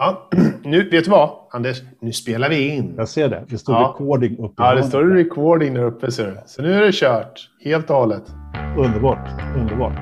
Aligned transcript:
Ja, 0.00 0.28
nu, 0.64 0.88
vet 0.90 1.04
du 1.04 1.10
vad, 1.10 1.30
Anders? 1.50 1.82
Nu 2.00 2.12
spelar 2.12 2.48
vi 2.48 2.68
in. 2.68 2.94
Jag 2.96 3.08
ser 3.08 3.28
det. 3.28 3.44
Det 3.48 3.58
står 3.58 3.74
ja. 3.74 3.88
recording 3.88 4.38
uppe. 4.38 4.62
Ja, 4.62 4.74
det 4.74 4.82
står 4.82 5.04
recording 5.04 5.74
där 5.74 5.84
uppe. 5.84 6.12
Så, 6.12 6.32
så 6.46 6.62
nu 6.62 6.72
är 6.72 6.82
det 6.82 6.92
kört. 6.92 7.50
Helt 7.64 7.90
och 7.90 7.96
hållet. 7.96 8.22
Underbart. 8.76 9.28
Underbart. 9.56 9.98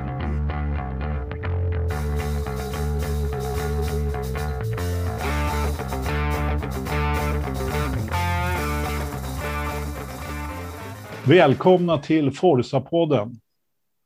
Välkomna 11.29 11.99
till 11.99 12.31
Forsa-podden. 12.31 13.37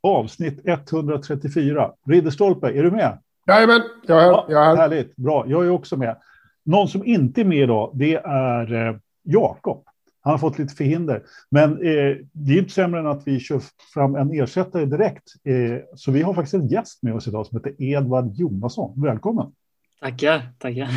Avsnitt 0.02 0.60
134. 0.64 1.90
Ridderstolpe, 2.06 2.66
är 2.68 2.82
du 2.82 2.90
med? 2.90 3.18
Jajamän, 3.50 3.82
jag 4.06 4.22
är 4.22 4.32
här. 4.32 4.44
Jag 4.48 4.62
är 4.62 4.66
här. 4.66 4.76
Härligt, 4.76 5.16
bra. 5.16 5.44
Jag 5.48 5.64
är 5.64 5.70
också 5.70 5.96
med. 5.96 6.16
Någon 6.64 6.88
som 6.88 7.06
inte 7.06 7.40
är 7.40 7.44
med 7.44 7.58
idag, 7.58 7.90
det 7.94 8.14
är 8.14 8.88
eh, 8.88 8.96
Jakob. 9.22 9.84
Han 10.20 10.30
har 10.30 10.38
fått 10.38 10.58
lite 10.58 10.74
förhinder. 10.74 11.22
Men 11.50 11.72
eh, 11.72 12.16
det 12.32 12.52
är 12.52 12.58
inte 12.58 12.72
sämre 12.72 13.00
än 13.00 13.06
att 13.06 13.26
vi 13.26 13.40
kör 13.40 13.62
fram 13.94 14.14
en 14.14 14.30
ersättare 14.32 14.84
direkt. 14.84 15.24
Eh, 15.44 15.82
så 15.96 16.10
vi 16.10 16.22
har 16.22 16.34
faktiskt 16.34 16.54
en 16.54 16.68
gäst 16.68 17.02
med 17.02 17.14
oss 17.14 17.28
idag 17.28 17.46
som 17.46 17.58
heter 17.58 17.82
Edvard 17.82 18.32
Jonasson. 18.34 19.02
Välkommen! 19.02 19.52
Tackar, 20.00 20.52
tackar. 20.58 20.88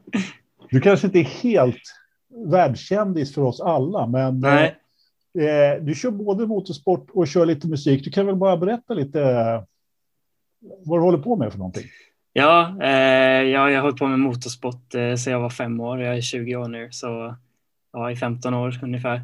du 0.70 0.80
kanske 0.80 1.06
inte 1.06 1.18
är 1.18 1.42
helt 1.42 1.82
världskändis 2.46 3.34
för 3.34 3.42
oss 3.42 3.60
alla, 3.60 4.06
men 4.06 4.44
eh, 4.44 4.50
Nej. 4.50 4.76
Eh, 5.38 5.82
du 5.82 5.94
kör 5.94 6.10
både 6.10 6.46
motorsport 6.46 7.10
och 7.12 7.28
kör 7.28 7.46
lite 7.46 7.68
musik. 7.68 8.04
Du 8.04 8.10
kan 8.10 8.26
väl 8.26 8.36
bara 8.36 8.56
berätta 8.56 8.94
lite 8.94 9.20
vad 10.60 10.98
du 10.98 11.02
håller 11.02 11.18
på 11.18 11.36
med 11.36 11.52
för 11.52 11.58
någonting? 11.58 11.84
Ja, 12.32 12.76
eh, 12.82 13.42
jag 13.42 13.60
har 13.60 13.80
hållit 13.80 13.96
på 13.96 14.06
med 14.06 14.18
motorsport 14.18 14.94
eh, 14.94 15.14
sedan 15.14 15.32
jag 15.32 15.40
var 15.40 15.50
fem 15.50 15.80
år. 15.80 16.00
Jag 16.02 16.16
är 16.16 16.20
20 16.20 16.56
år 16.56 16.68
nu, 16.68 16.88
så 16.90 17.36
ja, 17.92 18.10
i 18.10 18.16
15 18.16 18.54
år 18.54 18.80
ungefär. 18.82 19.16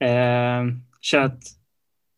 Eh, 0.00 0.64
kört 1.02 1.38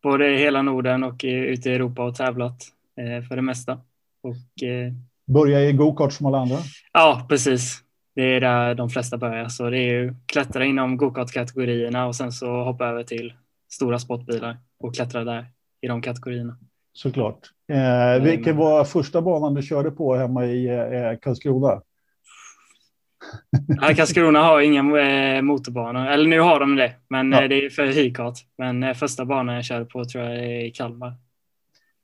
både 0.03 0.31
i 0.31 0.39
hela 0.39 0.62
Norden 0.62 1.05
och 1.05 1.25
i, 1.25 1.31
ute 1.31 1.70
i 1.70 1.75
Europa 1.75 2.03
och 2.03 2.14
tävlat 2.14 2.62
eh, 2.97 3.29
för 3.29 3.36
det 3.36 3.42
mesta. 3.42 3.73
Och, 4.23 4.62
eh, 4.62 4.92
Börja 5.27 5.61
i 5.62 5.73
gokart 5.73 6.12
som 6.12 6.27
alla 6.27 6.39
andra? 6.39 6.56
Ja, 6.92 7.27
precis. 7.29 7.83
Det 8.14 8.23
är 8.23 8.41
där 8.41 8.75
de 8.75 8.91
flesta 8.91 9.19
börjar. 9.19 9.48
Så 9.48 9.70
det 9.70 9.79
är 9.79 9.92
ju 9.92 10.14
klättra 10.27 10.64
inom 10.64 10.97
gokart-kategorierna 10.97 12.06
och 12.06 12.17
sen 12.17 12.33
så 12.33 12.64
hoppa 12.64 12.86
över 12.86 13.03
till 13.03 13.33
stora 13.70 13.98
sportbilar 13.98 14.59
och 14.79 14.95
klättra 14.95 15.25
där 15.25 15.47
i 15.81 15.86
de 15.89 16.03
kategorierna 16.03 16.56
såklart. 16.99 17.39
Eh, 17.73 18.23
vilken 18.23 18.57
var 18.57 18.85
första 18.85 19.23
banan 19.23 19.55
du 19.55 19.63
körde 19.63 19.91
på 19.91 20.17
hemma 20.17 20.47
i 20.47 20.69
eh, 20.69 21.19
Karlskrona? 21.21 21.83
Ja, 23.81 23.95
Karlskrona 23.95 24.43
har 24.43 24.61
inga 24.61 25.01
eh, 25.01 25.43
motorbanor, 25.43 26.07
eller 26.07 26.29
nu 26.29 26.41
har 26.41 26.61
de 26.61 26.77
det, 26.77 26.95
men 27.09 27.33
ja. 27.33 27.43
Eh, 27.43 27.49
det 27.49 27.65
är 27.65 27.71
för 27.71 27.87
hyrkart. 27.87 28.39
Men 28.59 28.83
eh, 28.83 28.95
första 28.95 29.25
banan 29.25 29.55
jag 29.55 29.65
körde 29.65 29.85
på 29.85 30.05
tror 30.05 30.25
jag 30.25 30.35
är 30.35 30.65
i 30.65 30.71
Kalmar. 30.71 31.15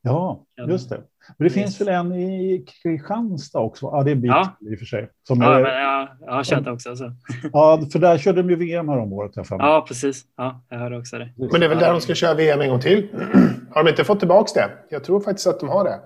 Ja, 0.03 0.45
just 0.69 0.91
det. 0.91 1.01
Men 1.29 1.35
det 1.39 1.45
yes. 1.45 1.55
finns 1.55 1.81
väl 1.81 1.89
en 1.89 2.13
i 2.13 2.65
Kristianstad 2.83 3.59
också? 3.59 3.87
Ja, 3.87 4.03
det 4.03 4.11
är 4.11 4.15
en 4.15 4.21
bit 4.21 4.29
ja. 4.29 4.57
i 4.61 4.75
och 4.75 4.79
för 4.79 4.87
sig. 4.87 5.09
Som 5.29 5.41
ja, 5.41 5.55
är, 5.55 5.63
men 5.63 5.73
jag, 5.73 6.09
jag 6.21 6.33
har 6.33 6.45
kört 6.45 6.65
det 6.65 6.73
också. 6.73 6.97
Så. 6.97 7.13
Ja, 7.53 7.81
för 7.93 7.99
där 7.99 8.19
körde 8.19 8.43
de 8.43 8.51
ju 8.51 8.57
VM 8.57 8.89
här 8.89 8.99
om 8.99 9.13
året. 9.13 9.33
Ja, 9.51 9.85
precis. 9.89 10.25
Ja, 10.37 10.65
jag 10.69 10.79
hörde 10.79 10.99
också 10.99 11.19
det. 11.19 11.29
Men 11.37 11.61
det 11.61 11.67
är 11.67 11.69
väl 11.69 11.79
där 11.79 11.93
de 11.93 12.01
ska 12.01 12.15
köra 12.15 12.35
VM 12.35 12.61
en 12.61 12.69
gång 12.69 12.81
till? 12.81 13.09
Har 13.71 13.85
de 13.85 13.91
inte 13.91 14.05
fått 14.05 14.19
tillbaka 14.19 14.51
det? 14.55 14.71
Jag 14.89 15.05
tror 15.05 15.21
faktiskt 15.21 15.47
att 15.47 15.61
de 15.61 15.69
har 15.69 15.85
det. 15.85 16.01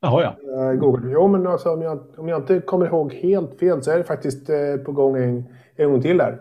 Jaha, 0.00 0.22
ja. 0.22 0.70
Uh, 0.70 0.78
Google. 0.78 1.10
Jo, 1.12 1.28
men 1.28 1.46
alltså, 1.46 1.72
om, 1.72 1.82
jag, 1.82 2.00
om 2.16 2.28
jag 2.28 2.40
inte 2.40 2.60
kommer 2.60 2.86
ihåg 2.86 3.12
helt 3.12 3.58
fel 3.58 3.82
så 3.82 3.90
är 3.90 3.98
det 3.98 4.04
faktiskt 4.04 4.50
uh, 4.50 4.76
på 4.84 4.92
gång 4.92 5.16
en, 5.16 5.44
en 5.76 5.90
gång 5.90 6.02
till 6.02 6.18
där. 6.18 6.40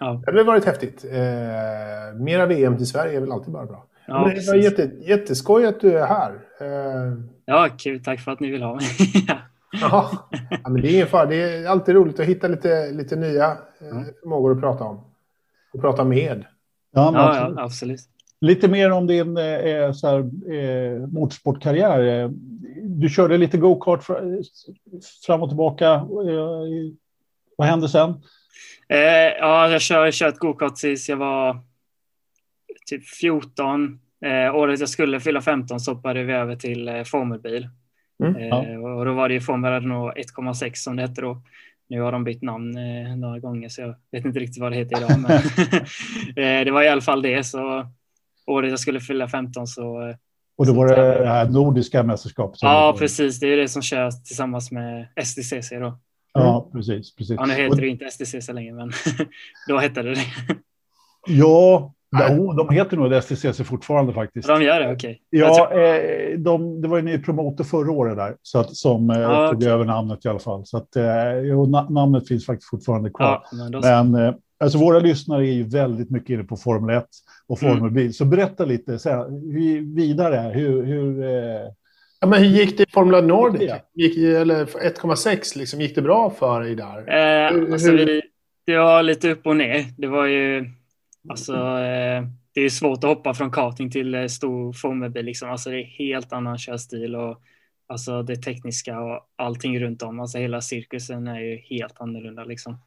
Ja. 0.00 0.22
Det 0.24 0.32
hade 0.32 0.44
varit 0.44 0.64
häftigt. 0.64 1.04
Uh, 1.04 2.20
mera 2.20 2.46
VM 2.46 2.76
till 2.76 2.86
Sverige 2.86 3.16
är 3.16 3.20
väl 3.20 3.32
alltid 3.32 3.52
bara 3.52 3.66
bra. 3.66 3.84
Ja, 4.06 4.26
men 4.26 4.34
det 4.34 4.46
var 4.46 4.54
jätte, 4.54 4.90
jätteskoj 5.00 5.66
att 5.66 5.80
du 5.80 5.98
är 5.98 6.06
här. 6.06 6.32
Uh, 6.32 7.18
ja, 7.44 7.68
kul. 7.78 8.04
Tack 8.04 8.20
för 8.20 8.32
att 8.32 8.40
ni 8.40 8.50
vill 8.50 8.62
ha 8.62 8.74
mig. 8.74 8.84
ja, 9.80 10.28
men 10.62 10.82
det 10.82 10.88
är 10.88 10.94
ingen 10.94 11.06
fara. 11.06 11.26
Det 11.26 11.36
är 11.36 11.66
alltid 11.66 11.94
roligt 11.94 12.20
att 12.20 12.26
hitta 12.26 12.48
lite, 12.48 12.90
lite 12.90 13.16
nya 13.16 13.50
uh, 13.52 14.04
förmågor 14.22 14.52
att 14.52 14.60
prata 14.60 14.84
om. 14.84 15.04
Och 15.72 15.80
prata 15.80 16.04
med. 16.04 16.44
Ja, 16.92 17.10
ja, 17.14 17.28
absolut. 17.28 17.56
ja, 17.56 17.64
absolut. 17.64 18.00
Lite 18.40 18.68
mer 18.68 18.90
om 18.90 19.06
din 19.06 19.36
eh, 19.36 19.92
så 19.92 20.08
här, 20.08 20.18
eh, 20.54 21.06
motorsportkarriär. 21.06 22.30
Du 22.82 23.08
körde 23.08 23.38
lite 23.38 23.58
go-kart 23.58 24.04
fram 25.26 25.42
och 25.42 25.48
tillbaka. 25.48 25.90
Eh, 25.94 26.92
vad 27.56 27.68
hände 27.68 27.88
sen? 27.88 28.10
Eh, 28.88 28.98
ja, 29.38 29.70
jag 29.70 30.00
har 30.00 30.10
kört 30.10 30.38
go-kart 30.38 30.76
tills 30.76 31.08
jag 31.08 31.16
var 31.16 31.60
typ 32.86 33.08
14. 33.08 33.98
Eh, 34.24 34.54
året 34.54 34.80
jag 34.80 34.88
skulle 34.88 35.20
fylla 35.20 35.40
15 35.40 35.80
så 35.80 35.92
hoppade 35.92 36.22
vi 36.22 36.32
över 36.32 36.56
till 36.56 36.88
eh, 36.88 37.02
formelbil. 37.02 37.68
Mm, 38.24 38.36
eh, 38.36 38.48
ja. 38.48 38.78
Och 38.78 39.04
då 39.04 39.12
var 39.12 39.28
det 39.28 39.34
ju 39.34 39.40
Formel 39.40 39.72
Renault 39.72 40.16
1,6 40.16 40.74
som 40.74 40.96
det 40.96 41.02
hette 41.02 41.20
då. 41.20 41.42
Nu 41.88 42.00
har 42.00 42.12
de 42.12 42.24
bytt 42.24 42.42
namn 42.42 42.76
eh, 42.76 43.16
några 43.16 43.38
gånger 43.38 43.68
så 43.68 43.80
jag 43.80 43.96
vet 44.12 44.24
inte 44.24 44.40
riktigt 44.40 44.60
vad 44.60 44.72
det 44.72 44.76
heter 44.76 44.96
idag. 44.98 45.20
Men 45.20 45.30
eh, 46.60 46.64
det 46.64 46.70
var 46.70 46.82
i 46.82 46.88
alla 46.88 47.00
fall 47.00 47.22
det. 47.22 47.44
Så 47.44 47.86
året 48.46 48.70
jag 48.70 48.80
skulle 48.80 49.00
fylla 49.00 49.28
15 49.28 49.66
så... 49.66 50.08
Eh, 50.08 50.16
och 50.56 50.66
då 50.66 50.72
var 50.72 50.88
det 50.88 50.94
det 50.94 51.28
här 51.28 51.48
nordiska 51.48 52.02
mästerskapet? 52.02 52.58
Ja, 52.62 52.96
precis. 52.98 53.40
Det 53.40 53.46
är 53.46 53.56
det 53.56 53.68
som 53.68 53.82
körs 53.82 54.24
tillsammans 54.24 54.72
med 54.72 55.08
STCC 55.24 55.70
då. 55.70 55.98
Ja, 56.32 56.70
precis. 56.72 57.14
precis. 57.14 57.36
Ja, 57.38 57.46
nu 57.46 57.54
heter 57.54 57.80
det 57.80 57.88
inte 57.88 58.10
STCC 58.10 58.48
längre, 58.48 58.72
men 58.72 58.92
då 59.68 59.78
hette 59.78 60.02
det 60.02 60.14
det. 60.14 60.24
Ja, 61.26 61.93
de, 62.18 62.56
de 62.56 62.74
heter 62.74 62.96
nog 62.96 63.22
STCC 63.22 63.62
fortfarande 63.64 64.12
faktiskt. 64.12 64.48
De 64.48 64.62
gör 64.62 64.80
det, 64.80 64.92
okej. 64.92 65.20
Okay. 65.32 65.40
Ja, 65.40 65.72
eh, 65.72 66.38
de, 66.38 66.82
det 66.82 66.88
var 66.88 66.98
en 66.98 67.04
ny 67.04 67.18
promotor 67.18 67.64
förra 67.64 67.92
året 67.92 68.16
där, 68.16 68.36
så 68.42 68.58
att, 68.58 68.76
som 68.76 69.10
eh, 69.10 69.30
ah, 69.30 69.48
tog 69.48 69.56
okay. 69.56 69.70
över 69.70 69.84
namnet 69.84 70.24
i 70.24 70.28
alla 70.28 70.38
fall. 70.38 70.66
Så 70.66 70.76
att, 70.76 70.96
eh, 70.96 71.38
jo, 71.42 71.66
namnet 71.90 72.28
finns 72.28 72.46
faktiskt 72.46 72.70
fortfarande 72.70 73.10
kvar. 73.10 73.42
Ja, 73.52 73.80
men, 73.82 74.12
men 74.12 74.26
eh, 74.26 74.34
alltså, 74.60 74.78
våra 74.78 74.98
lyssnare 74.98 75.46
är 75.46 75.52
ju 75.52 75.62
väldigt 75.62 76.10
mycket 76.10 76.30
inne 76.30 76.44
på 76.44 76.56
Formel 76.56 76.96
1 76.96 77.06
och 77.46 77.60
Formel 77.60 77.78
mm. 77.78 77.94
bil. 77.94 78.14
Så 78.14 78.24
berätta 78.24 78.64
lite 78.64 78.98
så 78.98 79.10
här, 79.10 79.26
vidare, 79.94 80.52
hur... 80.54 80.82
hur 80.82 81.22
eh... 81.22 81.70
Ja, 82.20 82.28
men 82.28 82.38
hur 82.42 82.48
gick 82.48 82.76
det 82.76 82.82
i 82.82 82.92
Formula 82.92 83.20
Nordic? 83.20 83.72
Gick, 83.94 84.18
eller 84.18 84.64
1,6, 84.64 85.58
liksom, 85.58 85.80
gick 85.80 85.94
det 85.94 86.02
bra 86.02 86.30
för 86.30 86.60
dig 86.60 86.74
där? 86.74 86.98
Eh, 86.98 87.52
hur, 87.52 87.72
alltså, 87.72 87.90
hur... 87.90 88.06
Vi, 88.06 88.22
det 88.66 88.78
var 88.78 89.02
lite 89.02 89.30
upp 89.30 89.46
och 89.46 89.56
ner. 89.56 89.84
Det 89.96 90.06
var 90.06 90.26
ju... 90.26 90.70
Alltså, 91.28 91.54
eh, 91.54 92.24
det 92.52 92.60
är 92.60 92.68
svårt 92.68 93.04
att 93.04 93.10
hoppa 93.10 93.34
från 93.34 93.50
karting 93.50 93.90
till 93.90 94.14
eh, 94.14 94.26
stor 94.26 94.72
formelbil. 94.72 95.24
Liksom. 95.24 95.50
Alltså, 95.50 95.70
det 95.70 95.80
är 95.80 95.84
helt 95.84 96.32
annan 96.32 96.58
körstil 96.58 97.16
och 97.16 97.42
alltså, 97.86 98.22
det 98.22 98.36
tekniska 98.36 99.00
och 99.00 99.30
allting 99.36 99.80
runt 99.80 100.02
om. 100.02 100.20
Alltså, 100.20 100.38
hela 100.38 100.60
cirkusen 100.60 101.26
är 101.26 101.40
ju 101.40 101.56
helt 101.56 102.00
annorlunda. 102.00 102.44
Liksom. 102.44 102.78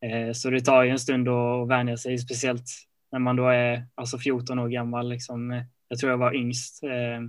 Eh, 0.00 0.32
så 0.32 0.50
det 0.50 0.60
tar 0.60 0.82
ju 0.82 0.90
en 0.90 0.98
stund 0.98 1.28
att 1.28 1.68
vänja 1.68 1.96
sig, 1.96 2.18
speciellt 2.18 2.70
när 3.12 3.18
man 3.18 3.36
då 3.36 3.48
är 3.48 3.86
alltså 3.94 4.18
14 4.18 4.58
år 4.58 4.68
gammal. 4.68 5.08
Liksom, 5.08 5.64
jag 5.88 5.98
tror 5.98 6.10
jag 6.10 6.18
var 6.18 6.34
yngst 6.34 6.82
eh, 6.82 7.20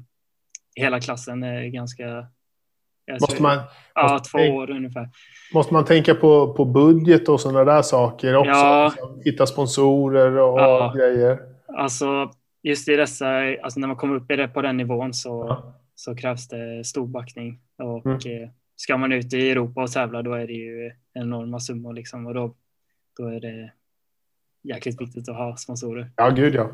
i 0.75 0.81
hela 0.81 1.01
klassen. 1.01 1.43
är 1.43 1.63
ganska... 1.67 2.27
Måste 3.13 3.41
man, 3.41 3.57
ja, 3.95 4.13
måste 4.13 4.29
två 4.29 4.37
år 4.37 4.69
ungefär. 4.69 5.09
Måste 5.53 5.73
man 5.73 5.85
tänka 5.85 6.15
på, 6.15 6.53
på 6.53 6.65
budget 6.65 7.29
och 7.29 7.41
sådana 7.41 7.63
där 7.63 7.81
saker 7.81 8.35
också? 8.35 8.49
Ja. 8.51 8.83
Alltså, 8.83 9.19
hitta 9.25 9.45
sponsorer 9.45 10.37
och 10.37 10.59
ja. 10.59 10.93
grejer? 10.97 11.39
Alltså, 11.77 12.31
just 12.63 12.89
i 12.89 12.95
dessa, 12.95 13.27
alltså 13.63 13.79
när 13.79 13.87
man 13.87 13.97
kommer 13.97 14.15
upp 14.15 14.31
i 14.31 14.35
det 14.35 14.47
på 14.47 14.61
den 14.61 14.77
nivån 14.77 15.13
så, 15.13 15.45
ja. 15.49 15.73
så 15.95 16.15
krävs 16.15 16.47
det 16.47 16.83
stor 16.83 17.07
backning. 17.07 17.59
Och 17.77 18.05
mm. 18.05 18.17
Eh, 18.17 18.49
ska 18.75 18.97
man 18.97 19.11
ut 19.11 19.33
i 19.33 19.49
Europa 19.49 19.83
och 19.83 19.91
tävla 19.91 20.21
då 20.21 20.33
är 20.33 20.47
det 20.47 20.53
ju 20.53 20.91
enorma 21.13 21.59
summor 21.59 21.93
liksom 21.93 22.27
och 22.27 22.33
då, 22.33 22.55
då 23.17 23.27
är 23.27 23.39
det 23.39 23.71
jäkligt 24.63 25.01
viktigt 25.01 25.29
att 25.29 25.35
ha 25.35 25.57
sponsorer. 25.57 26.11
Ja, 26.15 26.29
gud 26.29 26.55
ja. 26.55 26.71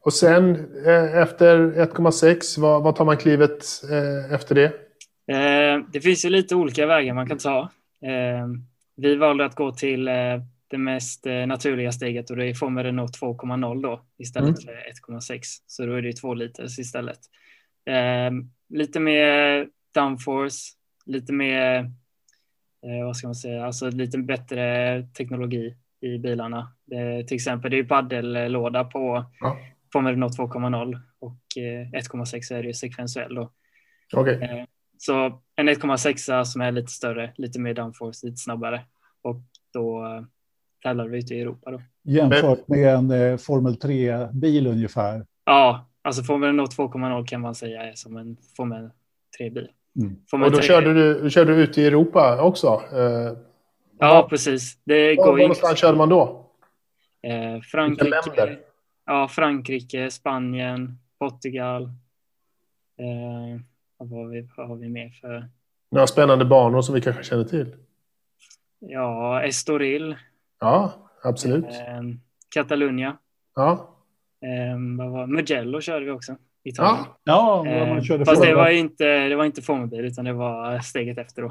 Och 0.00 0.12
sen 0.12 0.54
eh, 0.86 1.16
efter 1.16 1.58
1,6, 1.58 2.60
vad, 2.60 2.82
vad, 2.82 2.96
tar 2.96 3.04
man 3.04 3.16
klivet 3.16 3.64
eh, 3.90 4.34
efter 4.34 4.54
det? 4.54 4.72
Eh, 5.26 5.84
det 5.92 6.00
finns 6.00 6.24
ju 6.24 6.30
lite 6.30 6.54
olika 6.54 6.86
vägar 6.86 7.14
man 7.14 7.28
kan 7.28 7.38
ta. 7.38 7.60
Eh, 8.02 8.48
vi 8.96 9.16
valde 9.16 9.44
att 9.44 9.54
gå 9.54 9.72
till 9.72 10.08
eh, 10.08 10.42
det 10.68 10.78
mest 10.78 11.24
naturliga 11.24 11.92
steget 11.92 12.30
och 12.30 12.36
det 12.36 12.46
är 12.46 12.54
Formel 12.54 12.84
Renault 12.84 13.20
2,0 13.20 13.82
då 13.82 14.04
istället 14.18 14.48
mm. 14.48 14.60
för 14.62 15.12
1,6. 15.12 15.40
Så 15.66 15.86
då 15.86 15.92
är 15.92 16.02
det 16.02 16.12
två 16.12 16.34
liters 16.34 16.78
istället. 16.78 17.18
lite 18.68 19.00
mer 19.00 19.68
downforce, 19.94 20.58
lite 21.06 21.32
mer, 21.32 21.90
vad 23.04 23.16
ska 23.16 23.26
man 23.26 23.34
säga, 23.34 23.66
alltså 23.66 23.90
lite 23.90 24.18
bättre 24.18 25.02
teknologi 25.18 25.76
i 26.00 26.18
bilarna. 26.18 26.72
Det, 26.84 27.24
till 27.24 27.34
exempel 27.34 27.70
det 27.70 27.78
är 27.78 27.84
paddellåda 27.84 28.84
på 28.84 29.24
ja. 29.40 29.58
Formel 29.92 30.12
Renault 30.12 30.38
2.0 30.38 31.00
och 31.18 31.38
1.6 31.56 32.52
eh, 32.52 32.58
är 32.58 32.62
det 32.62 32.68
ju 32.68 32.74
sekvensuell. 32.74 33.34
Då. 33.34 33.52
Okay. 34.16 34.66
Eh, 35.08 35.30
så 35.30 35.40
en 35.56 35.68
1,6 35.68 36.44
som 36.44 36.60
är 36.60 36.72
lite 36.72 36.92
större, 36.92 37.32
lite 37.36 37.60
mer 37.60 37.74
downforce, 37.74 38.26
lite 38.26 38.36
snabbare. 38.36 38.80
Och 39.22 39.36
då 39.72 40.04
uh, 40.04 40.22
tävlar 40.82 41.08
vi 41.08 41.18
ute 41.18 41.34
i 41.34 41.40
Europa. 41.40 41.70
Då. 41.70 41.82
Jämfört 42.02 42.68
med 42.68 42.94
en 42.94 43.10
eh, 43.10 43.36
Formel 43.36 43.74
3-bil 43.74 44.66
ungefär? 44.66 45.26
Ja, 45.44 45.86
alltså 46.02 46.22
Formel 46.22 46.60
2.0 46.60 47.26
kan 47.26 47.40
man 47.40 47.54
säga 47.54 47.82
är 47.82 47.94
som 47.94 48.16
en 48.16 48.36
Formel 48.56 48.90
3-bil. 49.40 49.68
Mm. 49.96 50.16
Och 50.32 50.50
då 50.50 50.56
3... 50.56 50.62
körde 50.62 50.94
du, 50.94 51.30
körde 51.30 51.56
du 51.56 51.62
ute 51.62 51.80
i 51.80 51.86
Europa 51.86 52.42
också? 52.42 52.82
Eh, 52.92 53.38
ja, 53.98 54.26
precis. 54.30 54.78
Det 54.84 55.16
var, 55.16 55.24
går 55.24 55.32
var 55.32 55.38
någonstans 55.38 55.78
körde 55.78 55.98
man 55.98 56.08
då? 56.08 56.50
Eh, 57.22 57.60
Frankrike, 57.60 58.58
ja, 59.06 59.28
Frankrike, 59.28 60.10
Spanien, 60.10 60.98
Portugal. 61.18 61.82
Eh, 62.98 63.60
vad, 64.04 64.20
har 64.20 64.28
vi, 64.28 64.48
vad 64.56 64.68
har 64.68 64.76
vi 64.76 64.88
mer 64.88 65.10
för? 65.20 65.48
Några 65.90 66.06
spännande 66.06 66.44
banor 66.44 66.82
som 66.82 66.94
vi 66.94 67.00
kanske 67.00 67.22
känner 67.22 67.44
till? 67.44 67.76
Ja, 68.78 69.42
Estoril. 69.42 70.16
Ja, 70.60 70.92
absolut. 71.22 71.64
Eh, 71.64 72.02
Catalunya. 72.54 73.16
Ja. 73.54 73.96
Eh, 74.42 74.98
vad 74.98 75.10
var, 75.10 75.26
Mugello 75.26 75.80
körde 75.80 76.04
vi 76.04 76.10
också. 76.10 76.36
Italien. 76.64 77.04
Ja, 77.24 77.62
ja 77.66 77.86
man 77.86 77.96
eh, 77.98 78.02
körde 78.02 78.24
Fast 78.24 78.42
det 78.42 78.54
var 78.54 78.68
inte, 78.68 79.28
det 79.28 79.36
var 79.36 79.44
inte 79.44 79.62
formbil 79.62 80.04
utan 80.04 80.24
det 80.24 80.32
var 80.32 80.78
steget 80.78 81.18
efter 81.18 81.42
då. 81.42 81.50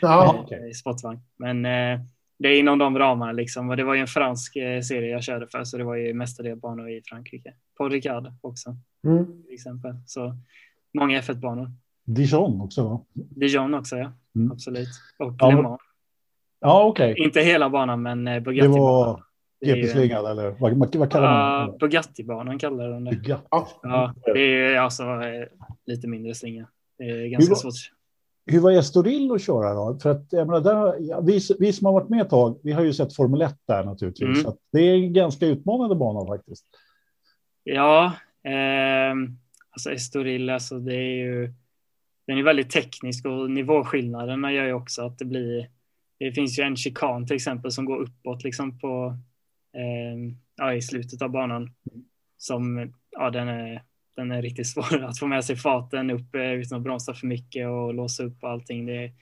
Ja, 0.00 0.40
okay. 0.44 0.68
I 0.70 0.74
sportvagn. 0.74 1.20
Men 1.36 1.66
eh, 1.66 2.00
det 2.38 2.48
är 2.48 2.58
inom 2.58 2.78
de 2.78 2.98
ramarna 2.98 3.32
liksom. 3.32 3.70
Och 3.70 3.76
det 3.76 3.84
var 3.84 3.94
ju 3.94 4.00
en 4.00 4.06
fransk 4.06 4.56
eh, 4.56 4.80
serie 4.80 5.10
jag 5.10 5.22
körde 5.22 5.46
för 5.46 5.64
så 5.64 5.78
det 5.78 5.84
var 5.84 5.94
ju 5.94 6.14
mestadels 6.14 6.60
banor 6.60 6.90
i 6.90 7.02
Frankrike. 7.04 7.54
På 7.76 7.88
Ricard 7.88 8.32
också. 8.40 8.76
Mm. 9.06 9.42
Till 9.42 9.54
exempel. 9.54 9.94
Så 10.06 10.36
många 10.94 11.20
F1-banor. 11.20 11.70
Dijon 12.04 12.60
också 12.60 12.88
va? 12.88 13.04
Dijon 13.12 13.74
också 13.74 13.96
ja. 13.96 14.12
Mm. 14.34 14.52
Absolut. 14.52 14.88
Och 15.18 15.34
ja, 15.38 15.50
Le 15.50 15.62
Mans. 15.62 15.80
Ja, 16.60 16.84
okej. 16.84 17.12
Okay. 17.12 17.24
Inte 17.24 17.40
hela 17.40 17.70
banan 17.70 18.02
men 18.02 18.24
Bugatti. 18.24 18.68
Det 18.68 18.68
var 18.68 19.22
GP-slingan 19.64 20.26
eller 20.26 20.50
vad, 20.50 20.72
vad 20.96 21.12
kallar 21.12 21.32
man 21.32 21.66
det? 21.66 21.72
Uh, 21.72 21.78
Bugatti-banan 21.78 22.58
kallar 22.58 22.90
de 22.90 23.04
det. 23.04 23.10
Bugatti. 23.10 23.46
Ja, 23.82 24.14
det 24.24 24.40
är 24.40 24.76
alltså 24.76 25.02
eh, 25.02 25.46
lite 25.86 26.08
mindre 26.08 26.34
slinga. 26.34 26.66
Det 26.98 27.04
är 27.04 27.26
ganska 27.26 27.50
hur, 27.50 27.56
svårt. 27.56 27.74
Hur 28.46 28.60
var 28.60 28.72
Estoril 28.72 29.32
att 29.32 29.42
köra 29.42 29.74
då? 29.74 29.98
För 30.02 30.10
att, 30.10 30.26
jag 30.30 30.46
menar, 30.46 30.60
där, 30.60 31.22
vi, 31.22 31.40
vi 31.58 31.72
som 31.72 31.86
har 31.86 31.92
varit 31.92 32.08
med 32.08 32.20
ett 32.20 32.30
tag, 32.30 32.58
vi 32.62 32.72
har 32.72 32.82
ju 32.82 32.92
sett 32.92 33.16
Formel 33.16 33.42
1 33.42 33.56
där 33.66 33.84
naturligtvis. 33.84 34.28
Mm. 34.28 34.42
Så 34.42 34.56
det 34.72 34.80
är 34.80 34.94
en 34.94 35.12
ganska 35.12 35.46
utmanande 35.46 35.94
bana 35.94 36.26
faktiskt. 36.26 36.66
Ja, 37.64 38.04
eh, 38.44 39.14
alltså 39.70 39.92
Estoril, 39.92 40.50
alltså 40.50 40.78
det 40.78 40.94
är 40.94 41.16
ju 41.16 41.54
den 42.26 42.38
är 42.38 42.42
väldigt 42.42 42.70
teknisk 42.70 43.26
och 43.26 43.50
nivåskillnaderna 43.50 44.52
gör 44.52 44.66
ju 44.66 44.72
också 44.72 45.02
att 45.02 45.18
det 45.18 45.24
blir 45.24 45.68
det 46.24 46.32
finns 46.32 46.58
ju 46.58 46.62
en 46.62 46.76
chikan 46.76 47.26
till 47.26 47.36
exempel 47.36 47.72
som 47.72 47.84
går 47.84 48.02
uppåt 48.02 48.44
liksom 48.44 48.78
på 48.78 49.16
eh, 49.76 50.34
ja, 50.56 50.74
i 50.74 50.82
slutet 50.82 51.22
av 51.22 51.30
banan. 51.30 51.70
Som, 52.36 52.92
ja, 53.10 53.30
den 53.30 53.48
är, 53.48 53.82
den 54.16 54.30
är 54.30 54.42
riktigt 54.42 54.66
svår 54.66 55.04
att 55.04 55.18
få 55.18 55.26
med 55.26 55.44
sig 55.44 55.56
farten 55.56 56.10
upp 56.10 56.34
eh, 56.34 56.52
utan 56.52 56.78
att 56.78 56.84
bromsa 56.84 57.14
för 57.14 57.26
mycket 57.26 57.68
och 57.68 57.94
låsa 57.94 58.22
upp 58.22 58.44
allting. 58.44 58.86
Det 58.86 59.04
är 59.04 59.12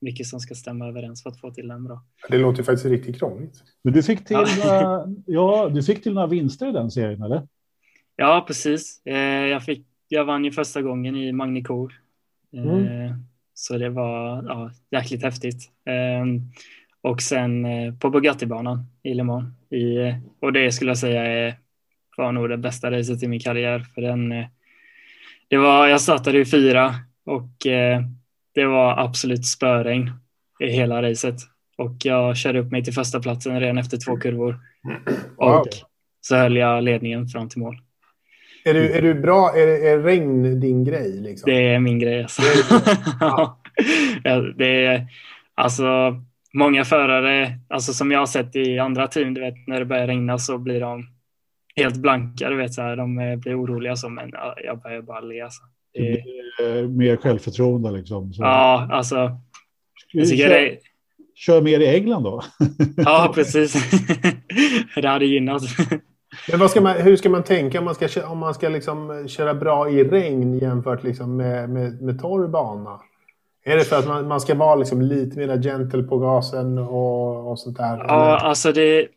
mycket 0.00 0.26
som 0.26 0.40
ska 0.40 0.54
stämma 0.54 0.88
överens 0.88 1.22
för 1.22 1.30
att 1.30 1.40
få 1.40 1.50
till 1.50 1.68
den 1.68 1.84
bra. 1.84 2.04
Det 2.28 2.38
låter 2.38 2.62
faktiskt 2.62 2.86
riktigt 2.86 3.18
krångligt. 3.18 3.62
Men 3.82 3.92
du 3.92 4.02
fick 4.02 4.24
till, 4.24 4.36
ja. 4.36 5.06
ja, 5.26 5.68
du 5.74 5.82
fick 5.82 6.02
till 6.02 6.14
några 6.14 6.26
vinster 6.26 6.68
i 6.68 6.72
den 6.72 6.90
serien, 6.90 7.22
eller? 7.22 7.48
Ja, 8.16 8.44
precis. 8.46 9.02
Eh, 9.04 9.16
jag, 9.46 9.64
fick, 9.64 9.86
jag 10.08 10.24
vann 10.24 10.44
ju 10.44 10.52
första 10.52 10.82
gången 10.82 11.16
i 11.16 11.32
Magnicour. 11.32 11.92
Mm. 12.52 13.14
Så 13.54 13.78
det 13.78 13.90
var 13.90 14.44
ja, 14.48 14.70
jäkligt 14.90 15.22
häftigt. 15.22 15.70
Och 17.02 17.22
sen 17.22 17.66
på 17.98 18.10
Bugatti-banan 18.10 18.86
i 19.02 19.14
Le 19.14 19.24
Mans 19.24 19.54
i, 19.70 20.14
och 20.40 20.52
det 20.52 20.72
skulle 20.72 20.90
jag 20.90 20.98
säga 20.98 21.26
är, 21.26 21.54
var 22.16 22.32
nog 22.32 22.48
det 22.48 22.56
bästa 22.56 22.90
racet 22.90 23.22
i 23.22 23.28
min 23.28 23.40
karriär. 23.40 23.80
För 23.94 24.02
den, 24.02 24.32
eh, 24.32 24.46
det 25.48 25.56
var, 25.56 25.86
jag 25.86 26.00
startade 26.00 26.38
i 26.38 26.44
fyra 26.44 26.94
och 27.24 27.66
eh, 27.66 28.02
det 28.54 28.64
var 28.64 28.98
absolut 28.98 29.46
spöregn 29.46 30.10
i 30.60 30.66
hela 30.66 31.02
racet. 31.02 31.36
Och 31.76 31.96
jag 32.04 32.36
körde 32.36 32.58
upp 32.58 32.70
mig 32.70 32.84
till 32.84 32.94
första 32.94 33.20
platsen 33.20 33.60
redan 33.60 33.78
efter 33.78 33.96
två 33.96 34.16
kurvor. 34.16 34.60
Och 35.36 35.66
så 36.20 36.36
höll 36.36 36.56
jag 36.56 36.84
ledningen 36.84 37.28
fram 37.28 37.48
till 37.48 37.60
mål. 37.60 37.80
Är 38.68 38.74
du, 38.74 38.92
är 38.92 39.02
du 39.02 39.14
bra? 39.14 39.52
Är, 39.56 39.66
är 39.66 39.98
regn 39.98 40.60
din 40.60 40.84
grej? 40.84 41.20
Liksom? 41.20 41.50
Det 41.50 41.74
är 41.74 41.78
min 41.78 41.98
grej. 41.98 42.22
Alltså. 42.22 42.42
Det 42.42 42.48
är, 42.68 42.98
ja. 43.20 43.60
det 44.56 44.84
är, 44.84 45.06
alltså, 45.54 45.84
många 46.54 46.84
förare, 46.84 47.58
alltså 47.68 47.92
som 47.92 48.10
jag 48.10 48.18
har 48.18 48.26
sett 48.26 48.56
i 48.56 48.78
andra 48.78 49.06
team, 49.06 49.34
du 49.34 49.40
vet 49.40 49.66
när 49.66 49.78
det 49.78 49.86
börjar 49.86 50.06
regna 50.06 50.38
så 50.38 50.58
blir 50.58 50.80
de 50.80 51.06
helt 51.76 51.96
blanka, 51.96 52.50
du 52.50 52.56
vet 52.56 52.74
så 52.74 52.82
här, 52.82 52.96
de 52.96 53.18
eh, 53.18 53.36
blir 53.36 53.62
oroliga 53.62 53.96
så, 53.96 54.08
men 54.08 54.32
jag 54.64 54.82
börjar 54.82 55.02
bara 55.02 55.20
le. 55.20 55.40
Alltså. 55.40 55.62
Det 55.94 56.00
är... 56.00 56.88
Mer 56.88 57.16
självförtroende 57.16 57.90
liksom. 57.90 58.32
Så. 58.32 58.42
Ja, 58.42 58.88
alltså. 58.90 59.38
Jag 60.12 60.28
kör, 60.28 60.48
det... 60.48 60.78
kör 61.34 61.62
mer 61.62 61.80
i 61.80 61.96
England 61.96 62.22
då. 62.22 62.42
ja, 62.96 63.32
precis. 63.34 63.74
det 64.94 65.08
hade 65.08 65.26
gynnat. 65.26 65.62
Men 66.52 66.68
ska 66.68 66.80
man, 66.80 66.96
hur 66.96 67.16
ska 67.16 67.30
man 67.30 67.42
tänka 67.42 67.78
om 67.78 67.84
man 67.84 67.94
ska, 67.94 68.26
om 68.26 68.38
man 68.38 68.54
ska 68.54 68.68
liksom 68.68 69.28
köra 69.28 69.54
bra 69.54 69.90
i 69.90 70.04
regn 70.04 70.58
jämfört 70.58 71.02
liksom 71.02 71.36
med, 71.36 71.70
med, 71.70 72.02
med 72.02 72.20
torr 72.20 72.48
bana? 72.48 73.00
Är 73.64 73.76
det 73.76 73.84
för 73.84 73.98
att 73.98 74.06
man, 74.06 74.28
man 74.28 74.40
ska 74.40 74.54
vara 74.54 74.74
liksom 74.74 75.02
lite 75.02 75.38
mer 75.38 75.62
gentle 75.62 76.02
på 76.02 76.18
gasen 76.18 76.78
och, 76.78 77.50
och 77.50 77.58
sånt 77.58 77.76
där? 77.76 77.98
Ja, 77.98 78.38
alltså 78.38 78.72
det... 78.72 79.08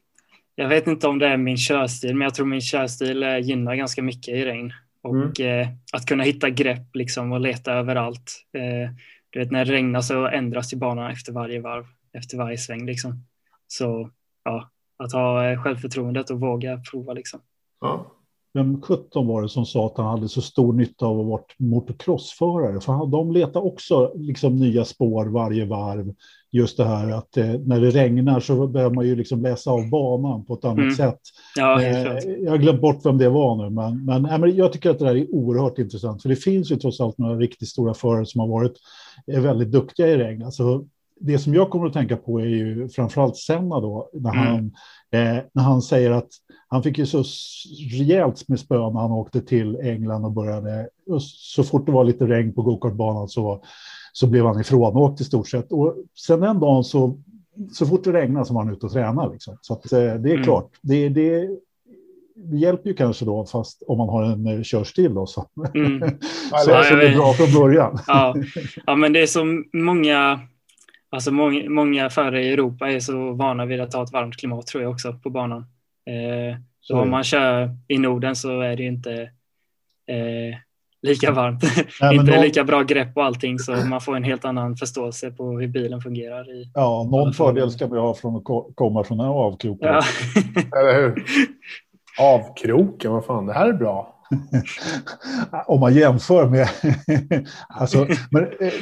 Jag 0.56 0.70
vet 0.70 0.88
inte 0.88 1.08
om 1.08 1.20
det 1.20 1.28
är 1.28 1.38
min 1.38 1.58
körstil, 1.58 2.16
men 2.16 2.26
jag 2.26 2.36
tror 2.36 2.46
min 2.46 2.62
körstil 2.62 3.24
eh, 3.24 3.38
gynnar 3.38 3.76
ganska 3.76 4.02
mycket 4.02 4.36
i 4.36 4.46
regn. 4.46 4.74
Och 5.04 5.40
mm. 5.40 5.62
eh, 5.62 5.68
att 5.94 6.06
kunna 6.06 6.24
hitta 6.24 6.50
grepp 6.50 6.96
liksom 6.96 7.32
och 7.32 7.42
leta 7.42 7.74
överallt. 7.74 8.46
Eh, 8.58 8.92
du 9.30 9.40
vet, 9.40 9.52
när 9.52 9.66
det 9.66 9.72
regnar 9.72 10.02
så 10.02 10.28
ändras 10.28 10.74
ju 10.74 10.78
banan 10.78 11.12
efter 11.12 11.32
varje 11.32 11.62
varv, 11.62 11.86
efter 12.14 12.38
varje 12.38 12.58
sväng 12.58 12.86
liksom. 12.86 13.24
Så 13.68 14.10
ja, 14.44 14.70
att 15.04 15.14
ha 15.14 15.52
eh, 15.52 15.64
självförtroendet 15.64 16.30
och 16.30 16.40
våga 16.40 16.82
prova 16.92 17.14
liksom. 17.14 17.40
Ja. 17.82 18.06
Vem 18.54 18.82
17 18.82 19.28
var 19.28 19.42
det 19.42 19.50
som 19.50 19.66
sa 19.66 19.86
att 19.86 19.98
han 19.98 20.06
hade 20.06 20.30
så 20.30 20.42
stor 20.42 20.74
nytta 20.74 21.06
av 21.06 21.20
att 21.20 21.26
vara 21.26 21.42
motocrossförare? 21.58 22.82
För 22.82 23.12
de 23.12 23.32
letar 23.32 23.66
också 23.66 24.12
liksom 24.16 24.56
nya 24.56 24.86
spår 24.86 25.26
varje 25.26 25.66
varv. 25.66 26.14
Just 26.52 26.78
det 26.78 26.86
här 26.86 27.12
att 27.12 27.38
eh, 27.38 27.46
när 27.46 27.82
det 27.82 27.90
regnar 27.90 28.40
så 28.40 28.68
behöver 28.68 28.96
man 28.96 29.08
ju 29.08 29.16
liksom 29.16 29.42
läsa 29.42 29.72
av 29.72 29.90
banan 29.90 30.46
på 30.46 30.54
ett 30.54 30.66
annat 30.66 30.80
mm. 30.80 30.96
sätt. 30.96 31.20
Ja, 31.56 31.82
eh, 31.82 32.18
jag 32.40 32.52
har 32.52 32.58
glömt 32.58 32.82
bort 32.82 33.06
vem 33.06 33.18
det 33.18 33.30
var 33.30 33.56
nu, 33.56 33.70
men, 33.70 34.06
men, 34.06 34.26
äh, 34.26 34.38
men 34.38 34.56
jag 34.56 34.74
tycker 34.74 34.90
att 34.90 35.00
det 35.00 35.06
här 35.06 35.16
är 35.16 35.36
oerhört 35.36 35.78
intressant. 35.78 36.22
För 36.22 36.30
det 36.30 36.36
finns 36.36 36.72
ju 36.72 36.76
trots 36.76 37.02
allt 37.02 37.18
några 37.18 37.36
riktigt 37.36 37.70
stora 37.70 37.94
förare 37.94 38.26
som 38.26 38.42
har 38.42 38.48
varit 38.48 38.74
är 39.28 39.40
väldigt 39.40 39.72
duktiga 39.72 40.08
i 40.08 40.18
regn. 40.18 40.44
Alltså, 40.44 40.86
det 41.22 41.38
som 41.38 41.54
jag 41.54 41.70
kommer 41.70 41.88
att 41.88 41.94
tänka 41.94 42.18
på 42.18 42.40
är 42.42 42.46
ju 42.46 42.90
framförallt 42.90 43.38
Senna 43.38 43.80
då, 43.80 44.10
när 44.14 44.34
han, 44.34 44.58
mm. 44.58 44.72
Eh, 45.12 45.38
när 45.54 45.64
han 45.64 45.82
säger 45.82 46.12
att 46.12 46.30
han 46.68 46.84
fick 46.84 46.98
ju 46.98 47.06
så 47.06 47.24
rejält 47.92 48.48
med 48.48 48.60
spö 48.60 48.76
när 48.76 49.00
han 49.00 49.12
åkte 49.12 49.42
till 49.42 49.76
England 49.76 50.26
och 50.26 50.32
började. 50.32 50.90
Och 51.08 51.24
så 51.24 51.64
fort 51.64 51.86
det 51.86 51.92
var 51.92 52.04
lite 52.04 52.28
regn 52.28 52.54
på 52.54 52.62
gokartbanan 52.62 53.30
så, 53.30 53.64
så 54.14 54.28
blev 54.28 54.46
han 54.46 54.60
ifrånåkt 54.60 55.22
i 55.22 55.24
stort 55.24 55.50
sett. 55.50 55.72
Och 55.72 55.96
sen 56.20 56.44
en 56.44 56.60
dag 56.60 56.86
så, 56.86 57.20
så 57.72 57.86
fort 57.86 58.04
det 58.04 58.14
regnade 58.14 58.46
så 58.46 58.54
var 58.54 58.64
han 58.64 58.74
ute 58.74 58.86
och 58.86 58.92
tränade. 58.92 59.34
Liksom. 59.34 59.58
Så 59.62 59.74
att, 59.74 59.92
eh, 59.92 60.00
det 60.00 60.06
är 60.06 60.34
mm. 60.34 60.44
klart, 60.44 60.70
det, 60.82 61.10
det, 61.10 61.50
det 62.36 62.58
hjälper 62.58 62.90
ju 62.90 62.96
kanske 62.96 63.26
då, 63.26 63.46
fast 63.46 63.84
om 63.88 63.98
man 63.98 64.10
har 64.10 64.24
en 64.24 64.48
eh, 64.48 64.64
körstil 64.64 65.14
då, 65.14 65.26
så, 65.26 65.46
mm. 65.74 66.00
så, 66.66 66.72
ja, 66.72 66.84
så 66.84 66.96
det 66.96 67.08
är 67.08 67.16
bra 67.16 67.34
från 67.34 67.62
början. 67.62 68.00
Ja. 68.08 68.36
ja, 68.86 68.96
men 68.96 69.14
det 69.14 69.22
är 69.22 69.28
så 69.28 69.64
många, 69.74 70.40
alltså 71.12 71.32
många, 71.32 71.70
många 71.70 72.10
förare 72.10 72.44
i 72.44 72.54
Europa 72.54 72.90
är 72.90 73.00
så 73.00 73.34
vana 73.34 73.66
vid 73.66 73.82
att 73.82 73.94
ha 73.94 74.04
ett 74.04 74.12
varmt 74.12 74.38
klimat 74.38 74.68
tror 74.68 74.84
jag 74.84 74.92
också 74.92 75.14
på 75.14 75.30
banan. 75.30 75.66
Eh, 76.06 76.58
så 76.82 77.00
om 77.00 77.10
man 77.10 77.24
kör 77.24 77.76
i 77.88 77.98
Norden 77.98 78.36
så 78.36 78.62
är 78.62 78.76
det 78.76 78.84
inte 78.84 79.22
eh, 80.08 80.58
lika 81.02 81.32
varmt. 81.32 81.64
Nej, 82.02 82.16
inte 82.16 82.32
någon... 82.32 82.42
lika 82.42 82.64
bra 82.64 82.84
grepp 82.84 83.18
och 83.18 83.24
allting 83.24 83.60
så 83.60 83.72
man 83.72 84.02
får 84.02 84.16
en 84.16 84.24
helt 84.24 84.46
annan 84.46 84.78
förståelse 84.78 85.32
på 85.32 85.60
hur 85.60 85.68
bilen 85.68 86.02
fungerar. 86.02 86.52
I 86.52 86.72
ja, 86.74 87.08
någon 87.12 87.34
fördel 87.34 87.72
ska 87.72 87.88
vi 87.88 88.00
ha 88.00 88.14
från 88.14 88.36
att 88.36 88.76
komma 88.76 89.04
från 89.04 89.20
en 89.20 89.26
avkrok. 89.26 89.78
Ja. 89.82 90.02
Eller 90.80 91.02
hur? 91.02 91.24
Avkroken, 92.20 93.12
vad 93.12 93.26
fan, 93.26 93.46
det 93.46 93.54
här 93.54 93.70
är 93.70 93.74
bra. 93.74 94.21
Om 95.68 95.80
man 95.80 95.94
jämför 95.94 96.50
med, 96.50 96.68
alltså, 97.68 98.08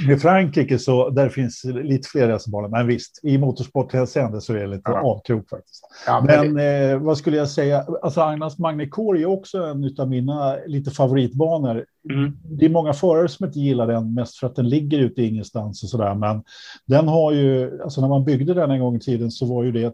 med 0.07 0.21
Frankrike 0.21 0.79
så 0.79 1.09
där 1.09 1.29
finns 1.29 1.63
lite 1.63 2.07
fler 2.07 2.27
racerbanor. 2.27 2.67
Men 2.67 2.87
visst, 2.87 3.19
i 3.23 3.37
motorsporthänseende 3.37 4.41
så 4.41 4.53
är 4.53 4.59
det 4.59 4.67
lite 4.67 4.91
ja. 4.91 5.01
avkrok 5.01 5.49
faktiskt. 5.49 5.83
Ja, 6.05 6.21
men, 6.27 6.53
men 6.53 6.91
eh, 6.91 6.97
vad 6.97 7.17
skulle 7.17 7.37
jag 7.37 7.49
säga? 7.49 7.85
Alltså 8.01 8.21
Agnas 8.21 8.59
Magnicor 8.59 9.17
är 9.17 9.25
också 9.25 9.63
en 9.63 9.95
av 9.99 10.09
mina 10.09 10.55
lite 10.67 10.91
favoritbanor. 10.91 11.85
Mm. 12.09 12.37
Det 12.43 12.65
är 12.65 12.69
många 12.69 12.93
förare 12.93 13.27
som 13.27 13.45
inte 13.45 13.59
gillar 13.59 13.87
den 13.87 14.13
mest 14.13 14.37
för 14.37 14.47
att 14.47 14.55
den 14.55 14.69
ligger 14.69 14.99
ute 14.99 15.23
ingenstans 15.23 15.83
och 15.83 15.89
sådär. 15.89 16.15
Men 16.15 16.43
den 16.85 17.07
har 17.07 17.31
ju, 17.31 17.81
alltså 17.83 18.01
när 18.01 18.07
man 18.07 18.25
byggde 18.25 18.53
den 18.53 18.71
en 18.71 18.79
gång 18.79 18.95
i 18.95 18.99
tiden 18.99 19.31
så 19.31 19.45
var 19.45 19.63
ju 19.63 19.71
det 19.71 19.93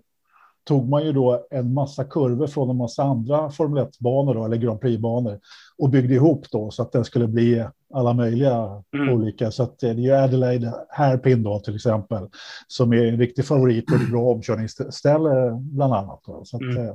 tog 0.66 0.90
man 0.90 1.06
ju 1.06 1.12
då 1.12 1.48
en 1.52 1.74
massa 1.74 2.04
kurvor 2.04 2.48
från 2.48 2.70
en 2.70 2.78
massa 2.78 3.04
andra 3.04 3.50
Formel 3.50 3.84
1-banor 3.84 4.46
eller 4.46 4.58
Grand 4.58 4.82
Prix-banor 4.82 5.40
och 5.78 5.90
byggde 5.90 6.14
ihop 6.14 6.46
då 6.52 6.72
så 6.72 6.82
att 6.82 6.92
den 6.92 7.06
skulle 7.06 7.28
bli 7.28 7.66
alla 7.94 8.14
möjliga 8.14 8.84
mm. 8.94 9.10
olika. 9.10 9.52
Så 9.52 9.64
att 9.64 9.80
det 9.80 9.90
är 9.90 9.94
ju 9.94 10.12
Adelaide 10.12 10.74
Hairpin 10.90 11.44
då 11.44 11.60
till 11.60 11.76
exempel 11.76 12.28
som 12.68 12.94
är 12.94 13.06
en 13.06 13.18
riktig 13.18 13.46
favorit 13.46 13.92
och 13.92 14.02
ett 14.02 14.12
bra 14.12 14.22
omkörningsställe 14.22 15.52
bland 15.62 15.94
annat. 15.94 16.22
Då. 16.26 16.42
Så 16.46 16.58
att, 16.58 16.62
mm. 16.62 16.78
eh, 16.78 16.94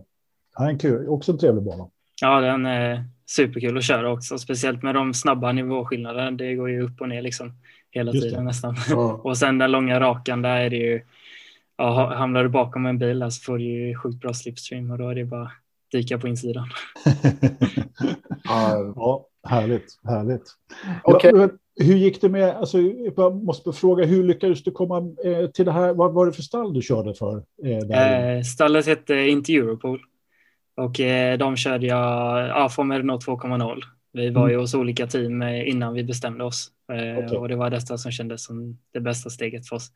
det 0.58 0.64
är 0.64 0.68
en 0.68 0.78
kul, 0.78 1.08
också 1.08 1.32
en 1.32 1.38
trevlig 1.38 1.64
bana. 1.64 1.86
Ja, 2.22 2.40
den 2.40 2.66
är 2.66 3.04
superkul 3.26 3.78
att 3.78 3.84
köra 3.84 4.12
också, 4.12 4.38
speciellt 4.38 4.82
med 4.82 4.94
de 4.94 5.14
snabba 5.14 5.52
nivåskillnaderna. 5.52 6.30
Det 6.30 6.54
går 6.54 6.70
ju 6.70 6.82
upp 6.82 7.00
och 7.00 7.08
ner 7.08 7.22
liksom 7.22 7.52
hela 7.90 8.12
tiden 8.12 8.44
nästan. 8.44 8.76
Ja. 8.90 9.12
och 9.24 9.38
sen 9.38 9.58
den 9.58 9.72
långa 9.72 10.00
rakan, 10.00 10.42
där 10.42 10.56
är 10.56 10.70
det 10.70 10.76
ju 10.76 11.02
ja, 11.80 12.14
hamnar 12.14 12.42
du 12.42 12.48
bakom 12.48 12.86
en 12.86 12.98
bil 12.98 13.30
så 13.30 13.42
får 13.42 13.58
du 13.58 13.64
ju 13.64 13.94
sjukt 13.94 14.20
bra 14.20 14.34
slipstream 14.34 14.90
och 14.90 14.98
då 14.98 15.08
är 15.08 15.14
det 15.14 15.24
bara 15.24 15.50
dyka 15.92 16.18
på 16.18 16.28
insidan. 16.28 16.68
ja, 18.44 19.26
härligt, 19.48 20.00
härligt. 20.04 20.42
Okay. 21.04 21.32
Ja, 21.34 21.48
hur 21.80 21.96
gick 21.96 22.20
det 22.20 22.28
med, 22.28 22.56
alltså, 22.56 22.78
jag 23.16 23.44
måste 23.44 23.72
fråga, 23.72 24.04
hur 24.04 24.24
lyckades 24.24 24.62
du 24.62 24.70
komma 24.70 25.14
eh, 25.24 25.46
till 25.46 25.64
det 25.64 25.72
här? 25.72 25.94
Vad 25.94 26.12
var 26.12 26.26
det 26.26 26.32
för 26.32 26.42
stall 26.42 26.74
du 26.74 26.82
körde 26.82 27.14
för? 27.14 27.42
Eh, 27.64 28.00
eh, 28.00 28.42
stallet 28.42 28.86
hette 28.86 29.14
inte 29.14 29.52
Europol 29.52 30.00
och 30.76 31.00
eh, 31.00 31.38
de 31.38 31.56
körde 31.56 31.86
jag 31.86 32.48
ja, 32.48 32.68
Formel 32.68 32.98
Renault 32.98 33.26
2.0. 33.26 33.80
Vi 34.12 34.30
var 34.30 34.42
mm. 34.42 34.52
ju 34.52 34.58
hos 34.60 34.74
olika 34.74 35.06
team 35.06 35.42
eh, 35.42 35.68
innan 35.68 35.94
vi 35.94 36.04
bestämde 36.04 36.44
oss 36.44 36.70
eh, 36.92 37.24
okay. 37.24 37.38
och 37.38 37.48
det 37.48 37.56
var 37.56 37.70
detta 37.70 37.98
som 37.98 38.12
kändes 38.12 38.44
som 38.44 38.78
det 38.92 39.00
bästa 39.00 39.30
steget 39.30 39.68
för 39.68 39.76
oss 39.76 39.92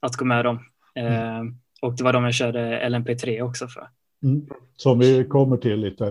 att 0.00 0.16
gå 0.16 0.24
med 0.24 0.44
dem. 0.44 0.58
Mm. 0.94 1.12
Eh, 1.12 1.52
och 1.82 1.96
det 1.96 2.04
var 2.04 2.12
de 2.12 2.24
jag 2.24 2.34
körde 2.34 2.88
LMP3 2.88 3.42
också 3.42 3.66
för. 3.68 3.88
Mm. 4.24 4.46
Som 4.76 4.98
vi 4.98 5.24
kommer 5.24 5.56
till 5.56 5.80
lite. 5.80 6.04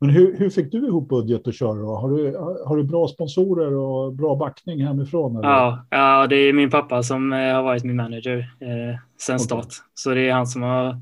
Men 0.00 0.10
hur, 0.10 0.38
hur 0.38 0.50
fick 0.50 0.72
du 0.72 0.86
ihop 0.86 1.08
budget 1.08 1.48
att 1.48 1.54
köra? 1.54 1.74
Då? 1.74 1.94
Har, 1.94 2.10
du, 2.10 2.36
har 2.66 2.76
du 2.76 2.84
bra 2.84 3.08
sponsorer 3.08 3.74
och 3.74 4.12
bra 4.12 4.36
backning 4.36 4.86
hemifrån? 4.86 5.36
Eller? 5.36 5.48
Ja, 5.48 5.86
ja, 5.90 6.26
det 6.26 6.36
är 6.36 6.52
min 6.52 6.70
pappa 6.70 7.02
som 7.02 7.32
eh, 7.32 7.54
har 7.54 7.62
varit 7.62 7.84
min 7.84 7.96
manager 7.96 8.38
eh, 8.38 8.98
sen 9.20 9.38
start. 9.38 9.64
Okay. 9.64 9.76
Så 9.94 10.10
det 10.10 10.28
är 10.28 10.32
han 10.32 10.46
som 10.46 10.62
har 10.62 11.00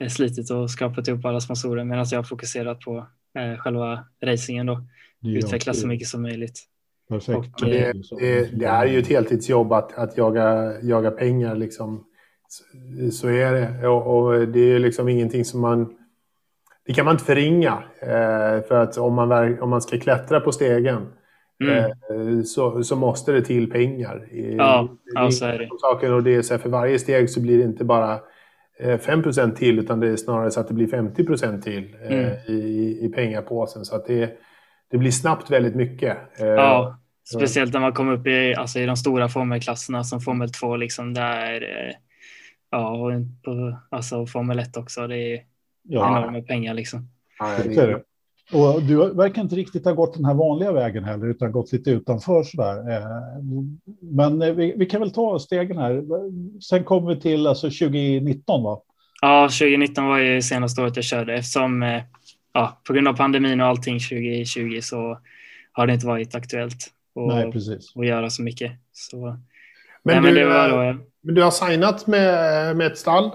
eh, 0.00 0.08
slitit 0.08 0.50
och 0.50 0.70
skapat 0.70 1.08
ihop 1.08 1.24
alla 1.24 1.40
sponsorer 1.40 1.84
medan 1.84 2.06
jag 2.10 2.18
har 2.18 2.24
fokuserat 2.24 2.80
på 2.80 3.06
eh, 3.38 3.58
själva 3.58 4.04
racingen 4.24 4.66
då. 4.66 4.80
Utveckla 5.24 5.74
så 5.74 5.86
mycket 5.86 6.08
som 6.08 6.22
möjligt. 6.22 6.60
Perfekt. 7.08 7.62
Och, 7.62 7.68
det, 7.68 7.92
det, 8.18 8.58
det, 8.58 8.66
är 8.66 8.86
ju 8.86 8.98
ett 8.98 9.08
heltidsjobb 9.08 9.72
att, 9.72 9.98
att 9.98 10.16
jaga, 10.16 10.72
jaga 10.82 11.10
pengar 11.10 11.56
liksom 11.56 12.04
så 13.12 13.28
är 13.28 13.52
det. 13.52 13.88
Och, 13.88 14.48
det 14.48 14.60
är 14.60 14.78
liksom 14.78 15.08
ingenting 15.08 15.44
som 15.44 15.60
man... 15.60 15.96
Det 16.86 16.94
kan 16.94 17.04
man 17.04 17.14
inte 17.14 17.24
förringa. 17.24 17.82
Eh, 18.00 18.62
för 18.68 18.72
att 18.72 18.98
om 18.98 19.14
man, 19.14 19.60
om 19.60 19.70
man 19.70 19.82
ska 19.82 19.98
klättra 19.98 20.40
på 20.40 20.52
stegen 20.52 21.06
mm. 21.62 21.84
eh, 21.84 22.42
så, 22.44 22.82
så 22.82 22.96
måste 22.96 23.32
det 23.32 23.42
till 23.42 23.70
pengar. 23.70 24.28
Ja, 24.58 24.88
ja 25.14 25.30
så 25.30 25.44
är 25.44 25.58
det. 25.58 25.68
Saken, 25.80 26.12
och 26.14 26.22
det 26.22 26.34
är 26.34 26.42
så 26.42 26.54
här, 26.54 26.58
för 26.58 26.70
varje 26.70 26.98
steg 26.98 27.30
så 27.30 27.40
blir 27.40 27.58
det 27.58 27.64
inte 27.64 27.84
bara 27.84 28.20
5 28.98 29.22
eh, 29.38 29.48
till 29.48 29.78
utan 29.78 30.00
det 30.00 30.08
är 30.08 30.16
snarare 30.16 30.50
så 30.50 30.60
att 30.60 30.68
det 30.68 30.74
blir 30.74 30.86
50% 30.86 31.62
till 31.62 31.96
eh, 32.02 32.18
mm. 32.18 32.34
i, 32.46 32.98
i 33.02 33.08
pengapåsen. 33.08 33.84
Så 33.84 33.96
att 33.96 34.06
det, 34.06 34.30
det 34.90 34.98
blir 34.98 35.10
snabbt 35.10 35.50
väldigt 35.50 35.74
mycket. 35.74 36.40
Eh, 36.40 36.46
ja, 36.46 36.98
speciellt 37.34 37.72
när 37.72 37.80
man 37.80 37.92
kommer 37.92 38.12
upp 38.12 38.26
i, 38.26 38.54
alltså, 38.54 38.78
i 38.78 38.86
de 38.86 38.96
stora 38.96 39.28
formelklasserna 39.28 40.04
som 40.04 40.20
Formel 40.20 40.52
2. 40.52 40.76
Liksom, 40.76 41.14
där, 41.14 41.62
Ja, 42.72 42.90
och 42.90 43.12
på 43.42 43.78
alltså 43.90 44.26
Formel 44.26 44.58
1 44.58 44.76
också. 44.76 45.06
Det 45.06 45.16
är 45.16 45.44
ja. 45.82 46.18
enorma 46.18 46.42
pengar 46.42 46.74
liksom. 46.74 47.08
Ja, 47.38 47.58
det 47.64 47.76
är 47.76 47.86
det. 47.86 48.02
Och 48.52 48.82
du 48.82 49.14
verkar 49.14 49.42
inte 49.42 49.56
riktigt 49.56 49.84
ha 49.84 49.92
gått 49.92 50.14
den 50.14 50.24
här 50.24 50.34
vanliga 50.34 50.72
vägen 50.72 51.04
heller, 51.04 51.26
utan 51.26 51.52
gått 51.52 51.72
lite 51.72 51.90
utanför 51.90 52.42
sådär. 52.42 52.92
Eh, 52.92 53.06
men 54.00 54.42
eh, 54.42 54.52
vi, 54.52 54.74
vi 54.76 54.86
kan 54.86 55.00
väl 55.00 55.10
ta 55.10 55.38
stegen 55.38 55.78
här. 55.78 56.02
Sen 56.60 56.84
kommer 56.84 57.14
vi 57.14 57.20
till 57.20 57.46
alltså 57.46 57.66
2019 57.66 58.62
va? 58.62 58.80
Ja, 59.20 59.48
2019 59.48 60.06
var 60.06 60.18
ju 60.18 60.42
senaste 60.42 60.82
året 60.82 60.96
jag 60.96 61.04
körde 61.04 61.34
eftersom 61.34 61.82
eh, 61.82 62.02
ja, 62.52 62.80
på 62.86 62.92
grund 62.92 63.08
av 63.08 63.16
pandemin 63.16 63.60
och 63.60 63.66
allting 63.66 63.98
2020 63.98 64.78
så 64.82 65.18
har 65.72 65.86
det 65.86 65.94
inte 65.94 66.06
varit 66.06 66.34
aktuellt 66.34 66.92
att, 67.16 67.34
Nej, 67.34 67.52
precis. 67.52 67.96
att 67.96 68.06
göra 68.06 68.30
så 68.30 68.42
mycket. 68.42 68.72
Så, 68.92 69.36
men, 70.04 70.22
nej, 70.22 70.32
men 70.32 70.34
det 70.34 70.44
var 70.44 70.68
då, 70.68 70.98
men 71.22 71.34
du 71.34 71.42
har 71.42 71.50
signat 71.50 72.06
med, 72.06 72.76
med 72.76 72.86
ett 72.86 72.98
stall? 72.98 73.30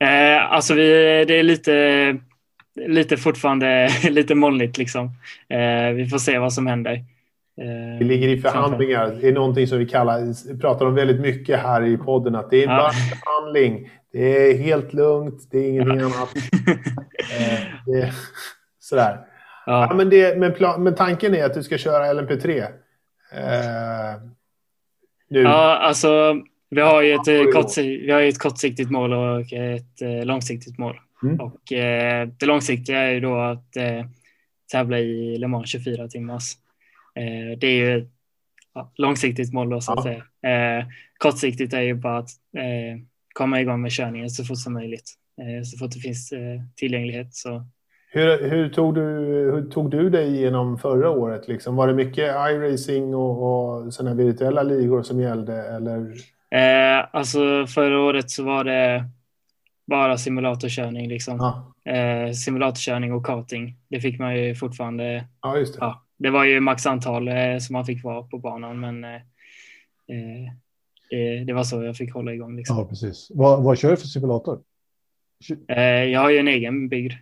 Eh, 0.00 0.52
alltså 0.52 0.74
vi, 0.74 0.88
det 1.28 1.38
är 1.38 1.42
lite, 1.42 2.16
lite 2.86 3.16
fortfarande 3.16 3.88
lite 4.10 4.34
molnigt 4.34 4.78
liksom. 4.78 5.06
Eh, 5.48 5.94
vi 5.94 6.06
får 6.06 6.18
se 6.18 6.38
vad 6.38 6.52
som 6.52 6.66
händer. 6.66 7.04
Eh, 7.60 7.98
vi 7.98 8.04
ligger 8.04 8.28
i 8.28 8.40
förhandlingar. 8.40 9.18
Det 9.20 9.28
är 9.28 9.32
någonting 9.32 9.66
som 9.66 9.78
vi 9.78 9.86
kallar, 9.86 10.58
pratar 10.60 10.86
om 10.86 10.94
väldigt 10.94 11.20
mycket 11.20 11.60
här 11.60 11.84
i 11.84 11.96
podden. 11.96 12.34
Att 12.34 12.50
det 12.50 12.62
är 12.62 12.66
bara 12.66 12.78
ja. 12.82 12.92
förhandling. 12.92 13.90
Det 14.12 14.50
är 14.50 14.58
helt 14.58 14.92
lugnt. 14.92 15.48
Det 15.50 15.58
är 15.58 15.68
ingenting 15.68 15.98
ja. 15.98 16.04
annat. 16.06 16.36
eh, 17.38 17.60
det, 17.86 18.12
sådär. 18.80 19.18
Ja. 19.66 19.86
ja 19.90 19.94
men, 19.94 20.10
det, 20.10 20.38
men, 20.38 20.52
plan, 20.52 20.82
men 20.82 20.94
tanken 20.94 21.34
är 21.34 21.44
att 21.44 21.54
du 21.54 21.62
ska 21.62 21.78
köra 21.78 22.12
LMP3. 22.12 22.62
Eh, 23.32 24.20
nu. 25.34 25.40
Ja, 25.40 25.76
alltså 25.76 26.42
vi 26.70 26.80
har 26.80 27.02
ju 27.02 27.12
ett, 27.12 27.26
ja, 27.26 27.50
kortsikt, 27.52 28.04
vi 28.04 28.10
har 28.10 28.20
ett 28.20 28.38
kortsiktigt 28.38 28.90
mål 28.90 29.12
och 29.12 29.52
ett 29.52 30.02
eh, 30.02 30.24
långsiktigt 30.24 30.78
mål. 30.78 30.96
Mm. 31.22 31.40
Och 31.40 31.72
eh, 31.72 32.28
det 32.38 32.46
långsiktiga 32.46 32.98
är 32.98 33.10
ju 33.10 33.20
då 33.20 33.36
att 33.36 33.76
eh, 33.76 34.06
tävla 34.72 34.98
i 34.98 35.38
Le 35.38 35.48
Mans 35.48 35.70
24 35.70 36.08
timmars. 36.08 36.52
Eh, 37.14 37.58
det 37.58 37.66
är 37.66 37.74
ju 37.74 37.98
ett 37.98 38.08
ja, 38.74 38.92
långsiktigt 38.96 39.52
mål 39.52 39.70
då 39.70 39.80
så 39.80 39.92
att 39.92 40.04
ja. 40.04 40.22
säga. 40.40 40.78
Eh, 40.78 40.86
kortsiktigt 41.18 41.72
är 41.72 41.80
ju 41.80 41.94
bara 41.94 42.18
att 42.18 42.30
eh, 42.56 43.00
komma 43.34 43.60
igång 43.60 43.82
med 43.82 43.92
körningen 43.92 44.30
så 44.30 44.44
fort 44.44 44.58
som 44.58 44.72
möjligt. 44.72 45.14
så 45.64 45.78
fort 45.78 45.92
det 45.92 46.00
finns 46.00 46.32
tillgänglighet 46.76 47.34
så 47.34 47.66
hur, 48.14 48.50
hur, 48.50 48.68
tog 48.68 48.94
du, 48.94 49.00
hur 49.00 49.70
tog 49.70 49.90
du 49.90 50.10
dig 50.10 50.34
igenom 50.34 50.78
förra 50.78 51.10
året? 51.10 51.48
Liksom? 51.48 51.76
Var 51.76 51.88
det 51.88 51.94
mycket 51.94 52.24
iRacing 52.24 53.14
och, 53.14 53.42
och 53.42 53.94
sådana 53.94 54.14
virtuella 54.14 54.62
ligor 54.62 55.02
som 55.02 55.20
gällde? 55.20 55.54
Eller? 55.54 56.00
Eh, 56.50 57.06
alltså 57.12 57.66
förra 57.66 58.00
året 58.00 58.30
så 58.30 58.44
var 58.44 58.64
det 58.64 59.04
bara 59.86 60.18
simulatorkörning. 60.18 61.08
Liksom. 61.08 61.40
Ah. 61.40 61.90
Eh, 61.90 62.32
simulatorkörning 62.32 63.12
och 63.12 63.26
karting. 63.26 63.76
Det 63.88 64.00
fick 64.00 64.18
man 64.18 64.36
ju 64.36 64.54
fortfarande. 64.54 65.24
Ja, 65.42 65.58
just 65.58 65.74
det. 65.74 65.78
Ja, 65.80 66.04
det 66.16 66.30
var 66.30 66.44
ju 66.44 66.60
max 66.60 66.86
antal 66.86 67.28
eh, 67.28 67.58
som 67.60 67.72
man 67.72 67.84
fick 67.84 68.04
vara 68.04 68.22
på 68.22 68.38
banan, 68.38 68.80
men 68.80 69.04
eh, 69.04 69.14
eh, 70.08 70.52
det, 71.10 71.44
det, 71.44 71.52
var 71.52 71.64
så 71.64 71.82
jag 71.82 71.96
fick 71.96 72.12
hålla 72.12 72.32
igång. 72.32 72.56
Liksom. 72.56 72.78
Ja, 72.78 72.84
precis. 72.84 73.28
Vad, 73.30 73.62
vad 73.62 73.78
kör 73.78 73.90
du 73.90 73.96
för 73.96 74.06
simulator? 74.06 74.60
Eh, 75.68 76.04
jag 76.04 76.20
har 76.20 76.30
ju 76.30 76.38
en 76.38 76.48
egen 76.48 76.88
byggd. 76.88 77.12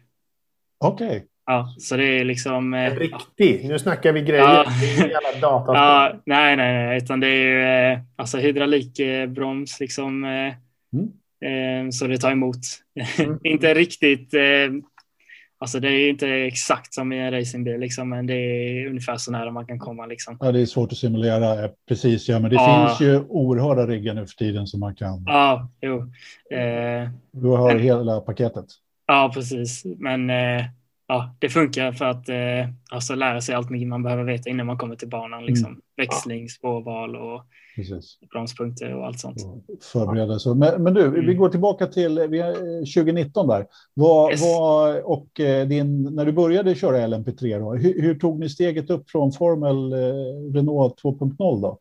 Okej. 0.82 1.06
Okay. 1.06 1.22
Ja, 1.46 1.74
så 1.78 1.96
det 1.96 2.04
är 2.04 2.24
liksom... 2.24 2.74
Eh, 2.74 2.94
riktig. 2.94 3.68
Nu 3.68 3.78
snackar 3.78 4.12
vi 4.12 4.20
grejer. 4.20 4.42
Ja. 4.42 4.64
Det 4.80 4.86
är 4.86 4.96
ingen 4.96 5.10
jävla 5.10 5.48
dataspel. 5.48 5.74
Ja, 5.74 6.12
nej, 6.26 6.56
nej, 6.56 6.86
nej, 6.86 6.96
utan 6.96 7.20
det 7.20 7.26
är 7.26 7.48
ju 7.48 7.62
eh, 7.92 8.00
alltså 8.16 8.38
hydraulikbroms 8.38 9.80
liksom. 9.80 10.24
Eh, 10.24 10.54
mm. 10.92 11.86
eh, 11.86 11.90
så 11.90 12.06
det 12.06 12.18
tar 12.18 12.32
emot. 12.32 12.58
Mm. 13.18 13.38
inte 13.44 13.74
riktigt. 13.74 14.34
Eh, 14.34 14.40
alltså 15.58 15.80
det 15.80 15.88
är 15.88 16.08
inte 16.08 16.28
exakt 16.28 16.94
som 16.94 17.12
i 17.12 17.18
en 17.18 17.30
racingbil, 17.30 17.80
liksom, 17.80 18.08
men 18.08 18.26
det 18.26 18.34
är 18.34 18.86
ungefär 18.86 19.16
så 19.16 19.32
nära 19.32 19.50
man 19.50 19.66
kan 19.66 19.78
komma. 19.78 20.06
Liksom. 20.06 20.36
Ja, 20.40 20.52
det 20.52 20.60
är 20.60 20.66
svårt 20.66 20.92
att 20.92 20.98
simulera 20.98 21.68
precis, 21.88 22.28
ja, 22.28 22.38
men 22.38 22.50
det 22.50 22.56
ja. 22.56 22.86
finns 22.88 23.10
ju 23.10 23.20
oerhörda 23.28 23.86
riggar 23.86 24.14
nu 24.14 24.26
för 24.26 24.36
tiden 24.36 24.66
som 24.66 24.80
man 24.80 24.94
kan. 24.94 25.24
Ja, 25.26 25.70
jo. 25.80 26.12
du 27.32 27.48
har 27.48 27.78
hela 27.78 28.20
paketet. 28.20 28.66
Ja, 29.12 29.30
precis. 29.34 29.82
Men 29.84 30.30
eh, 30.30 30.64
ja, 31.06 31.34
det 31.38 31.48
funkar 31.48 31.92
för 31.92 32.04
att 32.04 32.28
eh, 32.28 32.68
alltså 32.90 33.14
lära 33.14 33.40
sig 33.40 33.54
allt 33.54 33.70
man 33.70 34.02
behöver 34.02 34.24
veta 34.24 34.50
innan 34.50 34.66
man 34.66 34.78
kommer 34.78 34.96
till 34.96 35.08
banan. 35.08 35.46
Liksom. 35.46 35.66
Mm. 35.66 35.80
Växling, 35.96 36.48
spårval 36.48 37.16
och 37.16 37.44
Precis. 37.76 38.18
bromspunkter 38.30 38.94
och 38.94 39.06
allt 39.06 39.20
sånt. 39.20 39.38
Förbereda 39.92 40.38
sig. 40.38 40.54
Men, 40.54 40.82
men 40.82 40.94
du, 40.94 41.04
mm. 41.04 41.26
vi 41.26 41.34
går 41.34 41.48
tillbaka 41.48 41.86
till 41.86 42.18
vi 42.18 42.42
2019 42.94 43.48
där. 43.48 43.66
Vad, 43.94 44.30
yes. 44.30 44.42
vad, 44.42 44.96
och 44.96 45.40
eh, 45.40 45.68
din, 45.68 46.02
när 46.02 46.24
du 46.24 46.32
började 46.32 46.74
köra 46.74 47.06
LMP3, 47.06 47.58
då, 47.58 47.74
hur, 47.74 48.02
hur, 48.02 48.14
tog 48.14 48.40
ni 48.40 48.48
steget 48.48 48.90
upp 48.90 49.10
från 49.10 49.32
Formel 49.32 49.92
eh, 49.92 50.54
Renault 50.54 51.02
2.0 51.02 51.62
då? 51.62 51.78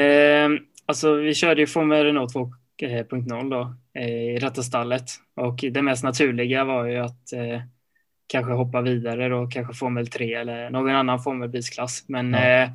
Eh, 0.00 0.48
alltså, 0.86 1.14
vi 1.14 1.34
körde 1.34 1.60
ju 1.60 1.66
Formel 1.66 2.04
Renault 2.04 2.34
2.0 2.34 3.50
då 3.50 3.74
i 3.94 4.38
detta 4.40 4.62
stallet 4.62 5.10
och 5.36 5.64
det 5.72 5.82
mest 5.82 6.04
naturliga 6.04 6.64
var 6.64 6.86
ju 6.86 6.96
att 6.96 7.32
eh, 7.32 7.62
kanske 8.26 8.52
hoppa 8.52 8.80
vidare 8.80 9.28
då, 9.28 9.46
kanske 9.46 9.74
Formel 9.74 10.06
3 10.06 10.34
eller 10.34 10.70
någon 10.70 10.94
annan 10.94 11.22
Formelbilsklass. 11.22 12.04
Men 12.08 12.32
ja. 12.32 12.62
eh, 12.62 12.70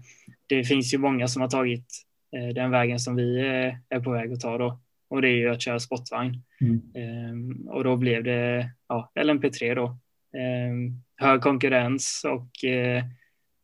det 0.48 0.63
finns 0.63 0.93
ju 0.93 0.98
många 0.98 1.27
som 1.27 1.41
har 1.41 1.50
tagit 1.50 1.88
eh, 2.36 2.53
den 2.53 2.72
vägen 2.72 3.00
som 3.00 3.15
vi 3.15 3.39
eh, 3.39 3.98
är 3.98 4.00
på 4.00 4.12
väg 4.12 4.34
att 4.34 4.39
ta 4.39 4.57
då. 4.57 4.79
Och 5.10 5.22
det 5.22 5.27
är 5.29 5.36
ju 5.36 5.50
att 5.50 5.62
köra 5.62 5.79
sportvagn. 5.79 6.41
Mm. 6.62 6.81
Ehm, 6.95 7.67
och 7.67 7.84
då 7.84 7.95
blev 7.95 8.24
det 8.24 8.69
ja, 8.88 9.12
LMP3 9.19 9.75
då. 9.75 9.98
Ehm, 10.39 11.01
hög 11.15 11.41
konkurrens 11.41 12.25
och 12.25 12.65
eh, 12.69 13.03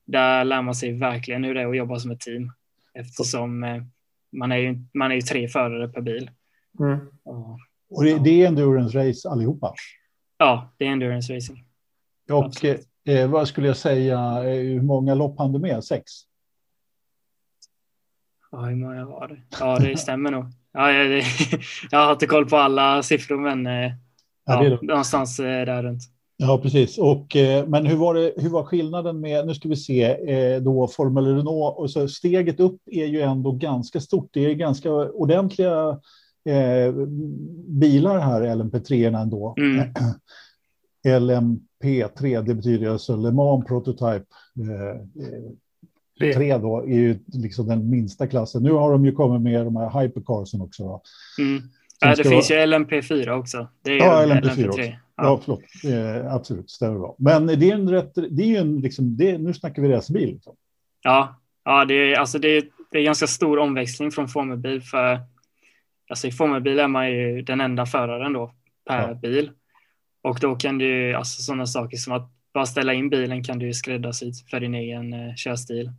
där 0.06 0.44
lär 0.44 0.62
man 0.62 0.76
sig 0.76 0.92
verkligen 0.92 1.44
hur 1.44 1.54
det 1.54 1.62
är 1.62 1.68
att 1.68 1.78
jobba 1.78 2.00
som 2.00 2.12
ett 2.12 2.20
team. 2.20 2.52
Eftersom 2.94 3.64
eh, 3.64 3.84
man 4.32 4.52
är 4.52 4.58
ju, 4.58 4.86
man 4.94 5.12
är 5.12 5.16
ju 5.16 5.22
tre 5.22 5.48
förare 5.48 5.88
per 5.88 6.02
bil. 6.02 6.30
Mm. 6.80 7.00
Och, 7.90 8.04
det, 8.04 8.20
det 8.20 8.44
är 8.44 8.48
endurance 8.48 9.10
race 9.10 9.30
allihopa? 9.30 9.74
Ja, 10.38 10.74
det 10.78 10.86
är 10.86 10.90
endurance 10.90 11.36
racing. 11.36 11.66
Och 12.32 12.66
eh, 13.10 13.30
vad 13.30 13.48
skulle 13.48 13.68
jag 13.68 13.78
säga, 13.78 14.44
eh, 14.44 14.62
hur 14.62 14.82
många 14.82 15.16
lopp 15.16 15.40
hann 15.40 15.54
du 15.54 15.60
med? 15.60 15.84
Sex? 15.84 16.12
Ja, 18.52 18.60
hur 18.60 18.76
många 18.76 19.06
var 19.06 19.28
det? 19.28 19.38
Ja, 19.60 19.80
det 19.80 19.98
stämmer 19.98 20.32
nog. 20.32 20.46
Ja, 20.74 20.92
jag, 20.92 21.24
jag 21.92 22.06
har 22.06 22.12
inte 22.12 22.28
koll 22.28 22.50
på 22.50 22.58
alla 22.58 23.04
siffror, 23.04 23.38
men 23.38 23.68
eh, 23.68 23.92
ja, 24.46 24.64
ja 24.64 24.78
någonstans 24.82 25.40
eh, 25.40 25.66
där 25.66 25.84
runt. 25.84 26.02
Ja, 26.38 26.58
precis. 26.58 26.98
Och, 26.98 27.36
men 27.68 27.86
hur 27.86 27.96
var, 27.96 28.14
det, 28.14 28.34
hur 28.38 28.50
var 28.50 28.64
skillnaden 28.64 29.20
med, 29.20 29.48
nu 29.48 29.54
ska 29.54 29.70
vi 29.70 29.76
se, 29.76 30.60
då 30.60 30.88
Formel 30.88 31.26
Renault, 31.26 31.78
och 31.78 31.92
så 31.92 32.08
steget 32.08 32.60
upp 32.60 32.82
är 32.86 33.06
ju 33.06 33.22
ändå 33.22 33.52
ganska 33.52 34.00
stort. 34.00 34.30
Det 34.34 34.46
är 34.46 34.54
ganska 34.54 34.92
ordentliga 34.92 36.00
eh, 36.46 36.94
bilar 37.68 38.20
här, 38.20 38.42
LMP3 38.42 39.22
ändå. 39.22 39.56
Mm. 39.58 39.90
LMP3, 41.08 42.42
det 42.42 42.56
betyder 42.56 42.90
alltså 42.90 43.16
Le 43.16 43.32
Mans 43.32 43.66
Prototype 43.66 44.26
eh, 44.60 46.34
3 46.34 46.58
då, 46.58 46.82
är 46.82 46.96
ju 46.96 47.20
liksom 47.26 47.68
den 47.68 47.90
minsta 47.90 48.28
klassen. 48.28 48.64
Nu 48.64 48.72
har 48.72 48.92
de 48.92 49.06
ju 49.06 49.12
kommit 49.12 49.42
med 49.42 49.66
de 49.66 49.76
här 49.76 50.02
hypercarsen 50.02 50.62
också. 50.62 50.84
Då. 50.84 51.02
Mm. 51.40 51.62
Ja, 52.00 52.16
det 52.16 52.24
finns 52.24 52.50
vara... 52.50 52.60
ju 52.60 52.66
LMP4 52.66 53.30
också. 53.30 53.68
Det 53.82 53.92
är 53.92 53.98
ja, 53.98 54.26
LMP4, 54.26 54.42
LMP3. 54.42 54.68
också. 54.68 54.82
Ja, 54.82 54.94
ja 55.16 55.40
förlåt. 55.44 55.62
Eh, 55.86 56.34
absolut, 56.34 56.70
stämmer 56.70 57.00
bra. 57.00 57.16
Men 57.18 57.48
det 57.48 57.70
är 57.70 57.74
en 57.74 57.90
rätt, 57.90 58.16
det 58.16 58.44
är 58.44 58.48
ju 58.48 58.56
en, 58.56 58.80
liksom, 58.80 59.18
det, 59.18 59.38
nu 59.38 59.54
snackar 59.54 59.82
vi 59.82 59.90
racerbil. 59.90 60.34
Liksom. 60.34 60.56
Ja, 61.02 61.40
ja 61.66 61.86
det, 61.86 61.94
är, 61.94 62.20
alltså 62.20 62.40
det, 62.40 62.66
det 62.92 62.98
är 62.98 63.04
ganska 63.04 63.28
stor 63.28 63.60
omväxling 63.60 64.12
från 64.12 64.28
formelbil. 64.28 64.82
För, 64.82 65.20
alltså 66.12 66.28
I 66.28 66.32
formelbil 66.32 66.80
är 66.80 66.88
man 66.88 67.12
ju 67.12 67.42
den 67.42 67.62
enda 67.62 67.86
föraren 67.86 68.34
då 68.34 68.54
per 68.88 69.08
ja. 69.08 69.14
bil. 69.14 69.52
Och 70.22 70.38
då 70.42 70.56
kan 70.56 70.78
du, 70.78 71.14
alltså 71.14 71.42
sådana 71.42 71.66
saker 71.66 71.98
som 71.98 72.14
att 72.14 72.32
bara 72.54 72.66
ställa 72.66 72.94
in 72.94 73.10
bilen 73.10 73.44
kan 73.44 73.60
du 73.60 73.74
skräddarsy 73.74 74.32
för 74.52 74.60
din 74.60 74.76
egen 74.76 75.14
eh, 75.14 75.36
körstil. 75.36 75.92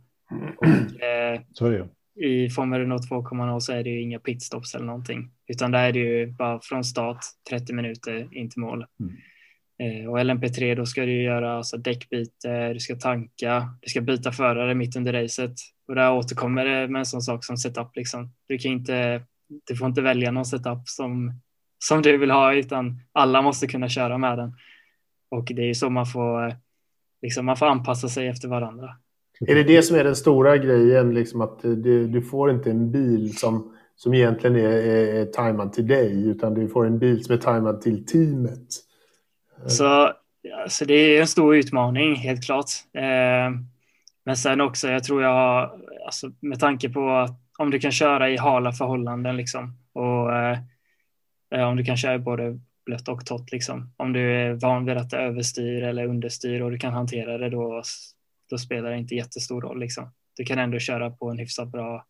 Och, 0.57 1.03
eh, 1.03 1.41
så 1.53 1.65
är 1.65 1.71
det. 1.71 1.87
I 2.25 2.49
Formel 2.49 2.79
Renault 2.79 3.09
2.0 3.09 3.59
så 3.59 3.73
är 3.73 3.83
det 3.83 3.89
ju 3.89 4.01
inga 4.01 4.19
pitstops 4.19 4.75
eller 4.75 4.85
någonting, 4.85 5.31
utan 5.47 5.71
där 5.71 5.87
är 5.87 5.91
det 5.91 5.99
ju 5.99 6.27
bara 6.27 6.59
från 6.63 6.83
start 6.83 7.19
30 7.49 7.73
minuter 7.73 8.27
in 8.31 8.49
till 8.49 8.61
mål. 8.61 8.85
Mm. 8.99 9.15
Eh, 9.79 10.09
och 10.09 10.17
LMP3 10.19 10.75
då 10.75 10.85
ska 10.85 11.01
du 11.01 11.23
göra 11.23 11.57
alltså 11.57 11.77
däckbyte, 11.77 12.73
du 12.73 12.79
ska 12.79 12.95
tanka, 12.95 13.69
du 13.81 13.89
ska 13.89 14.01
byta 14.01 14.31
förare 14.31 14.75
mitt 14.75 14.95
under 14.95 15.13
racet 15.13 15.53
och 15.87 15.95
där 15.95 16.13
återkommer 16.13 16.65
det 16.65 16.87
med 16.87 16.99
en 16.99 17.05
sån 17.05 17.21
sak 17.21 17.45
som 17.45 17.57
setup 17.57 17.95
liksom. 17.95 18.33
Du 18.47 18.57
kan 18.57 18.71
inte, 18.71 19.21
du 19.63 19.75
får 19.75 19.87
inte 19.87 20.01
välja 20.01 20.31
någon 20.31 20.45
setup 20.45 20.89
som 20.89 21.41
som 21.83 22.01
du 22.01 22.17
vill 22.17 22.31
ha, 22.31 22.53
utan 22.53 22.99
alla 23.11 23.41
måste 23.41 23.67
kunna 23.67 23.89
köra 23.89 24.17
med 24.17 24.37
den. 24.37 24.53
Och 25.31 25.51
det 25.55 25.69
är 25.69 25.73
så 25.73 25.89
man 25.89 26.05
får, 26.05 26.55
liksom, 27.21 27.45
man 27.45 27.57
får 27.57 27.65
anpassa 27.65 28.09
sig 28.09 28.27
efter 28.27 28.47
varandra. 28.47 28.95
Är 29.47 29.55
det 29.55 29.63
det 29.63 29.81
som 29.81 29.97
är 29.97 30.03
den 30.03 30.15
stora 30.15 30.57
grejen, 30.57 31.13
liksom 31.13 31.41
att 31.41 31.61
du, 31.61 32.07
du 32.07 32.21
får 32.21 32.51
inte 32.51 32.71
en 32.71 32.91
bil 32.91 33.37
som, 33.37 33.75
som 33.95 34.13
egentligen 34.13 34.55
är, 34.55 34.69
är, 34.69 35.21
är 35.21 35.25
tajmad 35.25 35.73
till 35.73 35.87
dig, 35.87 36.27
utan 36.27 36.53
du 36.53 36.67
får 36.67 36.85
en 36.85 36.99
bil 36.99 37.23
som 37.23 37.35
är 37.35 37.39
tajmad 37.39 37.81
till 37.81 38.05
teamet? 38.05 38.67
Så, 39.67 40.11
så 40.69 40.85
det 40.85 40.93
är 40.93 41.21
en 41.21 41.27
stor 41.27 41.55
utmaning, 41.55 42.15
helt 42.15 42.45
klart. 42.45 42.69
Eh, 42.93 43.57
men 44.25 44.37
sen 44.37 44.61
också, 44.61 44.87
jag 44.87 45.03
tror 45.03 45.23
jag 45.23 45.33
har, 45.33 45.79
alltså, 46.05 46.31
med 46.39 46.59
tanke 46.59 46.89
på 46.89 47.09
att 47.09 47.42
om 47.59 47.71
du 47.71 47.79
kan 47.79 47.91
köra 47.91 48.29
i 48.29 48.37
hala 48.37 48.71
förhållanden 48.71 49.37
liksom, 49.37 49.77
och 49.93 50.35
eh, 50.35 50.57
Eh, 51.53 51.63
om 51.63 51.75
du 51.75 51.83
kan 51.83 51.97
köra 51.97 52.19
både 52.19 52.59
blött 52.85 53.07
och 53.07 53.25
torrt 53.25 53.51
liksom. 53.51 53.93
Om 53.97 54.13
du 54.13 54.31
är 54.31 54.53
van 54.53 54.85
vid 54.85 54.97
att 54.97 55.09
det 55.09 55.17
överstyr 55.17 55.83
eller 55.83 56.05
understyr 56.05 56.61
och 56.61 56.71
du 56.71 56.77
kan 56.77 56.93
hantera 56.93 57.37
det 57.37 57.49
då, 57.49 57.83
då 58.49 58.57
spelar 58.57 58.91
det 58.91 58.97
inte 58.97 59.15
jättestor 59.15 59.61
roll 59.61 59.79
liksom. 59.79 60.11
Du 60.37 60.45
kan 60.45 60.59
ändå 60.59 60.79
köra 60.79 61.09
på 61.09 61.29
en 61.29 61.37
hyfsat 61.37 61.67
bra, 61.67 62.05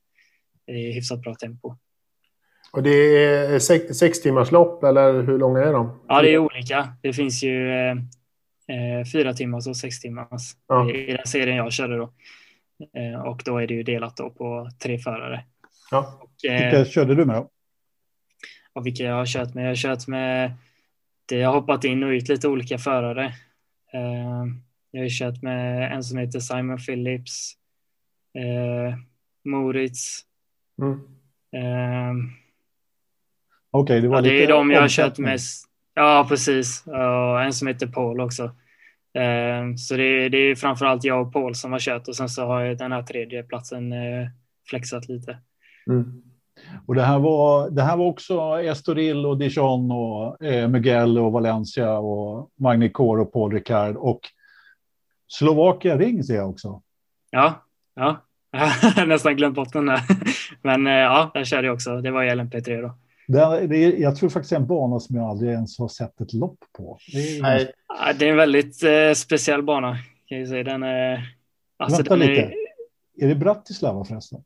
hyfsat 0.67 1.21
bra 1.21 1.35
tempo. 1.35 1.75
Och 2.71 2.83
det 2.83 3.25
är 3.25 3.59
sex, 3.59 3.97
sex 3.97 4.21
timmars 4.21 4.51
lopp 4.51 4.83
eller 4.83 5.21
hur 5.21 5.39
långa 5.39 5.59
är 5.59 5.73
de? 5.73 5.99
Ja, 6.07 6.21
det 6.21 6.33
är 6.33 6.37
olika. 6.37 6.93
Det 7.01 7.13
finns 7.13 7.43
ju 7.43 7.69
eh, 7.71 7.91
eh 8.67 9.05
fyra 9.13 9.33
timmars 9.33 9.67
och 9.67 9.77
sex 9.77 9.99
timmars 9.99 10.41
ja. 10.67 10.91
i 10.91 11.11
den 11.11 11.27
serien 11.27 11.57
jag 11.57 11.73
körde 11.73 11.97
då. 11.97 12.13
Eh, 12.93 13.21
och 13.21 13.41
då 13.45 13.57
är 13.57 13.67
det 13.67 13.73
ju 13.73 13.83
delat 13.83 14.17
då 14.17 14.29
på 14.29 14.69
tre 14.79 14.99
förare. 14.99 15.45
Ja. 15.91 16.19
Och, 16.21 16.49
eh, 16.49 16.63
Vilka 16.63 16.91
körde 16.91 17.15
du 17.15 17.25
med 17.25 17.35
då? 17.35 17.49
och 18.73 18.85
vilka 18.85 19.03
jag 19.03 19.15
har 19.15 19.25
kört 19.25 19.53
med. 19.53 19.63
Jag 19.63 19.69
har 19.69 19.75
kört 19.75 20.07
med, 20.07 20.53
det 21.25 21.37
jag 21.37 21.49
har 21.49 21.61
hoppat 21.61 21.83
in 21.83 22.03
och 22.03 22.09
ut 22.09 22.29
lite 22.29 22.47
olika 22.47 22.77
förare. 22.77 23.25
Eh, 23.93 24.45
jag 24.91 25.01
har 25.01 25.09
kört 25.09 25.41
med 25.41 25.93
en 25.93 26.03
som 26.03 26.17
heter 26.17 26.39
Simon 26.39 26.77
Phillips, 26.77 27.53
Moritz. 29.45 30.21
Mm. 30.81 30.99
Okej, 33.71 33.81
okay, 33.81 34.01
det 34.01 34.07
var 34.07 34.15
ja, 34.15 34.21
lite 34.21 34.35
Det 34.35 34.43
är 34.43 34.47
de 34.47 34.71
jag 34.71 34.81
har 34.81 34.89
kört 34.89 35.17
mest. 35.17 35.65
Ja, 35.93 36.25
precis. 36.29 36.83
Och 36.87 37.41
en 37.41 37.53
som 37.53 37.67
heter 37.67 37.87
Paul 37.87 38.21
också. 38.21 38.51
Så 39.77 39.95
det 39.95 40.03
är, 40.03 40.29
det 40.29 40.37
är 40.37 40.55
framförallt 40.55 41.03
jag 41.03 41.27
och 41.27 41.33
Paul 41.33 41.55
som 41.55 41.71
har 41.71 41.79
kört 41.79 42.07
och 42.07 42.15
sen 42.15 42.29
så 42.29 42.45
har 42.45 42.65
den 42.65 42.91
här 42.91 43.03
tredje 43.03 43.43
platsen 43.43 43.93
flexat 44.69 45.09
lite. 45.09 45.37
Mm. 45.87 46.23
Och 46.85 46.95
det 46.95 47.01
här 47.01 47.19
var, 47.19 47.69
det 47.69 47.81
här 47.81 47.97
var 47.97 48.05
också 48.05 48.61
Estoril 48.63 49.25
och 49.25 49.37
Dijon 49.37 49.91
och 49.91 50.43
eh, 50.43 50.67
Miguel 50.67 51.17
och 51.17 51.31
Valencia 51.31 51.97
och 51.97 52.49
Magni 52.59 52.89
Kor 52.89 53.19
och 53.19 53.33
Paul 53.33 53.51
Ricard 53.53 53.95
och 53.95 54.19
Slovakia 55.27 55.97
Ring 55.97 56.23
ser 56.23 56.35
jag 56.35 56.49
också. 56.49 56.81
Ja, 57.31 57.63
ja. 57.95 58.17
Jag 58.51 58.59
har 58.91 59.05
nästan 59.05 59.35
glömt 59.35 59.55
bort 59.55 59.73
den 59.73 59.85
där. 59.85 60.01
Men 60.61 60.87
eh, 60.87 60.93
ja, 60.93 61.31
där 61.33 61.43
körde 61.43 61.67
jag 61.67 61.73
också. 61.73 62.01
Det 62.01 62.11
var 62.11 62.23
i 62.23 62.29
LMP3 62.29 62.81
då. 62.81 62.97
Det, 63.33 63.67
det 63.67 63.77
är, 63.77 63.97
jag 63.97 64.15
tror 64.15 64.29
faktiskt 64.29 64.49
det 64.49 64.55
är 64.55 64.59
en 64.59 64.67
bana 64.67 64.99
som 64.99 65.15
jag 65.15 65.25
aldrig 65.25 65.51
ens 65.51 65.79
har 65.79 65.87
sett 65.87 66.21
ett 66.21 66.33
lopp 66.33 66.59
på. 66.77 66.97
Det 67.13 67.37
är, 67.37 67.41
Nej. 67.41 67.71
Det 68.19 68.25
är 68.25 68.31
en 68.31 68.37
väldigt 68.37 68.83
eh, 68.83 69.13
speciell 69.15 69.63
bana. 69.63 69.97
Kan 70.25 70.39
jag 70.39 70.47
säga. 70.47 70.63
Den 70.63 70.83
är, 70.83 71.35
alltså, 71.77 71.97
Vänta 71.97 72.15
den 72.15 72.27
lite. 72.27 72.41
Är, 72.41 72.53
är 73.23 73.27
det 73.27 73.35
Bratislava 73.35 74.05
förresten? 74.05 74.43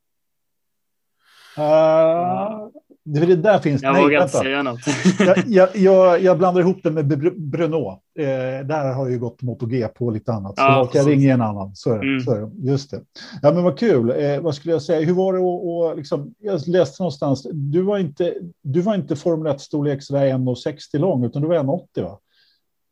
Uh, 1.58 2.67
det, 3.12 3.36
där 3.36 3.58
finns... 3.58 3.82
Jag 3.82 3.92
nej, 3.92 4.02
vågar 4.02 4.22
inte 4.22 4.36
säga 4.36 4.62
något. 4.62 4.80
jag, 5.18 5.38
jag, 5.46 5.68
jag, 5.74 6.22
jag, 6.22 6.38
blandar 6.38 6.60
ihop 6.60 6.80
det 6.82 6.90
med 6.90 7.06
Bruno. 7.50 8.02
Eh, 8.18 8.66
där 8.66 8.94
har 8.94 9.08
ju 9.08 9.18
gått 9.18 9.42
MotoGP 9.42 9.88
på 9.88 10.10
lite 10.10 10.32
annat. 10.32 10.56
Så 10.56 10.62
ja, 10.62 10.90
jag 10.94 11.08
ringer 11.08 11.34
en 11.34 11.42
annan. 11.42 11.74
Så, 11.74 11.94
mm. 11.94 12.20
så, 12.20 12.50
just 12.56 12.90
det. 12.90 13.00
Ja, 13.42 13.52
men 13.52 13.62
vad 13.62 13.78
kul. 13.78 14.10
Eh, 14.10 14.40
vad 14.40 14.54
skulle 14.54 14.72
jag 14.72 14.82
säga? 14.82 15.06
Hur 15.06 15.14
var 15.14 15.32
det 15.32 15.90
att... 15.90 15.96
Liksom, 15.96 16.34
jag 16.38 16.68
läste 16.68 17.02
någonstans. 17.02 17.46
Du 17.52 17.82
var 17.82 17.98
inte, 17.98 18.34
du 18.62 18.80
var 18.80 18.94
inte 18.94 19.16
Formel 19.16 19.52
1-storlek 19.52 20.00
1,60 20.00 20.98
lång, 20.98 21.24
utan 21.24 21.42
du 21.42 21.48
var 21.48 21.56
1,80 21.56 22.02
va? 22.02 22.18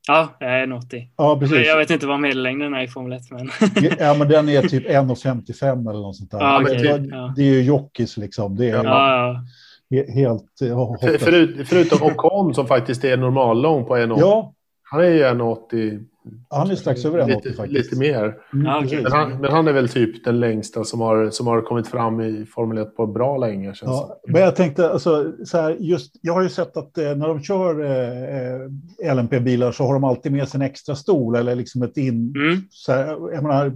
Ja, 0.08 0.36
jag 0.40 0.50
är 0.50 0.66
1,80. 0.66 1.08
Ja, 1.16 1.38
precis. 1.38 1.66
Jag 1.66 1.78
vet 1.78 1.90
inte 1.90 2.06
vad 2.06 2.20
medellängden 2.20 2.74
är 2.74 2.82
i 2.82 2.88
Formel 2.88 3.12
1. 3.12 3.22
Men... 3.30 3.50
ja, 3.98 4.14
men 4.14 4.28
den 4.28 4.48
är 4.48 4.62
typ 4.62 4.88
1,55 4.88 5.90
eller 5.90 6.00
något 6.00 6.16
sånt 6.16 6.30
där. 6.30 6.38
Ja, 6.38 6.62
okay. 6.62 6.76
det, 6.76 7.32
det, 7.36 7.42
är 7.42 7.52
ju 7.52 7.62
jockeys 7.62 8.16
liksom. 8.16 8.56
Det 8.56 8.70
är 8.70 8.74
ja, 8.74 8.82
ja. 8.84 9.44
Helt... 9.90 10.60
Eh, 10.62 10.96
För, 11.00 11.18
förut, 11.18 11.68
förutom 11.68 12.02
Ocon 12.02 12.54
som 12.54 12.66
faktiskt 12.66 13.04
är 13.04 13.16
normallång 13.16 13.84
på 13.84 13.96
1,80. 13.96 14.16
Ja. 14.18 14.52
Han 14.90 15.00
är 15.00 15.08
ju 15.08 15.22
1,80 15.22 16.04
Han 16.50 16.70
är 16.70 16.74
strax 16.74 17.04
över 17.04 17.18
1,80 17.18 17.26
lite, 17.26 17.52
faktiskt. 17.52 17.92
Lite 17.92 17.98
mer. 17.98 18.34
Mm, 18.52 18.84
okay. 18.84 19.02
men, 19.02 19.12
han, 19.12 19.40
men, 19.40 19.52
han, 19.52 19.68
är 19.68 19.72
väl 19.72 19.88
typ 19.88 20.24
den 20.24 20.40
längsta 20.40 20.84
som 20.84 21.00
har, 21.00 21.30
som 21.30 21.46
har 21.46 21.62
kommit 21.62 21.88
fram 21.88 22.20
i 22.20 22.46
Formel 22.46 22.78
1 22.78 22.96
på 22.96 23.06
bra 23.06 23.36
länge. 23.36 23.74
Känns 23.74 23.90
ja, 23.90 24.20
men 24.28 24.42
jag 24.42 24.56
tänkte, 24.56 24.90
alltså, 24.90 25.32
så 25.44 25.58
här, 25.58 25.76
just, 25.80 26.16
jag 26.20 26.32
har 26.32 26.42
ju 26.42 26.48
sett 26.48 26.76
att 26.76 26.98
eh, 26.98 27.04
när 27.04 27.28
de 27.28 27.42
kör 27.42 27.84
eh, 27.84 29.14
LMP-bilar 29.14 29.72
så 29.72 29.84
har 29.84 29.94
de 29.94 30.04
alltid 30.04 30.32
med 30.32 30.48
sig 30.48 30.58
en 30.58 30.66
extra 30.66 30.94
stol 30.94 31.36
eller 31.36 31.54
liksom 31.54 31.82
ett 31.82 31.96
in... 31.96 32.34
Mm. 32.36 32.62
Så 32.70 32.92
här, 32.92 33.06
jag 33.06 33.42
menar, 33.42 33.72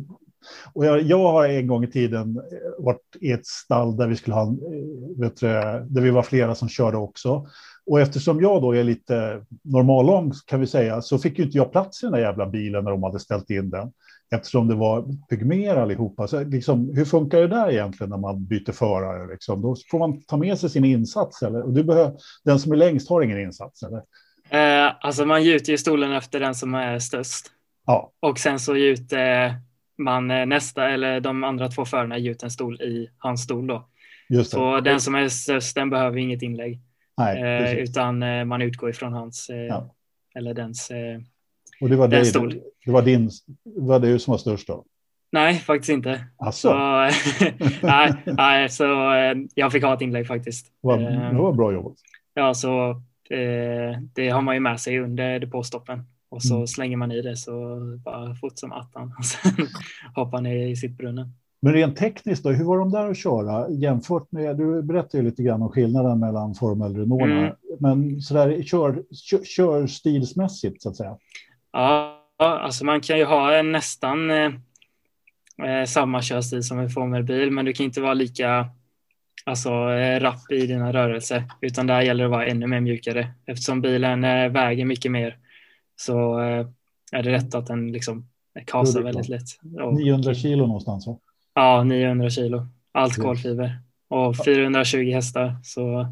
och 0.73 0.85
jag, 0.85 1.03
jag, 1.03 1.33
har 1.33 1.49
en 1.49 1.67
gång 1.67 1.85
i 1.85 1.91
tiden 1.91 2.37
eh, 2.37 2.85
varit 2.85 3.17
i 3.21 3.33
ett 3.33 3.47
stall 3.47 3.97
där 3.97 4.07
vi 4.07 4.17
skulle 4.17 4.35
ha, 4.35 4.43
eh, 4.43 5.21
vet 5.21 5.37
du, 5.37 5.47
där 5.89 6.01
vi 6.01 6.11
var 6.11 6.23
flera 6.23 6.55
som 6.55 6.69
körde 6.69 6.97
också. 6.97 7.47
Och 7.87 8.01
eftersom 8.01 8.41
jag 8.41 8.63
då 8.63 8.77
är 8.77 8.85
lite 8.85 9.45
normallång 9.63 10.33
kan 10.47 10.61
vi 10.61 10.67
säga, 10.67 11.03
så 11.03 11.19
fick 11.19 11.39
ju 11.39 11.45
inte 11.45 11.59
jag 11.59 11.73
plats 11.73 12.03
i 12.03 12.07
den 12.07 12.13
där 12.13 12.21
jävla 12.21 12.47
bilen 12.47 12.85
när 12.85 12.91
de 12.91 13.03
hade 13.03 13.21
ställt 13.21 13.51
in 13.51 13.71
den. 13.71 13.93
Eftersom 14.35 14.69
det 14.69 14.75
var 14.75 15.05
pygmer 15.29 15.77
allihopa. 15.77 16.29
Så 16.29 16.45
liksom, 16.45 16.93
hhur 16.95 17.05
funkar 17.05 17.41
det 17.41 17.49
där 17.49 17.71
egentligen 17.71 18.11
när 18.11 18.17
man 18.17 18.45
byter 18.45 18.73
förare? 18.73 19.33
Liksom? 19.33 19.63
Då 19.63 19.77
får 19.91 19.99
man 19.99 20.23
ta 20.23 20.37
med 20.37 20.59
sig 20.59 20.71
sin 20.71 20.85
insats. 20.85 21.43
Eller? 21.43 21.63
Och 21.63 21.73
du 21.73 21.85
behöver, 21.85 22.13
den 22.45 22.59
som 22.59 22.73
är 22.73 22.77
längst 22.77 23.09
har 23.09 23.23
ingen 23.23 23.41
insats, 23.41 23.83
eller? 23.83 24.03
Eh, 24.51 24.93
alltså 25.01 25.25
man 25.25 25.45
gjuter 25.45 25.73
ju 25.73 25.79
stolen 25.79 26.13
efter 26.13 26.41
den 26.41 26.55
som 26.55 26.75
är 26.75 26.99
störst. 26.99 27.47
Ja. 27.87 28.13
Och 28.21 28.39
sen 28.39 28.59
så 28.59 28.77
gjuter 28.77 29.55
man 30.01 30.31
eh, 30.31 30.47
nästa, 30.47 30.91
eller 30.91 31.21
de 31.21 31.45
andra 31.45 31.69
två 31.69 31.85
förarna 31.85 32.19
gjuter 32.19 32.47
en 32.47 32.51
stol 32.51 32.83
i 32.83 33.11
hans 33.19 33.43
stol 33.43 33.67
då. 33.67 33.89
Just 34.29 34.51
det. 34.51 34.55
Så 34.55 34.81
den 34.81 35.01
som 35.01 35.15
är 35.15 35.29
störst, 35.29 35.75
den 35.75 35.91
behöver 35.91 36.19
inget 36.19 36.43
inlägg. 36.43 36.81
Nej, 37.21 37.43
eh, 37.43 37.75
utan 37.75 38.23
eh, 38.23 38.45
man 38.45 38.63
utgår 38.63 38.91
ifrån 38.91 39.13
hans, 39.13 39.51
eh, 39.51 39.57
ja. 39.57 39.95
eller 40.35 40.55
dens, 40.55 40.91
och 41.81 41.89
det 41.89 41.97
var 41.97 42.09
den 42.09 42.27
stol. 42.27 42.61
Det 42.85 42.91
var 42.91 43.03
din, 43.03 43.31
var 43.65 44.01
du 44.01 44.19
som 44.19 44.31
var 44.31 44.39
störst 44.39 44.67
då? 44.67 44.85
Nej, 45.33 45.55
faktiskt 45.55 45.91
inte. 45.91 46.25
Alltså. 46.37 46.69
Så, 46.69 46.75
nej, 47.87 48.15
nej, 48.25 48.69
så 48.69 48.85
jag 49.55 49.73
fick 49.73 49.85
ha 49.85 49.95
ett 49.95 50.01
inlägg 50.01 50.27
faktiskt. 50.27 50.67
Var, 50.81 50.99
det 51.33 51.39
var 51.39 51.53
bra 51.53 51.73
jobbat. 51.73 51.97
Ja, 52.35 52.55
så 52.55 53.03
det 54.15 54.29
har 54.29 54.41
man 54.41 54.55
ju 54.55 54.61
med 54.61 54.81
sig 54.81 54.99
under 54.99 55.39
depåstoppen 55.39 56.05
och 56.31 56.43
så 56.43 56.55
mm. 56.55 56.67
slänger 56.67 56.97
man 56.97 57.13
i 57.13 57.23
det 57.23 57.37
så 57.37 57.81
bara 58.05 58.35
fort 58.35 58.59
som 58.59 58.73
attan 58.73 59.15
och 59.19 59.25
sen 59.25 59.67
hoppar 60.15 60.41
ner 60.41 60.67
i 60.67 60.77
sitt 60.77 60.97
brunnen. 60.97 61.33
Men 61.63 61.73
rent 61.73 61.97
tekniskt 61.97 62.45
då, 62.45 62.51
hur 62.51 62.65
var 62.65 62.79
de 62.79 62.91
där 62.91 63.11
att 63.11 63.19
köra 63.19 63.71
jämfört 63.71 64.33
med, 64.33 64.57
du 64.57 64.83
berättade 64.83 65.19
ju 65.19 65.31
lite 65.31 65.43
grann 65.43 65.63
om 65.63 65.69
skillnaden 65.69 66.21
mellan 66.21 66.55
Formel 66.55 66.97
Renault, 66.97 67.23
mm. 67.23 67.53
men 67.79 68.21
sådär 68.21 68.63
kör, 68.63 69.03
kör, 69.13 69.45
kör 69.45 69.87
stilsmässigt 69.87 70.83
så 70.83 70.89
att 70.89 70.97
säga? 70.97 71.17
Ja, 71.73 72.27
alltså 72.39 72.85
man 72.85 73.01
kan 73.01 73.19
ju 73.19 73.25
ha 73.25 73.55
en 73.55 73.73
nästan 73.73 74.31
eh, 74.31 74.53
eh 75.65 75.85
samma 75.87 76.23
körstil 76.23 76.63
som 76.63 76.79
en 76.79 76.91
Formelbil, 76.91 77.51
men 77.51 77.65
du 77.65 77.73
kan 77.73 77.87
inte 77.87 78.01
vara 78.01 78.15
lika 78.15 78.71
alltså, 79.45 79.71
eh, 79.71 80.21
rapp 80.21 80.53
i 80.53 80.67
dina 80.67 80.93
rörelser, 80.93 81.45
utan 81.61 81.87
där 81.87 82.01
gäller 82.01 82.25
det 82.25 82.27
att 82.27 82.31
vara 82.31 82.47
ännu 82.47 82.67
mer 82.67 82.81
mjukare. 82.81 83.29
Eftersom 83.47 83.81
bilen 83.81 84.25
eh, 84.25 84.49
väger 84.49 84.85
mycket 84.85 85.13
mer 85.13 85.37
så 86.01 86.41
eh, 86.41 86.67
är 87.13 87.23
det 87.23 87.31
rätt 87.31 87.55
att 87.55 87.67
den 87.67 87.93
liksom 87.93 88.29
kasar 88.67 89.03
väldigt 89.03 89.29
lätt. 89.29 89.47
900 89.93 90.35
kilo 90.35 90.67
någonstans 90.67 91.07
va? 91.07 91.19
Ja, 91.55 91.85
900 91.85 92.31
kilo. 92.31 92.67
Allt 92.93 93.17
kolfiber. 93.17 93.79
Och 94.09 94.37
420 94.45 95.13
hästar. 95.13 95.57
Så 95.63 96.07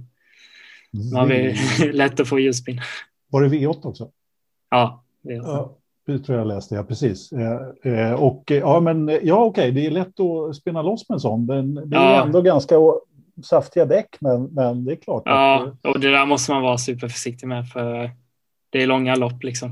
man 1.13 1.31
har 1.31 1.93
lätt 1.93 2.21
att 2.21 2.29
få 2.29 2.39
ljusspinn. 2.39 2.81
Var 3.31 3.43
det 3.43 3.49
V8 3.49 3.87
också? 3.87 4.11
Ja, 4.71 5.05
V8. 5.23 5.43
Ja, 5.45 5.77
det 6.07 6.19
tror 6.19 6.39
jag 6.39 6.47
läste, 6.47 6.75
ja 6.75 6.83
precis. 6.83 7.33
Eh, 7.33 7.93
eh, 7.93 8.13
och 8.13 8.45
ja, 8.47 8.81
men 8.81 9.19
ja, 9.23 9.45
okej, 9.45 9.73
det 9.73 9.87
är 9.87 9.91
lätt 9.91 10.21
att 10.21 10.57
spinna 10.57 10.83
loss 10.83 11.09
med 11.09 11.17
en 11.17 11.21
sån. 11.21 11.47
Men 11.47 11.75
det 11.75 11.97
är 11.97 12.15
ja. 12.15 12.23
ändå 12.23 12.43
ganska 12.43 12.75
saftiga 13.45 13.87
däck, 13.87 14.17
men, 14.21 14.43
men 14.43 14.85
det 14.85 14.93
är 14.93 14.97
klart. 14.97 15.23
Ja, 15.25 15.73
att, 15.83 15.95
och 15.95 16.01
det 16.01 16.11
där 16.11 16.27
måste 16.27 16.53
man 16.53 16.63
vara 16.63 16.79
superförsiktig 16.79 17.47
med 17.47 17.69
för 17.69 18.11
det 18.71 18.83
är 18.83 18.87
långa 18.87 19.15
lopp 19.15 19.43
liksom. 19.43 19.69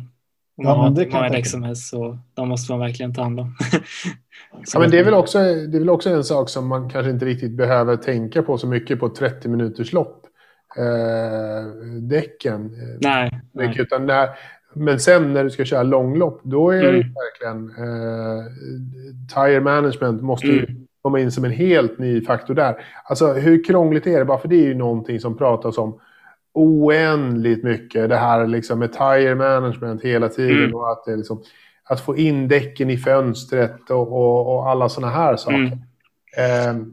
Om 0.58 0.64
man 0.64 0.74
ja, 0.74 0.82
har 0.82 1.04
hur 1.04 1.10
många 1.10 1.28
däck 1.28 1.46
som 1.46 1.62
helst 1.62 1.88
så 1.88 2.18
de 2.34 2.48
måste 2.48 2.72
man 2.72 2.80
verkligen 2.80 3.14
ta 3.14 3.22
hand 3.22 3.40
om. 3.40 3.56
ja, 4.72 4.80
men 4.80 4.90
det, 4.90 4.98
är 4.98 5.04
väl 5.04 5.14
också, 5.14 5.38
det 5.38 5.76
är 5.76 5.78
väl 5.78 5.90
också 5.90 6.10
en 6.10 6.24
sak 6.24 6.48
som 6.48 6.68
man 6.68 6.90
kanske 6.90 7.10
inte 7.10 7.24
riktigt 7.26 7.52
behöver 7.52 7.96
tänka 7.96 8.42
på 8.42 8.58
så 8.58 8.66
mycket 8.66 9.00
på 9.00 9.08
30 9.08 9.48
minuters 9.48 9.92
lopp. 9.92 10.26
Eh, 10.76 11.66
däcken. 12.00 12.72
Nej. 13.00 13.30
nej. 13.52 13.76
Utan 13.78 14.06
när, 14.06 14.28
men 14.74 15.00
sen 15.00 15.32
när 15.32 15.44
du 15.44 15.50
ska 15.50 15.64
köra 15.64 15.82
långlopp, 15.82 16.40
då 16.42 16.70
är 16.70 16.84
mm. 16.84 16.94
det 16.94 16.98
verkligen... 16.98 17.68
Eh, 17.68 18.44
tire 19.34 19.60
management 19.60 20.22
måste 20.22 20.46
mm. 20.46 20.58
ju 20.58 20.66
komma 21.02 21.20
in 21.20 21.30
som 21.30 21.44
en 21.44 21.50
helt 21.50 21.98
ny 21.98 22.24
faktor 22.24 22.54
där. 22.54 22.84
Alltså 23.04 23.32
hur 23.32 23.64
krångligt 23.64 24.06
är 24.06 24.18
det? 24.18 24.24
Bara 24.24 24.38
för 24.38 24.48
det 24.48 24.56
är 24.56 24.66
ju 24.66 24.74
någonting 24.74 25.20
som 25.20 25.36
pratas 25.36 25.78
om 25.78 26.00
oändligt 26.56 27.64
mycket. 27.64 28.08
Det 28.08 28.16
här 28.16 28.46
liksom 28.46 28.78
med 28.78 28.92
tire 28.92 29.34
management 29.34 30.02
hela 30.02 30.28
tiden. 30.28 30.58
Mm. 30.58 30.74
Och 30.74 30.92
att, 30.92 31.04
liksom, 31.06 31.42
att 31.84 32.00
få 32.00 32.16
in 32.16 32.48
däcken 32.48 32.90
i 32.90 32.96
fönstret 32.96 33.90
och, 33.90 34.12
och, 34.12 34.56
och 34.56 34.70
alla 34.70 34.88
sådana 34.88 35.12
här 35.12 35.36
saker. 35.36 35.56
Mm. 35.56 35.78
Eh, 36.36 36.86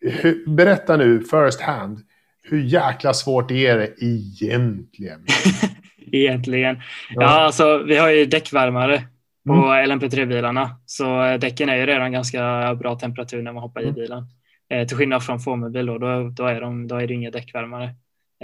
hur, 0.00 0.56
berätta 0.56 0.96
nu, 0.96 1.20
first 1.20 1.60
hand. 1.60 2.00
Hur 2.42 2.62
jäkla 2.62 3.14
svårt 3.14 3.50
är 3.50 3.78
det 3.78 4.04
egentligen? 4.04 5.26
egentligen? 6.12 6.76
Ja. 7.14 7.22
ja, 7.22 7.28
alltså 7.28 7.78
vi 7.78 7.96
har 7.96 8.10
ju 8.10 8.26
däckvärmare 8.26 9.02
på 9.46 9.52
mm. 9.52 9.90
LMP3-bilarna. 9.90 10.70
Så 10.86 11.36
däcken 11.40 11.68
är 11.68 11.76
ju 11.76 11.86
redan 11.86 12.12
ganska 12.12 12.74
bra 12.74 12.98
temperatur 12.98 13.42
när 13.42 13.52
man 13.52 13.62
hoppar 13.62 13.80
mm. 13.80 13.90
i 13.90 14.00
bilen. 14.00 14.26
Eh, 14.70 14.86
till 14.86 14.96
skillnad 14.96 15.22
från 15.22 15.40
formelbil 15.40 15.86
då, 15.86 15.98
då, 15.98 16.28
då, 16.28 16.44
är 16.44 16.60
de, 16.60 16.88
då 16.88 16.96
är 16.96 17.06
det 17.06 17.14
inga 17.14 17.30
däckvärmare. 17.30 17.94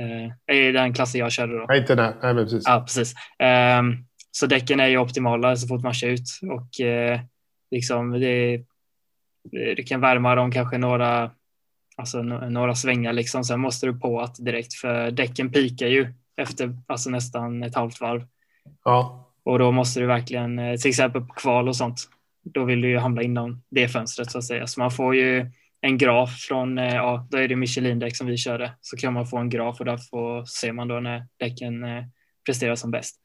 Eh, 0.00 0.56
I 0.56 0.72
den 0.72 0.94
klassen 0.94 1.18
jag 1.18 1.32
körde 1.32 1.58
då. 1.58 1.64
Nej, 1.68 1.80
inte 1.80 1.94
den. 1.94 2.14
Nej, 2.22 2.34
men 2.34 2.44
precis. 2.44 2.62
Ja, 2.66 2.80
precis. 2.80 3.14
Eh, 3.38 3.82
så 4.30 4.46
däcken 4.46 4.80
är 4.80 4.86
ju 4.86 4.98
optimala 4.98 5.56
så 5.56 5.68
fort 5.68 5.82
man 5.82 5.94
kör 5.94 6.08
ut 6.08 6.28
och 6.50 6.80
eh, 6.80 7.20
liksom 7.70 8.10
det, 8.10 8.64
det 9.50 9.88
kan 9.88 10.00
värma 10.00 10.34
dem 10.34 10.52
kanske 10.52 10.78
några, 10.78 11.30
alltså 11.96 12.22
några 12.22 12.74
svängar 12.74 13.12
liksom. 13.12 13.44
Sen 13.44 13.60
måste 13.60 13.86
du 13.86 13.98
på 13.98 14.20
att 14.20 14.36
direkt 14.44 14.74
för 14.74 15.10
däcken 15.10 15.52
pikar 15.52 15.86
ju 15.86 16.12
efter 16.36 16.76
alltså 16.86 17.10
nästan 17.10 17.62
ett 17.62 17.74
halvt 17.74 18.00
varv. 18.00 18.26
Ja. 18.84 19.32
Och 19.44 19.58
då 19.58 19.72
måste 19.72 20.00
du 20.00 20.06
verkligen, 20.06 20.58
eh, 20.58 20.76
till 20.76 20.88
exempel 20.88 21.22
på 21.22 21.34
kval 21.34 21.68
och 21.68 21.76
sånt, 21.76 22.08
då 22.42 22.64
vill 22.64 22.80
du 22.80 22.88
ju 22.88 22.98
hamna 22.98 23.22
inom 23.22 23.62
det 23.70 23.88
fönstret 23.88 24.30
så 24.30 24.38
att 24.38 24.44
säga. 24.44 24.66
Så 24.66 24.80
man 24.80 24.90
får 24.90 25.16
ju 25.16 25.50
en 25.86 25.98
graf 25.98 26.30
från, 26.48 26.78
eh, 26.78 26.94
ja, 26.94 27.26
då 27.30 27.38
är 27.38 27.48
det 27.48 27.56
Michelin-däck 27.56 28.16
som 28.16 28.26
vi 28.26 28.36
körde, 28.36 28.72
så 28.80 28.96
kan 28.96 29.12
man 29.12 29.26
få 29.26 29.38
en 29.38 29.50
graf 29.50 29.80
och 29.80 29.86
där 29.86 29.98
får, 30.10 30.44
ser 30.44 30.72
man 30.72 30.88
då 30.88 31.00
när 31.00 31.26
däcken 31.36 31.84
eh, 31.84 32.04
presterar 32.46 32.74
som 32.74 32.90
bäst. 32.90 33.16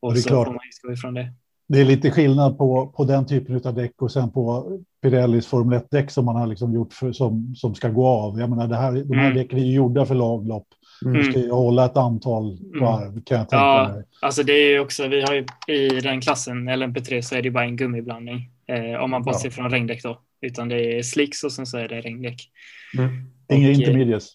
Och 0.00 0.18
så 0.18 0.28
klart. 0.28 0.46
får 0.46 0.52
man 0.52 0.60
utgå 0.74 0.92
ifrån 0.92 1.14
det. 1.14 1.32
Det 1.68 1.80
är 1.80 1.84
lite 1.84 2.10
skillnad 2.10 2.58
på, 2.58 2.86
på 2.86 3.04
den 3.04 3.26
typen 3.26 3.60
av 3.64 3.74
däck 3.74 4.02
och 4.02 4.12
sen 4.12 4.30
på 4.30 4.72
Pirellis 5.02 5.46
Formel 5.46 5.78
1-däck 5.78 6.10
som 6.10 6.24
man 6.24 6.36
har 6.36 6.46
liksom 6.46 6.74
gjort 6.74 6.92
för, 6.92 7.12
som, 7.12 7.54
som 7.54 7.74
ska 7.74 7.88
gå 7.88 8.06
av. 8.06 8.40
Jag 8.40 8.50
menar, 8.50 8.68
det 8.68 8.76
här, 8.76 8.92
de 8.92 9.14
här 9.18 9.26
mm. 9.26 9.38
däcken 9.38 9.58
är 9.58 9.62
ju 9.64 9.72
gjorda 9.72 10.06
för 10.06 10.14
laglopp. 10.14 10.66
Mm. 11.04 11.18
Du 11.18 11.24
ska 11.24 11.40
ju 11.40 11.50
hålla 11.50 11.84
ett 11.84 11.96
antal 11.96 12.58
mm. 12.58 12.80
varv 12.80 13.22
kan 13.24 13.38
jag 13.38 13.48
tänka 13.48 13.56
ja, 13.56 13.90
mig. 13.94 14.04
Alltså 14.22 14.42
det 14.42 14.52
är 14.52 14.70
ju 14.70 14.80
också, 14.80 15.08
vi 15.08 15.22
har 15.22 15.34
ju 15.34 15.44
i 15.74 16.00
den 16.00 16.20
klassen, 16.20 16.70
LMP3, 16.70 17.20
så 17.20 17.34
är 17.34 17.42
det 17.42 17.50
bara 17.50 17.64
en 17.64 17.76
gummiblandning. 17.76 18.50
Eh, 18.68 19.02
om 19.02 19.10
man 19.10 19.22
bortser 19.22 19.48
ja. 19.48 19.50
från 19.50 19.70
regndäck 19.70 20.02
då. 20.02 20.20
Utan 20.40 20.68
det 20.68 20.98
är 20.98 21.02
slicks 21.02 21.44
och 21.44 21.52
sen 21.52 21.66
så 21.66 21.78
är 21.78 21.88
det 21.88 22.00
regndäck. 22.00 22.50
Mm. 22.98 23.30
Inga 23.52 23.68
eh, 23.68 23.78
intermediates? 23.78 24.30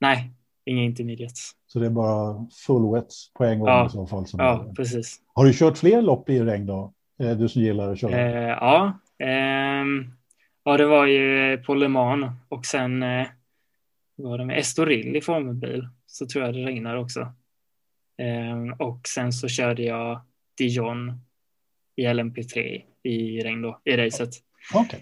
Nej, 0.00 0.30
inga 0.64 0.82
intermediates. 0.82 1.50
Så 1.66 1.78
det 1.78 1.86
är 1.86 1.90
bara 1.90 2.46
full 2.66 2.92
wets 2.94 3.32
på 3.32 3.44
en 3.44 3.58
gång 3.58 3.68
ja. 3.68 3.86
i 3.86 3.90
så 3.90 4.06
fall? 4.06 4.26
Som 4.26 4.40
ja, 4.40 4.72
precis. 4.76 5.20
Har 5.34 5.44
du 5.44 5.52
kört 5.52 5.78
fler 5.78 6.02
lopp 6.02 6.30
i 6.30 6.40
regn 6.40 6.66
då? 6.66 6.92
Eh, 7.20 7.36
du 7.38 7.48
som 7.48 7.62
gillar 7.62 7.92
att 7.92 8.00
köra? 8.00 8.20
Eh, 8.20 8.48
ja. 8.48 9.00
Eh, 9.18 9.84
ja, 10.64 10.76
det 10.76 10.86
var 10.86 11.06
ju 11.06 11.58
på 11.58 11.74
Le 11.74 11.88
Mans 11.88 12.32
och 12.48 12.66
sen 12.66 13.02
eh, 13.02 13.26
var 14.16 14.38
det 14.38 14.44
med 14.44 14.58
Estoril 14.58 15.16
i 15.16 15.20
formelbil 15.20 15.88
så 16.06 16.26
tror 16.26 16.44
jag 16.44 16.54
det 16.54 16.64
regnar 16.64 16.96
också. 16.96 17.20
Eh, 18.18 18.78
och 18.78 19.00
sen 19.08 19.32
så 19.32 19.48
körde 19.48 19.82
jag 19.82 20.20
Dijon 20.58 21.12
i 21.96 22.06
LMP3 22.06 22.82
i 23.02 23.40
regn 23.40 23.62
då, 23.62 23.80
i 23.84 23.96
racet. 23.96 24.30
Okay. 24.74 25.00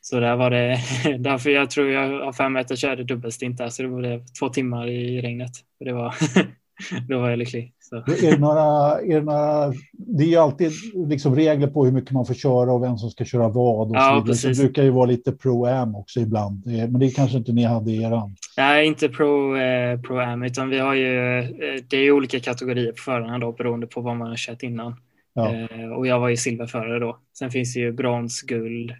Så 0.00 0.20
där 0.20 0.36
var 0.36 0.50
det, 0.50 0.78
därför 1.18 1.50
jag 1.50 1.70
tror 1.70 1.90
jag 1.90 2.24
har 2.24 2.32
för 2.32 2.48
mig 2.48 2.60
att 2.60 2.70
jag 2.70 2.78
körde 2.78 3.04
dubbelstint 3.04 3.58
där, 3.58 3.68
så 3.68 3.82
det 3.82 3.88
var 3.88 4.22
två 4.38 4.48
timmar 4.48 4.88
i 4.88 5.20
regnet. 5.20 5.52
Det 5.84 5.92
var, 5.92 6.14
då 7.08 7.18
var 7.18 7.30
jag 7.30 7.38
lycklig. 7.38 7.72
Så. 7.80 7.96
Är 7.96 8.30
det, 8.30 8.38
några, 8.38 9.00
är 9.00 9.14
det, 9.14 9.20
några, 9.20 9.72
det 9.92 10.24
är 10.24 10.28
ju 10.28 10.36
alltid 10.36 10.72
liksom 11.08 11.36
regler 11.36 11.66
på 11.66 11.84
hur 11.84 11.92
mycket 11.92 12.10
man 12.10 12.26
får 12.26 12.34
köra 12.34 12.72
och 12.72 12.82
vem 12.82 12.98
som 12.98 13.10
ska 13.10 13.24
köra 13.24 13.48
vad. 13.48 13.90
Och 13.90 13.96
ja, 13.96 14.34
så 14.34 14.48
det 14.48 14.58
brukar 14.58 14.82
ju 14.82 14.90
vara 14.90 15.06
lite 15.06 15.32
pro-am 15.32 15.96
också 15.96 16.20
ibland, 16.20 16.66
men 16.66 16.98
det 16.98 17.10
kanske 17.10 17.38
inte 17.38 17.52
ni 17.52 17.64
hade 17.64 17.90
i 17.90 18.02
eran. 18.02 18.36
Nej, 18.56 18.86
inte 18.86 19.08
pro, 19.08 19.56
eh, 19.56 20.00
pro-am, 20.00 20.46
utan 20.46 20.68
vi 20.68 20.78
har 20.78 20.94
ju, 20.94 21.38
eh, 21.38 21.48
det 21.88 21.96
är 21.96 22.10
olika 22.10 22.40
kategorier 22.40 22.92
på 22.92 22.98
förarna 22.98 23.38
då 23.38 23.52
beroende 23.52 23.86
på 23.86 24.00
vad 24.00 24.16
man 24.16 24.28
har 24.28 24.36
kört 24.36 24.62
innan. 24.62 24.96
Ja. 25.34 25.54
Eh, 25.54 25.90
och 25.90 26.06
jag 26.06 26.20
var 26.20 26.28
ju 26.28 26.36
silverförare 26.36 26.98
då. 26.98 27.20
Sen 27.38 27.50
finns 27.50 27.74
det 27.74 27.80
ju 27.80 27.92
brons, 27.92 28.42
guld 28.42 28.94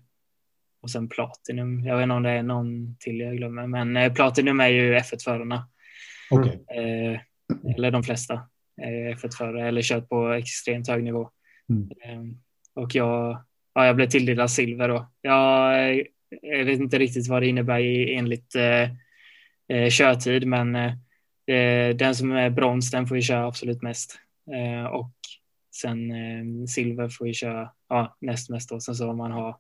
och 0.83 0.91
sen 0.91 1.09
platinum. 1.09 1.85
Jag 1.85 1.97
vet 1.97 2.03
inte 2.03 2.15
om 2.15 2.23
det 2.23 2.31
är 2.31 2.43
någon 2.43 2.97
till 2.97 3.21
jag 3.21 3.37
glömmer, 3.37 3.67
men 3.67 3.97
eh, 3.97 4.13
platinum 4.13 4.61
är 4.61 4.69
ju 4.69 4.99
F1-förarna. 4.99 5.69
Okay. 6.31 6.53
Eh, 6.53 7.21
eller 7.77 7.91
de 7.91 8.03
flesta 8.03 8.41
är 8.83 9.15
F1-förare 9.15 9.69
eller 9.69 9.83
kört 9.83 10.09
på 10.09 10.33
extremt 10.33 10.89
hög 10.89 11.05
nivå. 11.05 11.31
Mm. 11.69 11.91
Eh, 12.05 12.37
och 12.75 12.95
jag, 12.95 13.45
ja, 13.75 13.87
jag 13.87 13.97
blev 13.97 14.07
tilldelad 14.07 14.51
silver 14.51 14.89
då. 14.89 15.11
Jag, 15.21 15.97
jag 16.43 16.65
vet 16.65 16.81
inte 16.81 16.99
riktigt 16.99 17.29
vad 17.29 17.43
det 17.43 17.49
innebär 17.49 17.81
enligt 18.09 18.55
eh, 18.55 18.91
eh, 19.77 19.91
körtid, 19.91 20.47
men 20.47 20.75
eh, 20.75 21.97
den 21.97 22.15
som 22.15 22.33
är 22.33 22.51
brons, 22.51 22.91
den 22.91 23.07
får 23.07 23.17
ju 23.17 23.23
köra 23.23 23.47
absolut 23.47 23.83
mest. 23.83 24.19
Eh, 24.55 24.85
och 24.85 25.13
sen 25.71 26.11
eh, 26.11 26.67
silver 26.67 27.09
får 27.09 27.27
ju 27.27 27.35
köra 27.35 27.71
ja, 27.89 28.17
näst 28.21 28.51
mest 28.51 28.73
och 28.73 28.83
sen 28.83 28.95
så 28.95 29.11
om 29.11 29.17
man 29.17 29.33
har 29.33 29.57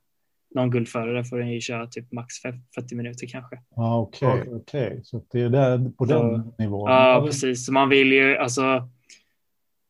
någon 0.54 0.70
guldförare 0.70 1.24
får 1.24 1.38
den 1.38 1.50
ju 1.50 1.60
köra 1.60 1.86
typ 1.86 2.12
max 2.12 2.34
40 2.74 2.94
minuter 2.94 3.26
kanske. 3.26 3.58
Ja, 3.76 3.98
Okej, 3.98 4.28
okay, 4.28 4.54
okay, 4.54 5.00
så 5.04 5.22
det 5.32 5.40
är 5.40 5.48
där, 5.48 5.90
på 5.98 6.06
så, 6.06 6.22
den 6.22 6.52
nivån. 6.58 6.90
Ja, 6.90 7.22
precis. 7.26 7.66
Så 7.66 7.72
man 7.72 7.88
vill 7.88 8.12
ju 8.12 8.36
alltså 8.36 8.88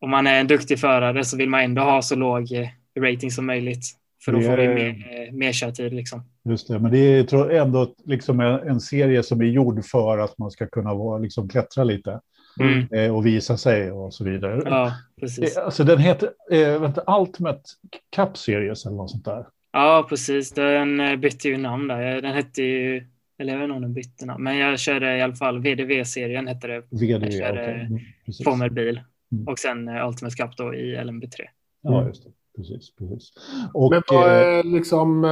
om 0.00 0.10
man 0.10 0.26
är 0.26 0.40
en 0.40 0.46
duktig 0.46 0.78
förare 0.78 1.24
så 1.24 1.36
vill 1.36 1.48
man 1.48 1.60
ändå 1.60 1.82
ha 1.82 2.02
så 2.02 2.16
låg 2.16 2.52
eh, 2.52 2.68
rating 2.98 3.30
som 3.30 3.46
möjligt. 3.46 3.84
För 4.24 4.32
då 4.32 4.40
får 4.40 4.56
vi 4.56 4.68
mer, 4.68 5.32
mer 5.32 5.52
körtid. 5.52 5.92
Liksom. 5.92 6.22
Just 6.44 6.68
det, 6.68 6.78
men 6.78 6.92
det 6.92 6.98
är 6.98 7.24
tror 7.24 7.52
ändå 7.52 7.94
liksom 8.04 8.40
en, 8.40 8.68
en, 8.68 8.80
serie 8.80 9.22
som 9.22 9.40
är 9.40 9.44
gjord 9.44 9.84
för 9.84 10.18
att 10.18 10.38
man 10.38 10.50
ska 10.50 10.66
kunna 10.66 10.94
vara, 10.94 11.18
liksom, 11.18 11.48
klättra 11.48 11.84
lite. 11.84 12.20
Mm. 12.60 12.88
Eh, 12.92 13.16
och 13.16 13.26
visa 13.26 13.56
sig 13.56 13.90
och 13.90 14.14
så 14.14 14.24
vidare. 14.24 14.62
Ja, 14.64 14.92
precis. 15.20 15.56
Eh, 15.56 15.64
alltså 15.64 15.84
den 15.84 15.98
heter 15.98 16.30
eh, 16.50 16.80
vänta, 16.80 17.20
Ultimate 17.20 17.62
Cup 18.16 18.36
Series 18.36 18.86
eller 18.86 18.96
något 18.96 19.10
sånt 19.10 19.24
där. 19.24 19.46
Ja, 19.72 20.06
precis. 20.08 20.50
Den 20.50 21.00
eh, 21.00 21.16
bytte 21.16 21.48
ju 21.48 21.56
namn 21.56 21.88
där. 21.88 22.22
Den 22.22 22.34
hette 22.34 22.62
ju, 22.62 23.06
eller 23.38 23.52
jag 23.52 23.58
vet 23.58 23.64
inte 23.64 23.76
om 23.76 23.82
den 23.82 23.94
bytte 23.94 24.26
namn, 24.26 24.44
men 24.44 24.56
jag 24.56 24.78
körde 24.78 25.16
i 25.16 25.22
alla 25.22 25.34
fall 25.34 25.62
VDV-serien 25.62 26.46
hette 26.46 26.66
det. 26.66 26.82
VDV, 26.90 27.24
jag 27.24 27.32
körde 27.32 27.62
okay. 27.62 27.80
mm, 27.80 28.00
Formel 28.44 28.70
bil 28.70 29.00
mm. 29.32 29.48
och 29.48 29.58
sen 29.58 29.88
Ultimate 29.88 30.36
Cup 30.36 30.56
då 30.56 30.74
i 30.74 30.96
LMB3. 30.96 31.40
Ja, 31.82 32.06
just 32.06 32.24
det. 32.24 32.30
Precis, 32.56 32.96
precis. 32.96 33.32
Och, 33.74 33.90
men 33.90 34.02
vad 34.08 34.28
är 34.28 34.62
liksom 34.62 35.26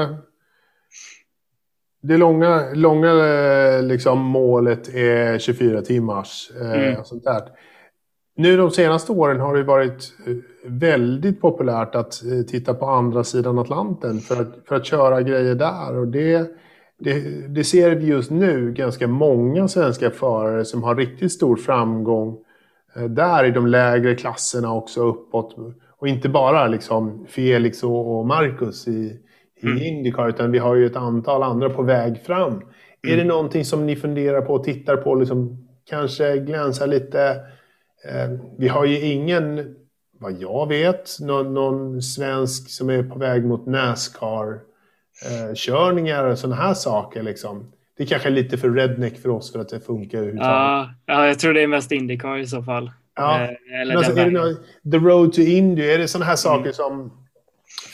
det 2.01 2.17
långa, 2.17 2.75
långa 2.75 3.13
liksom, 3.81 4.19
målet 4.21 4.89
är 4.95 5.39
24 5.39 5.83
timmars. 5.83 6.51
Eh, 6.61 6.73
mm. 6.73 7.05
sånt 7.05 7.25
där. 7.25 7.43
Nu 8.39 8.57
de 8.57 8.71
senaste 8.71 9.13
åren 9.13 9.41
har 9.41 9.57
det 9.57 9.63
varit 9.63 10.13
eh, 10.27 10.35
väldigt 10.65 11.41
populärt 11.41 11.95
att 11.95 12.25
eh, 12.25 12.43
titta 12.47 12.75
på 12.75 12.87
andra 12.87 13.25
sidan 13.25 13.59
Atlanten 13.59 14.21
för 14.21 14.41
att, 14.43 14.49
för 14.69 14.77
att 14.77 14.87
köra 14.87 15.23
grejer 15.23 15.55
där. 15.55 15.97
Och 15.97 16.09
det, 16.09 16.51
det, 16.99 17.21
det 17.49 17.65
ser 17.65 17.95
vi 17.95 18.07
just 18.07 18.31
nu 18.31 18.73
ganska 18.73 19.07
många 19.09 19.69
svenska 19.69 20.11
förare 20.11 20.65
som 20.65 20.83
har 20.83 20.95
riktigt 20.95 21.33
stor 21.33 21.57
framgång 21.57 22.39
där 23.09 23.45
i 23.45 23.51
de 23.51 23.67
lägre 23.67 24.15
klasserna 24.15 24.75
också 24.75 25.01
uppåt. 25.01 25.57
Och 25.99 26.09
inte 26.09 26.29
bara 26.29 26.67
liksom 26.67 27.27
Felix 27.29 27.83
och, 27.83 28.27
Marcus 28.27 28.89
i, 28.89 29.21
mm. 29.63 29.79
i 29.79 29.89
Indycar, 29.89 30.29
utan 30.29 30.53
vi 30.53 30.59
har 30.59 30.75
ju 30.75 30.87
ett 30.87 30.97
antal 30.97 31.43
andra 31.43 31.71
på 31.71 31.83
väg 31.83 32.23
fram. 32.23 32.53
Mm. 32.53 32.63
Är 33.03 33.09
det 33.09 33.23
mm. 33.23 33.29
någonting 33.29 33.65
som 33.65 33.87
ni 33.87 33.97
funderar 33.97 34.41
på 34.41 34.55
och 34.55 34.65
tittar 34.65 34.97
på, 34.97 35.15
liksom, 35.15 35.69
kanske 35.91 36.39
glänsa 36.39 36.87
lite? 36.87 37.37
Eh, 38.05 38.31
vi 38.59 38.69
har 38.69 38.85
ju 38.85 39.01
ingen, 39.01 39.75
vad 40.21 40.33
jag 40.33 40.69
vet, 40.69 41.17
någon, 41.21 41.55
någon 41.55 42.03
svensk 42.03 42.71
som 42.71 42.91
är 42.91 43.03
på 43.03 43.19
väg 43.19 43.45
mot 43.45 43.67
Nascar-körningar 43.67 46.25
och 46.25 46.39
sådana 46.39 46.57
här 46.57 46.75
saker. 46.75 47.23
Liksom. 47.23 47.73
Det 47.97 48.07
kanske 48.07 48.29
är 48.29 48.33
lite 48.33 48.59
för 48.59 48.71
redneck 48.71 49.19
för 49.19 49.29
oss 49.29 49.53
för 49.53 49.59
att 49.59 49.69
det 49.69 49.81
funkar 49.81 50.33
Ja, 50.37 50.91
ja 51.07 51.27
jag 51.27 51.39
tror 51.39 51.55
det 51.55 51.63
är 51.63 51.67
mest 51.67 51.93
Indycar 51.93 52.39
i 52.39 52.47
så 52.47 52.63
fall. 52.63 52.91
Ja. 53.17 53.43
Eh, 53.43 53.51
eller 53.81 53.97
alltså, 53.97 54.13
är 54.13 54.25
det 54.25 54.31
någon, 54.31 54.57
The 54.93 54.97
Road 54.97 55.33
to 55.33 55.41
Indy, 55.41 55.83
är 55.83 55.99
det 55.99 56.09
sådana 56.09 56.25
här 56.25 56.37
saker 56.37 56.61
mm. 56.61 56.73
som... 56.73 57.13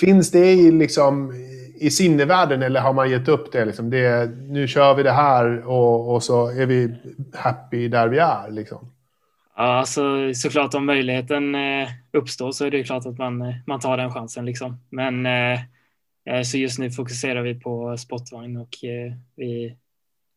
Finns 0.00 0.30
det 0.30 0.52
i, 0.52 0.70
liksom, 0.70 1.32
i 1.80 1.90
sinnevärlden 1.90 2.62
eller 2.62 2.80
har 2.80 2.92
man 2.92 3.10
gett 3.10 3.28
upp 3.28 3.52
det? 3.52 3.64
Liksom? 3.64 3.90
det 3.90 4.30
nu 4.48 4.68
kör 4.68 4.94
vi 4.94 5.02
det 5.02 5.10
här 5.10 5.66
och, 5.66 6.14
och 6.14 6.22
så 6.22 6.48
är 6.48 6.66
vi 6.66 6.94
happy 7.34 7.88
där 7.88 8.08
vi 8.08 8.18
är. 8.18 8.50
Liksom. 8.50 8.93
Ja, 9.56 9.62
alltså, 9.62 10.34
såklart 10.34 10.74
om 10.74 10.86
möjligheten 10.86 11.54
eh, 11.54 11.88
uppstår 12.12 12.52
så 12.52 12.64
är 12.64 12.70
det 12.70 12.84
klart 12.84 13.06
att 13.06 13.18
man, 13.18 13.42
eh, 13.42 13.54
man 13.66 13.80
tar 13.80 13.96
den 13.96 14.12
chansen. 14.12 14.44
Liksom. 14.44 14.80
Men 14.90 15.26
eh, 15.26 16.42
så 16.44 16.58
just 16.58 16.78
nu 16.78 16.90
fokuserar 16.90 17.42
vi 17.42 17.60
på 17.60 17.96
sportvagn 17.96 18.56
och 18.56 18.68
vi, 19.36 19.76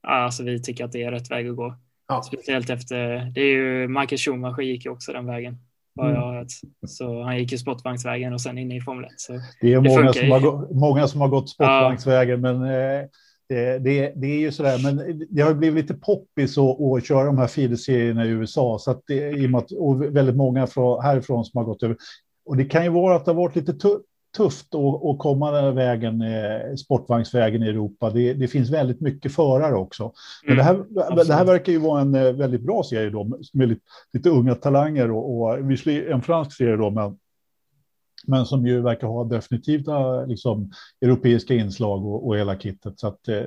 alltså, 0.07 0.43
vi 0.43 0.61
tycker 0.61 0.85
att 0.85 0.91
det 0.91 1.03
är 1.03 1.11
rätt 1.11 1.31
väg 1.31 1.47
att 1.47 1.55
gå. 1.55 1.75
Ja. 2.07 2.21
Speciellt 2.21 2.69
efter, 2.69 3.31
det 3.33 3.41
är 3.41 3.53
ju 3.53 3.87
Michael 3.87 4.19
Schumacher 4.19 4.61
gick 4.61 4.85
ju 4.85 4.91
också 4.91 5.13
den 5.13 5.25
vägen. 5.25 5.57
Vad 5.93 6.11
jag 6.11 6.33
mm. 6.33 6.47
Så 6.87 7.23
han 7.23 7.37
gick 7.37 7.51
ju 7.51 7.57
sportvagnsvägen 7.57 8.33
och 8.33 8.41
sen 8.41 8.57
in 8.57 8.71
i 8.71 8.81
Formel 8.81 9.05
1. 9.05 9.11
Så 9.17 9.33
det 9.61 9.73
är 9.73 9.81
det 9.81 9.89
många, 9.89 10.13
som 10.13 10.31
har, 10.31 10.73
många 10.73 11.07
som 11.07 11.21
har 11.21 11.27
gått 11.27 11.49
sportvagnsvägen, 11.49 12.43
ja. 12.43 12.53
men 12.53 13.09
det, 13.49 13.79
det, 13.79 14.13
det, 14.15 14.27
är 14.27 14.39
ju 14.39 14.51
sådär, 14.51 14.79
men 14.83 15.25
det 15.29 15.41
har 15.41 15.53
blivit 15.53 15.83
lite 15.83 15.93
poppis 15.93 16.57
att, 16.57 16.81
att 16.81 17.05
köra 17.05 17.25
de 17.25 17.37
här 17.37 17.47
feederserierna 17.47 18.25
i 18.25 18.29
USA, 18.29 18.79
så 18.79 18.91
att 18.91 19.01
det, 19.07 19.29
i 19.29 19.45
och, 19.45 19.49
med 19.49 19.59
att, 19.59 19.71
och 19.71 20.03
väldigt 20.15 20.35
många 20.35 20.67
från, 20.67 21.03
härifrån 21.03 21.45
som 21.45 21.57
har 21.57 21.65
gått 21.65 21.83
över. 21.83 21.97
Och 22.45 22.57
det 22.57 22.65
kan 22.65 22.83
ju 22.83 22.89
vara 22.89 23.15
att 23.15 23.25
det 23.25 23.31
har 23.31 23.35
varit 23.35 23.55
lite 23.55 23.73
tufft 24.37 24.75
att, 24.75 25.05
att 25.05 25.19
komma 25.19 25.51
den 25.51 25.75
vägen, 25.75 26.21
eh, 26.21 26.75
sportvagnsvägen 26.75 27.63
i 27.63 27.69
Europa. 27.69 28.09
Det, 28.09 28.33
det, 28.33 28.47
finns 28.47 28.69
väldigt 28.69 29.01
mycket 29.01 29.35
förare 29.35 29.75
också. 29.75 30.13
Men 30.45 30.59
mm, 30.59 30.85
det, 30.89 31.03
här, 31.03 31.25
det 31.25 31.33
här 31.33 31.45
verkar 31.45 31.71
ju 31.71 31.79
vara 31.79 32.01
en 32.01 32.15
eh, 32.15 32.33
väldigt 32.33 32.61
bra 32.61 32.83
serie 32.83 33.09
då, 33.09 33.39
med 33.53 33.69
lite, 33.69 33.81
lite 34.13 34.29
unga 34.29 34.55
talanger 34.55 35.11
och, 35.11 35.41
och 35.41 35.71
visserligen 35.71 36.13
en 36.13 36.21
fransk 36.21 36.57
serie 36.57 36.75
då, 36.75 36.89
men 36.89 37.17
men 38.25 38.45
som 38.45 38.67
ju 38.67 38.81
verkar 38.81 39.07
ha 39.07 39.23
definitiva 39.23 40.25
liksom, 40.25 40.71
europeiska 41.01 41.53
inslag 41.53 42.05
och, 42.05 42.27
och 42.27 42.37
hela 42.37 42.59
kittet. 42.59 42.99
Så 42.99 43.07
att, 43.07 43.27
eh, 43.27 43.43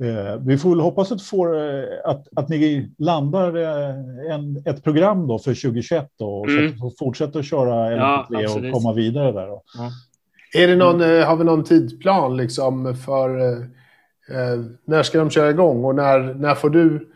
Eh, 0.00 0.40
vi 0.40 0.58
får 0.58 0.70
väl 0.70 0.80
hoppas 0.80 1.12
att, 1.12 1.22
får, 1.22 1.56
eh, 1.56 1.84
att, 2.04 2.28
att 2.36 2.48
ni 2.48 2.90
landar 2.98 3.56
eh, 3.56 4.34
en, 4.34 4.62
ett 4.66 4.84
program 4.84 5.26
då 5.26 5.38
för 5.38 5.54
2021 5.54 6.08
då, 6.18 6.26
och 6.26 6.48
mm. 6.48 6.72
fortsätter 6.98 7.38
att 7.38 7.46
köra 7.46 7.90
LMP3 7.90 8.26
ja, 8.28 8.68
och 8.68 8.72
komma 8.72 8.92
vidare 8.92 9.32
där. 9.32 9.46
Då. 9.46 9.62
Ja. 9.74 9.90
Är 10.62 10.68
det 10.68 10.76
någon, 10.76 11.00
mm. 11.00 11.26
Har 11.28 11.36
vi 11.36 11.44
någon 11.44 11.64
tidsplan 11.64 12.36
liksom 12.36 12.96
för 12.96 13.40
eh, 14.30 14.64
när 14.84 15.02
ska 15.02 15.18
de 15.18 15.30
köra 15.30 15.50
igång 15.50 15.84
och 15.84 15.94
när, 15.94 16.34
när 16.34 16.54
får 16.54 16.70
du 16.70 17.11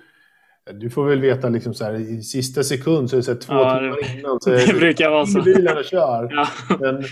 du 0.73 0.91
får 0.91 1.07
väl 1.09 1.21
veta 1.21 1.49
liksom 1.49 1.75
så 1.75 1.85
här, 1.85 1.95
i 1.95 2.23
sista 2.23 2.63
sekund 2.63 3.11
så 3.11 3.17
är 3.17 3.19
det 3.19 3.23
så 3.23 3.33
här, 3.33 3.39
två 3.39 3.55
ja, 3.55 3.79
timmar 3.79 3.97
det, 4.03 4.19
innan. 4.19 4.41
Så 4.41 4.51
det 4.73 4.79
brukar 4.79 5.11
vara 5.11 5.27
så. 5.27 5.43
bilarna 5.43 5.83
kör. 5.83 6.29
Ja. 6.31 6.49
Men, 6.81 7.05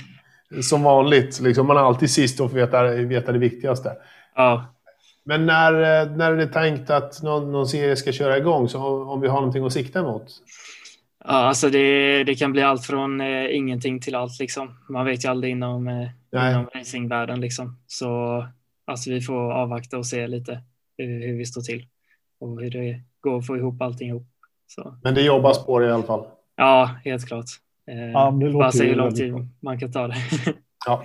som 0.62 0.82
vanligt, 0.82 1.40
liksom, 1.40 1.66
man 1.66 1.76
är 1.76 1.80
alltid 1.80 2.10
sist 2.10 2.40
och 2.40 2.50
får 2.50 2.56
veta, 2.56 2.84
veta 2.92 3.32
det 3.32 3.38
viktigaste. 3.38 3.92
Ja. 4.34 4.66
Men 5.24 5.46
när, 5.46 5.72
när 6.16 6.32
är 6.32 6.36
det 6.36 6.46
tänkt 6.46 6.90
att 6.90 7.22
någon, 7.22 7.52
någon 7.52 7.66
serie 7.66 7.96
ska 7.96 8.12
köra 8.12 8.38
igång? 8.38 8.68
Så 8.68 9.04
om 9.04 9.20
vi 9.20 9.28
har 9.28 9.36
någonting 9.36 9.64
att 9.64 9.72
sikta 9.72 9.98
emot? 9.98 10.26
Ja, 11.24 11.32
alltså 11.32 11.70
det, 11.70 12.24
det 12.24 12.34
kan 12.34 12.52
bli 12.52 12.62
allt 12.62 12.86
från 12.86 13.20
eh, 13.20 13.56
ingenting 13.56 14.00
till 14.00 14.14
allt. 14.14 14.40
Liksom. 14.40 14.78
Man 14.88 15.06
vet 15.06 15.24
ju 15.24 15.28
aldrig 15.28 15.52
inom, 15.52 15.88
eh, 15.88 16.50
inom 16.50 16.66
racingvärlden. 16.74 17.40
Liksom. 17.40 17.78
Så 17.86 18.44
alltså, 18.84 19.10
vi 19.10 19.20
får 19.20 19.52
avvakta 19.52 19.98
och 19.98 20.06
se 20.06 20.26
lite 20.26 20.60
hur, 20.98 21.26
hur, 21.26 21.38
vi 21.38 21.46
står 21.46 21.60
till 21.60 21.86
och 22.40 22.60
hur 22.62 22.70
det 22.70 23.00
går 23.24 23.38
att 23.38 23.46
få 23.46 23.56
ihop 23.56 23.82
allting 23.82 24.08
ihop. 24.08 24.26
Så. 24.66 24.94
Men 25.02 25.14
det 25.14 25.22
jobbas 25.22 25.66
på 25.66 25.78
det 25.78 25.86
i 25.86 25.90
alla 25.90 26.02
fall? 26.02 26.26
Ja, 26.56 26.90
helt 27.04 27.26
klart. 27.28 27.44
Eh, 27.90 28.10
ja, 28.10 28.30
bara 28.52 28.72
se 28.72 28.86
hur 28.86 28.94
lång 28.94 29.14
tid 29.14 29.34
man 29.60 29.80
kan 29.80 29.92
ta 29.92 30.08
det. 30.08 30.16
ja. 30.86 31.04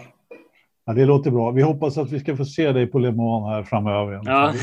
Ja, 0.86 0.94
det 0.94 1.06
låter 1.06 1.32
bra. 1.32 1.52
Vi 1.52 1.62
hoppas 1.62 1.98
att 1.98 2.12
vi 2.12 2.20
ska 2.20 2.38
få 2.38 2.46
se 2.46 2.72
dig 2.72 2.88
på 2.88 3.00
Le 3.00 3.12
Mans 3.12 3.48
här 3.48 3.64
framöver. 3.64 4.22
Ja. 4.24 4.54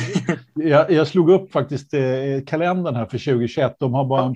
Jag, 0.55 0.91
jag, 0.91 1.07
slog 1.07 1.31
upp 1.31 1.53
faktiskt 1.53 1.95
eh, 1.95 2.01
kalendern 2.47 2.95
här 2.95 3.05
för 3.05 3.19
2021. 3.19 3.77
De 3.79 3.95
har 3.95 4.05
bara 4.05 4.35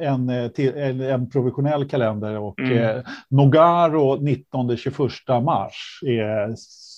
en, 0.00 0.30
en, 0.30 0.50
en, 0.76 1.00
en 1.00 1.30
provisionell 1.30 1.88
kalender 1.88 2.38
och 2.38 2.60
mm. 2.60 2.78
eh, 2.78 3.02
Nogaro 3.28 4.16
19-21 4.16 5.42
mars 5.42 6.00
är 6.06 6.54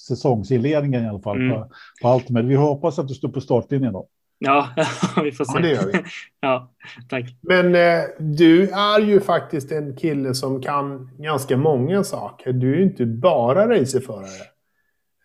säsongsinledningen 0.09 1.05
i 1.05 1.09
alla 1.09 1.21
fall 1.21 1.37
mm. 1.37 1.51
på, 1.51 1.69
på 2.03 2.09
allt. 2.09 2.31
Men 2.31 2.49
vi 2.49 2.55
hoppas 2.55 2.99
att 2.99 3.09
du 3.09 3.15
står 3.15 3.29
på 3.29 3.41
startlinjen 3.41 3.93
då. 3.93 4.07
Ja, 4.45 4.69
vi 5.23 5.33
får 5.33 5.45
se. 5.45 5.53
Ja, 5.55 5.61
det 5.63 5.69
gör 5.69 5.87
vi. 5.93 5.99
ja, 6.41 6.71
tack. 7.09 7.25
Men 7.41 7.75
eh, 7.75 8.05
du 8.19 8.71
är 8.71 9.01
ju 9.01 9.21
faktiskt 9.21 9.73
en 9.73 9.97
kille 9.97 10.35
som 10.35 10.63
kan 10.63 11.11
ganska 11.19 11.57
många 11.57 12.05
saker. 12.05 12.53
Du 12.53 12.73
är 12.73 12.77
ju 12.77 12.83
inte 12.83 13.07
bara 13.07 13.69
racerförare. 13.69 14.47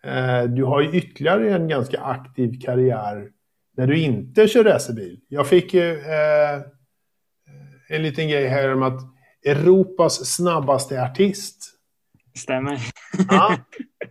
Eh, 0.04 0.44
du 0.44 0.64
har 0.64 0.80
ju 0.80 0.90
ytterligare 0.90 1.54
en 1.54 1.68
ganska 1.68 2.00
aktiv 2.00 2.60
karriär 2.60 3.28
när 3.76 3.86
du 3.86 3.98
inte 3.98 4.48
kör 4.48 4.64
racerbil. 4.64 5.20
Jag 5.28 5.46
fick 5.46 5.74
ju 5.74 5.92
eh, 5.92 6.60
en 7.88 8.02
liten 8.02 8.28
grej 8.28 8.46
här 8.46 8.72
om 8.72 8.82
att 8.82 9.00
Europas 9.46 10.26
snabbaste 10.26 11.02
artist. 11.02 11.74
Stämmer. 12.36 12.78
Ja. 13.30 13.56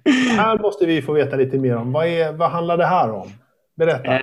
här 0.38 0.60
måste 0.60 0.86
vi 0.86 1.02
få 1.02 1.14
veta 1.14 1.36
lite 1.36 1.58
mer 1.58 1.76
om. 1.76 1.92
Vad, 1.92 2.08
är, 2.08 2.34
vad 2.34 2.52
handlar 2.52 2.78
det 2.78 2.86
här 2.86 3.12
om? 3.12 3.30
Berätta. 3.76 4.22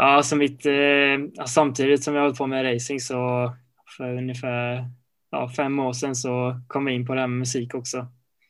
Ja, 0.00 0.06
alltså 0.06 0.36
mitt, 0.36 0.66
eh, 0.66 1.44
samtidigt 1.46 2.04
som 2.04 2.14
jag 2.14 2.22
hållit 2.22 2.38
på 2.38 2.46
med 2.46 2.74
racing 2.74 3.00
så 3.00 3.52
för 3.96 4.16
ungefär 4.16 4.84
ja, 5.30 5.48
fem 5.56 5.78
år 5.78 5.92
sedan 5.92 6.14
så 6.14 6.60
kom 6.66 6.86
jag 6.86 6.96
in 6.96 7.06
på 7.06 7.14
det 7.14 7.20
här 7.20 7.28
med 7.28 7.38
musik 7.38 7.74
också. 7.74 8.06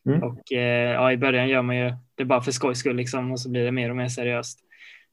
Mm. 0.06 0.22
Och 0.22 0.52
eh, 0.52 0.92
ja, 0.92 1.12
i 1.12 1.16
början 1.16 1.48
gör 1.48 1.62
man 1.62 1.76
ju 1.76 1.92
det 2.14 2.24
bara 2.24 2.40
för 2.40 2.52
skojs 2.52 2.78
skull 2.78 2.96
liksom 2.96 3.32
och 3.32 3.40
så 3.40 3.50
blir 3.50 3.64
det 3.64 3.72
mer 3.72 3.90
och 3.90 3.96
mer 3.96 4.08
seriöst. 4.08 4.58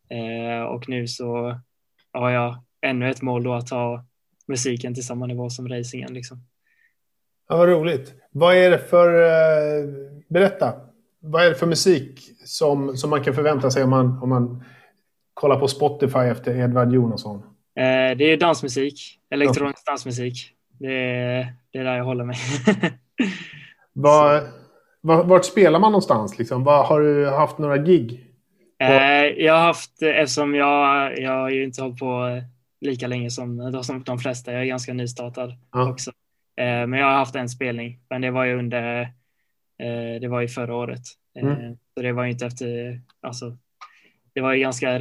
Eh, 0.10 0.64
och 0.64 0.90
nu 0.90 1.08
så 1.08 1.60
har 2.14 2.30
jag 2.30 2.64
ännu 2.82 3.10
ett 3.10 3.22
mål 3.22 3.44
då 3.44 3.54
att 3.54 3.68
ta 3.68 4.06
musiken 4.48 4.94
till 4.94 5.06
samma 5.06 5.26
nivå 5.26 5.50
som 5.50 5.70
racingen. 5.70 6.14
Liksom. 6.14 6.38
Ja, 7.50 7.58
vad 7.58 7.70
roligt. 7.70 8.14
Vad 8.32 8.56
är 8.56 8.72
det 8.72 8.80
för... 8.80 9.22
Eh, 9.22 9.90
berätta. 10.30 10.74
Vad 11.20 11.46
är 11.46 11.50
det 11.50 11.56
för 11.56 11.68
musik 11.68 12.20
som, 12.46 12.98
som 12.98 13.10
man 13.10 13.24
kan 13.24 13.34
förvänta 13.34 13.72
sig 13.72 13.84
om 13.84 13.90
man, 13.90 14.20
om 14.24 14.30
man 14.30 14.64
kollar 15.38 15.60
på 15.60 15.68
Spotify 15.68 16.20
efter 16.20 16.60
Edvard 16.60 16.94
Jonasson? 16.94 17.38
Eh, 17.76 18.18
det 18.18 18.24
är 18.24 18.38
dansmusik. 18.38 19.20
Elektronisk 19.30 19.86
dansmusik. 19.86 20.52
Det 20.80 20.94
är, 20.94 21.54
det 21.72 21.80
är 21.80 21.84
där 21.84 21.98
jag 21.98 22.06
håller 22.06 22.24
mig. 22.24 22.38
var, 23.94 24.44
var, 25.02 25.24
vart 25.24 25.46
spelar 25.46 25.80
man 25.80 25.92
någonstans? 25.92 26.38
Liksom? 26.38 26.64
Var, 26.64 26.84
har 26.84 27.02
du 27.02 27.30
haft 27.30 27.58
några 27.58 27.78
gig? 27.78 28.26
Eh, 28.80 29.24
jag 29.24 29.54
har 29.54 29.62
haft, 29.62 30.02
eftersom 30.02 30.56
jag, 30.56 31.20
jag 31.20 31.32
har 31.32 31.50
ju 31.50 31.64
inte 31.64 31.82
hållit 31.82 32.00
på 32.00 32.42
lika 32.82 33.08
länge 33.08 33.30
som, 33.30 33.84
som 33.84 34.04
de 34.04 34.20
flesta. 34.20 34.52
Jag 34.52 34.62
är 34.62 34.66
ganska 34.66 34.94
nystartad 34.94 35.54
ja. 35.72 35.92
också. 35.92 36.12
Eh, 36.58 36.88
men 36.88 36.94
jag 36.94 37.06
har 37.06 37.14
haft 37.14 37.36
en 37.36 37.50
spelning, 37.50 38.00
men 38.10 38.22
det 38.22 38.32
var 38.32 38.46
ju 38.46 38.60
under, 38.60 39.02
eh, 39.80 40.22
det 40.22 40.28
var 40.28 40.42
ju 40.42 40.48
förra 40.48 40.76
året. 40.76 41.04
Eh, 41.40 41.44
mm. 41.44 41.78
Så 41.94 42.02
det 42.04 42.12
var 42.12 42.24
ju 42.24 42.32
inte 42.32 42.46
efter, 42.46 43.02
alltså, 43.22 43.58
det 44.38 44.42
var 44.42 44.54
ju 44.54 44.60
ganska 44.60 45.00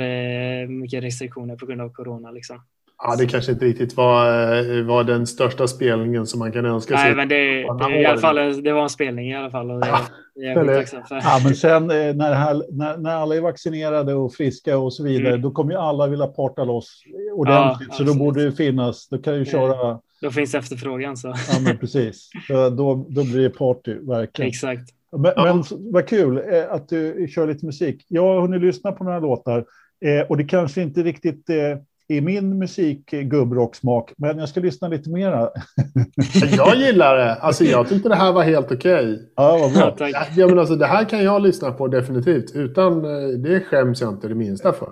mycket 0.68 1.04
restriktioner 1.04 1.56
på 1.56 1.66
grund 1.66 1.80
av 1.80 1.88
corona 1.88 2.30
liksom. 2.30 2.62
Ja, 3.02 3.16
det 3.16 3.26
kanske 3.26 3.52
inte 3.52 3.64
riktigt 3.64 3.96
var, 3.96 4.82
var 4.82 5.04
den 5.04 5.26
största 5.26 5.68
spelningen 5.68 6.26
som 6.26 6.38
man 6.38 6.52
kan 6.52 6.66
önska 6.66 6.94
Nej, 6.94 7.02
sig. 7.02 7.14
Nej, 7.14 7.16
men 7.16 7.28
det, 7.28 7.88
det, 7.88 8.00
i 8.00 8.06
alla 8.06 8.20
fall, 8.20 8.62
det 8.62 8.72
var 8.72 8.82
en 8.82 8.88
spelning 8.88 9.30
i 9.30 9.36
alla 9.36 9.50
fall. 9.50 9.70
Och 9.70 9.80
det, 9.80 9.86
ja. 9.86 10.00
det 10.34 10.40
är 10.40 10.64
jag 10.64 10.66
tacksam 10.66 11.04
för. 11.04 11.16
Ja, 11.16 11.40
men 11.44 11.54
sen 11.54 11.86
när, 11.86 12.34
här, 12.34 12.62
när, 12.70 12.96
när, 12.96 13.16
alla 13.16 13.36
är 13.36 13.40
vaccinerade 13.40 14.14
och 14.14 14.34
friska 14.34 14.78
och 14.78 14.92
så 14.92 15.04
vidare, 15.04 15.28
mm. 15.28 15.42
då 15.42 15.50
kommer 15.50 15.72
ju 15.72 15.78
alla 15.78 16.06
vilja 16.06 16.26
porta 16.26 16.64
loss 16.64 17.02
ordentligt. 17.32 17.88
Ja, 17.90 17.94
så 17.94 18.02
då 18.02 18.14
borde 18.14 18.44
det 18.44 18.52
finnas, 18.52 19.08
då 19.08 19.18
kan 19.18 19.34
ju 19.34 19.44
köra 19.44 20.00
då 20.20 20.30
finns 20.30 20.54
efterfrågan. 20.54 21.16
Så. 21.16 21.28
Ja, 21.28 21.60
men 21.60 21.78
precis. 21.78 22.30
Då, 22.48 23.06
då 23.08 23.24
blir 23.24 23.42
det 23.42 23.50
party, 23.50 23.94
verkligen. 23.94 24.48
Exakt. 24.48 24.95
Men, 25.18 25.32
ja. 25.36 25.54
men 25.54 25.64
vad 25.92 26.08
kul 26.08 26.36
eh, 26.36 26.72
att 26.72 26.88
du 26.88 27.28
kör 27.30 27.46
lite 27.46 27.66
musik. 27.66 28.04
Jag 28.08 28.22
har 28.22 28.40
hunnit 28.40 28.60
lyssna 28.60 28.92
på 28.92 29.04
några 29.04 29.18
låtar 29.18 29.64
eh, 30.04 30.26
och 30.28 30.36
det 30.36 30.44
kanske 30.44 30.82
inte 30.82 31.02
riktigt 31.02 31.50
eh, 31.50 31.78
är 32.08 32.20
min 32.20 32.58
musik 32.58 33.10
gubbrocksmak, 33.10 34.12
men 34.16 34.38
jag 34.38 34.48
ska 34.48 34.60
lyssna 34.60 34.88
lite 34.88 35.10
mera. 35.10 35.50
jag 36.56 36.76
gillar 36.76 37.16
det. 37.16 37.34
Alltså, 37.34 37.64
jag 37.64 37.88
tyckte 37.88 38.08
det 38.08 38.14
här 38.14 38.32
var 38.32 38.42
helt 38.42 38.72
okej. 38.72 39.04
Okay. 39.04 39.18
Ja, 39.36 39.58
vad 39.58 39.96
bra. 39.98 40.08
Ja, 40.36 40.46
men 40.46 40.58
alltså, 40.58 40.76
det 40.76 40.86
här 40.86 41.04
kan 41.04 41.24
jag 41.24 41.42
lyssna 41.42 41.72
på 41.72 41.88
definitivt. 41.88 42.50
Utan 42.54 43.02
det 43.42 43.60
skäms 43.60 44.00
jag 44.00 44.12
inte 44.12 44.28
det 44.28 44.34
minsta 44.34 44.72
för. 44.72 44.88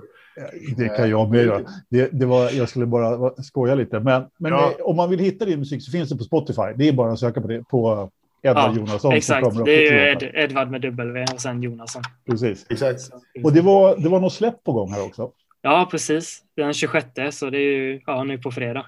Det 0.77 0.89
kan 0.89 1.11
jag 1.11 1.31
med 1.31 1.45
göra. 1.45 1.61
Det, 1.91 2.09
det 2.13 2.27
var, 2.27 2.51
jag 2.51 2.69
skulle 2.69 2.87
bara 2.87 3.31
skoja 3.43 3.75
lite. 3.75 4.01
Men, 4.01 4.23
men 4.39 4.53
ja. 4.53 4.73
om 4.85 4.97
man 4.97 5.11
vill 5.11 5.19
hitta 5.19 5.45
din 5.45 5.59
musik 5.59 5.83
så 5.83 5.91
finns 5.91 6.09
det 6.09 6.17
på 6.17 6.25
Spotify. 6.25 6.63
Det 6.77 6.89
är 6.89 6.93
bara 6.93 7.13
att 7.13 7.19
söka 7.19 7.41
på 7.41 7.49
det 7.49 7.65
på 7.69 8.11
Edvard 8.45 8.71
ja, 8.71 8.77
Jonasson. 8.77 9.13
Exakt, 9.13 9.65
det 9.65 9.89
är 9.89 9.93
ju 9.93 10.13
Ed, 10.13 10.31
Edvard 10.35 10.71
med 10.71 10.81
W 10.81 11.25
och 11.35 11.41
sen 11.41 11.63
Jonasson. 11.63 12.03
Precis. 12.27 12.67
Exakt. 12.71 13.01
Och 13.45 13.53
det 13.53 13.61
var, 13.61 13.97
det 13.97 14.09
var 14.09 14.21
något 14.21 14.33
släpp 14.33 14.65
på 14.65 14.73
gång 14.73 14.93
här 14.93 15.05
också. 15.05 15.33
Ja, 15.63 15.89
precis. 15.91 16.43
Den 16.57 16.73
26, 16.73 17.09
så 17.33 17.51
det 17.51 17.59
är 17.59 17.79
ju 17.79 18.01
ja, 18.07 18.25
nu 18.25 18.39
på 18.39 18.51
fredag. 18.51 18.87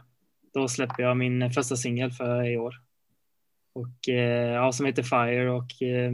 Då 0.55 0.69
släpper 0.69 1.03
jag 1.03 1.17
min 1.17 1.51
första 1.51 1.77
singel 1.77 2.13
för 2.13 2.45
i 2.45 2.57
år. 2.57 2.75
Och, 3.73 4.09
eh, 4.09 4.53
ja, 4.53 4.73
som 4.73 4.87
heter 4.87 5.03
Fire 5.03 5.51
och 5.51 5.83
eh, 5.83 6.13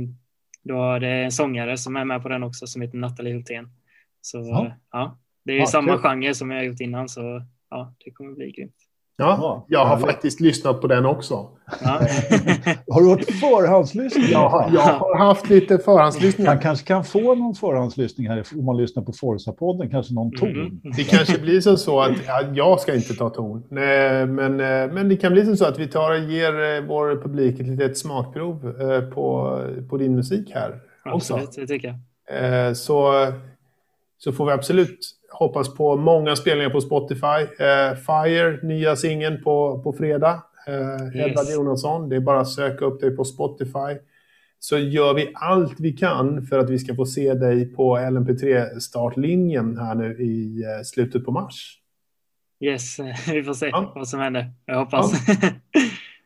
då 0.63 0.93
är 0.93 1.01
det 1.01 1.09
en 1.09 1.33
sångare 1.33 1.77
som 1.77 1.97
är 1.97 2.05
med 2.05 2.23
på 2.23 2.29
den 2.29 2.43
också 2.43 2.67
som 2.67 2.83
heter 2.83 2.99
Nathalie 2.99 3.33
Hultén. 3.33 3.69
Så 4.21 4.39
ja, 4.39 4.73
ja 4.93 5.19
det 5.45 5.53
är 5.53 5.59
ja, 5.59 5.67
samma 5.67 5.93
kul. 5.93 6.03
genre 6.03 6.35
som 6.35 6.51
jag 6.51 6.59
har 6.59 6.65
gjort 6.65 6.81
innan 6.81 7.09
så 7.09 7.43
ja, 7.71 7.95
det 8.05 8.11
kommer 8.11 8.33
bli 8.33 8.51
grymt. 8.51 8.77
Ja, 9.17 9.67
jag 9.69 9.85
har 9.85 9.99
faktiskt 9.99 10.41
lyssnat 10.41 10.81
på 10.81 10.87
den 10.87 11.07
också. 11.07 11.49
Ja. 11.83 11.91
har 12.89 13.01
du 13.01 13.09
hört 13.09 13.25
förhandslyssning? 13.25 14.25
Ja, 14.31 14.69
jag 14.73 14.81
har 14.81 15.19
haft 15.19 15.51
lite 15.51 15.79
förhandslyssning. 15.79 16.47
Man 16.47 16.59
kanske 16.59 16.87
kan 16.87 17.05
få 17.05 17.35
någon 17.35 17.55
förhandslyssning 17.55 18.29
här 18.29 18.45
om 18.59 18.65
man 18.65 18.77
lyssnar 18.77 19.03
på 19.03 19.13
Forza-podden, 19.13 19.91
kanske 19.91 20.15
någon 20.15 20.31
ton. 20.31 20.51
Mm. 20.51 20.81
Det 20.97 21.05
kanske 21.05 21.39
blir 21.39 21.61
som 21.61 21.77
så 21.77 22.01
att 22.01 22.27
ja, 22.27 22.43
jag 22.55 22.81
ska 22.81 22.95
inte 22.95 23.15
ta 23.15 23.31
ton. 23.31 23.65
Men, 23.69 24.61
eh, 24.61 24.93
men 24.93 25.09
det 25.09 25.17
kan 25.17 25.33
bli 25.33 25.45
som 25.45 25.57
så 25.57 25.65
att 25.65 25.79
vi 25.79 25.89
tar 25.89 26.11
och 26.11 26.31
ger 26.31 26.77
eh, 26.77 26.85
vår 26.89 27.23
publik 27.23 27.61
ett 27.61 27.67
litet 27.67 27.99
smakprov 27.99 28.81
eh, 28.81 29.01
på, 29.01 29.59
på 29.91 29.97
din 29.97 30.17
musik 30.17 30.51
här. 30.55 30.81
Absolut, 31.05 31.49
också. 31.49 31.61
det 31.61 31.67
tycker 31.67 31.89
jag. 31.89 32.77
Så 32.77 33.27
så 34.25 34.33
får 34.33 34.47
vi 34.47 34.53
absolut 34.53 34.99
hoppas 35.33 35.75
på 35.75 35.97
många 35.97 36.37
spelningar 36.37 36.71
på 36.71 36.81
Spotify. 36.81 37.65
Eh, 37.65 37.97
Fire, 37.97 38.59
nya 38.63 38.97
singeln 38.97 39.43
på, 39.43 39.83
på 39.83 39.93
fredag. 39.93 40.43
Eh, 40.67 41.17
yes. 41.17 41.27
Edvard 41.27 41.47
Jonasson. 41.55 42.09
Det 42.09 42.17
är 42.17 42.21
bara 42.21 42.41
att 42.41 42.49
söka 42.49 42.85
upp 42.85 43.01
dig 43.01 43.17
på 43.17 43.25
Spotify. 43.25 43.99
Så 44.59 44.79
gör 44.79 45.15
vi 45.15 45.33
allt 45.35 45.81
vi 45.81 45.93
kan 45.93 46.47
för 46.47 46.59
att 46.59 46.71
vi 46.71 46.79
ska 46.79 46.95
få 46.95 47.07
se 47.07 47.35
dig 47.35 47.75
på 47.75 47.99
LMP3-startlinjen 47.99 49.79
här 49.79 49.95
nu 49.95 50.17
i 50.19 50.63
eh, 50.63 50.83
slutet 50.85 51.25
på 51.25 51.31
mars. 51.31 51.79
Yes, 52.61 52.99
vi 53.29 53.43
får 53.43 53.55
se 53.55 53.67
ja. 53.67 53.93
vad 53.95 54.09
som 54.09 54.21
händer. 54.21 54.53
Jag 54.67 54.79
hoppas. 54.79 55.13
Ja. 55.29 55.35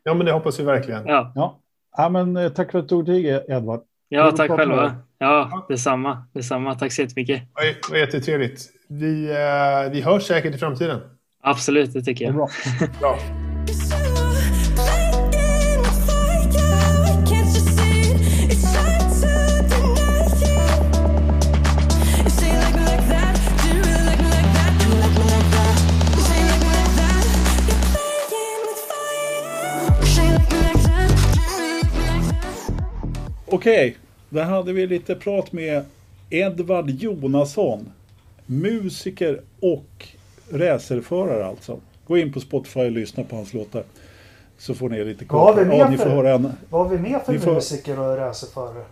ja, 0.04 0.14
men 0.14 0.26
det 0.26 0.32
hoppas 0.32 0.60
vi 0.60 0.64
verkligen. 0.64 1.06
Ja. 1.06 1.32
Ja. 1.34 1.60
ja 1.96 2.08
men, 2.08 2.36
eh, 2.36 2.48
tack 2.48 2.72
för 2.72 2.78
att 2.78 2.84
du 2.84 2.88
tog 2.88 3.06
tid, 3.06 3.40
Edvard. 3.48 3.80
Ja, 4.08 4.30
tack 4.30 4.50
själva. 4.50 4.96
Ja, 5.18 5.66
detsamma. 5.68 6.26
detsamma. 6.32 6.74
Tack 6.74 6.92
så 6.92 7.02
jättemycket. 7.02 7.42
Det 7.54 7.90
var 7.90 7.98
jättetrevligt. 7.98 8.75
Vi, 8.88 9.28
uh, 9.28 9.92
vi 9.92 10.00
hörs 10.00 10.22
säkert 10.22 10.54
i 10.54 10.58
framtiden. 10.58 11.00
Absolut, 11.42 11.92
det 11.92 12.02
tycker 12.02 12.24
jag. 12.24 12.34
Bra. 12.34 12.48
Bra. 13.00 13.18
Okej, 33.48 33.96
där 34.28 34.44
hade 34.44 34.72
vi 34.72 34.86
lite 34.86 35.14
prat 35.14 35.52
med 35.52 35.84
Edvard 36.30 36.90
Jonasson. 36.90 37.92
Musiker 38.46 39.40
och 39.60 40.06
racerförare 40.50 41.46
alltså. 41.46 41.78
Gå 42.06 42.18
in 42.18 42.32
på 42.32 42.40
Spotify 42.40 42.80
och 42.80 42.90
lyssna 42.90 43.24
på 43.24 43.36
hans 43.36 43.54
låtar. 43.54 43.82
Så 44.58 44.74
får 44.74 44.88
ni 44.88 45.04
lite 45.04 45.24
koll. 45.24 45.38
Vad 45.38 45.54
har 45.54 45.64
vi 45.64 45.68
med, 45.68 45.92
ja, 45.92 45.98
för, 45.98 46.24
en, 46.24 46.52
vad 46.70 46.82
har 46.82 46.96
vi 46.96 46.98
med 46.98 47.20
för 47.26 47.38
får, 47.38 47.54
musiker 47.54 48.00
och 48.00 48.16
racerförare? 48.16 48.84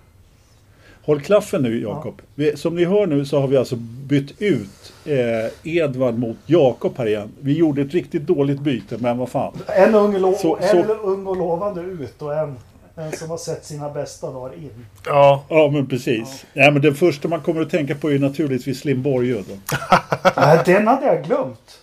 Håll 1.03 1.21
klaffen 1.21 1.63
nu 1.63 1.81
Jakob. 1.83 2.23
Ja. 2.35 2.57
Som 2.57 2.77
ni 2.77 2.85
hör 2.85 3.07
nu 3.07 3.25
så 3.25 3.41
har 3.41 3.49
vi 3.49 3.57
alltså 3.57 3.77
bytt 4.07 4.43
ut 4.43 4.93
eh, 5.05 5.77
Edvard 5.77 6.19
mot 6.19 6.37
Jakob 6.47 6.93
här 6.97 7.07
igen. 7.07 7.29
Vi 7.41 7.57
gjorde 7.59 7.83
ett 7.83 7.93
riktigt 7.93 8.23
dåligt 8.23 8.61
byte 8.61 8.97
men 8.99 9.19
vad 9.19 9.29
fan. 9.29 9.53
En 9.67 9.95
ung, 9.95 10.19
lo- 10.19 10.35
så, 10.35 10.57
en 10.57 10.69
så... 10.69 10.95
ung 10.95 11.27
och 11.27 11.37
lovande 11.37 11.81
ut 11.81 12.23
och 12.23 12.35
en 12.35 12.57
en 12.97 13.13
som 13.13 13.31
har 13.31 13.37
sett 13.37 13.65
sina 13.65 13.91
bästa 13.91 14.33
dagar 14.33 14.55
in. 14.55 14.87
Ja, 15.07 15.45
ja 15.49 15.71
men 15.73 15.87
precis. 15.87 16.45
Ja. 16.53 16.65
ja 16.65 16.71
men 16.71 16.83
den 16.83 16.95
första 16.95 17.29
man 17.29 17.41
kommer 17.41 17.63
att 17.63 17.71
tänka 17.71 17.95
på 17.95 18.13
är 18.13 18.19
naturligtvis 18.19 18.81
Slim 18.81 19.03
Borgud. 19.03 19.45
Nej, 20.37 20.61
den 20.67 20.87
hade 20.87 21.07
jag 21.07 21.25
glömt. 21.25 21.81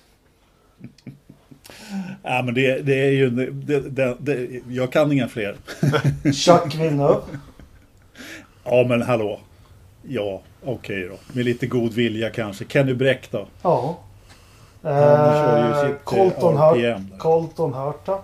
Ja, 2.23 2.41
men 2.45 2.53
det, 2.53 2.81
det 2.81 3.05
är 3.05 3.11
ju... 3.11 3.29
Det, 3.29 3.79
det, 3.79 4.15
det, 4.19 4.61
jag 4.69 4.91
kan 4.91 5.11
inga 5.11 5.27
fler. 5.27 5.55
Chuck 6.33 6.75
Villeneuve. 6.75 7.21
Ja, 8.63 8.85
men 8.89 9.01
hallå. 9.01 9.39
Ja, 10.07 10.41
okej 10.63 11.05
okay 11.05 11.07
då. 11.07 11.15
Med 11.33 11.45
lite 11.45 11.67
god 11.67 11.93
vilja 11.93 12.29
kanske. 12.29 12.65
Kenny 12.65 12.93
Bräck 12.93 13.31
då? 13.31 13.47
Ja. 13.61 13.97
Eh, 14.83 15.89
Colton, 16.03 16.57
Hur 16.57 17.17
Colton 17.17 17.73
Hurta. 17.73 18.19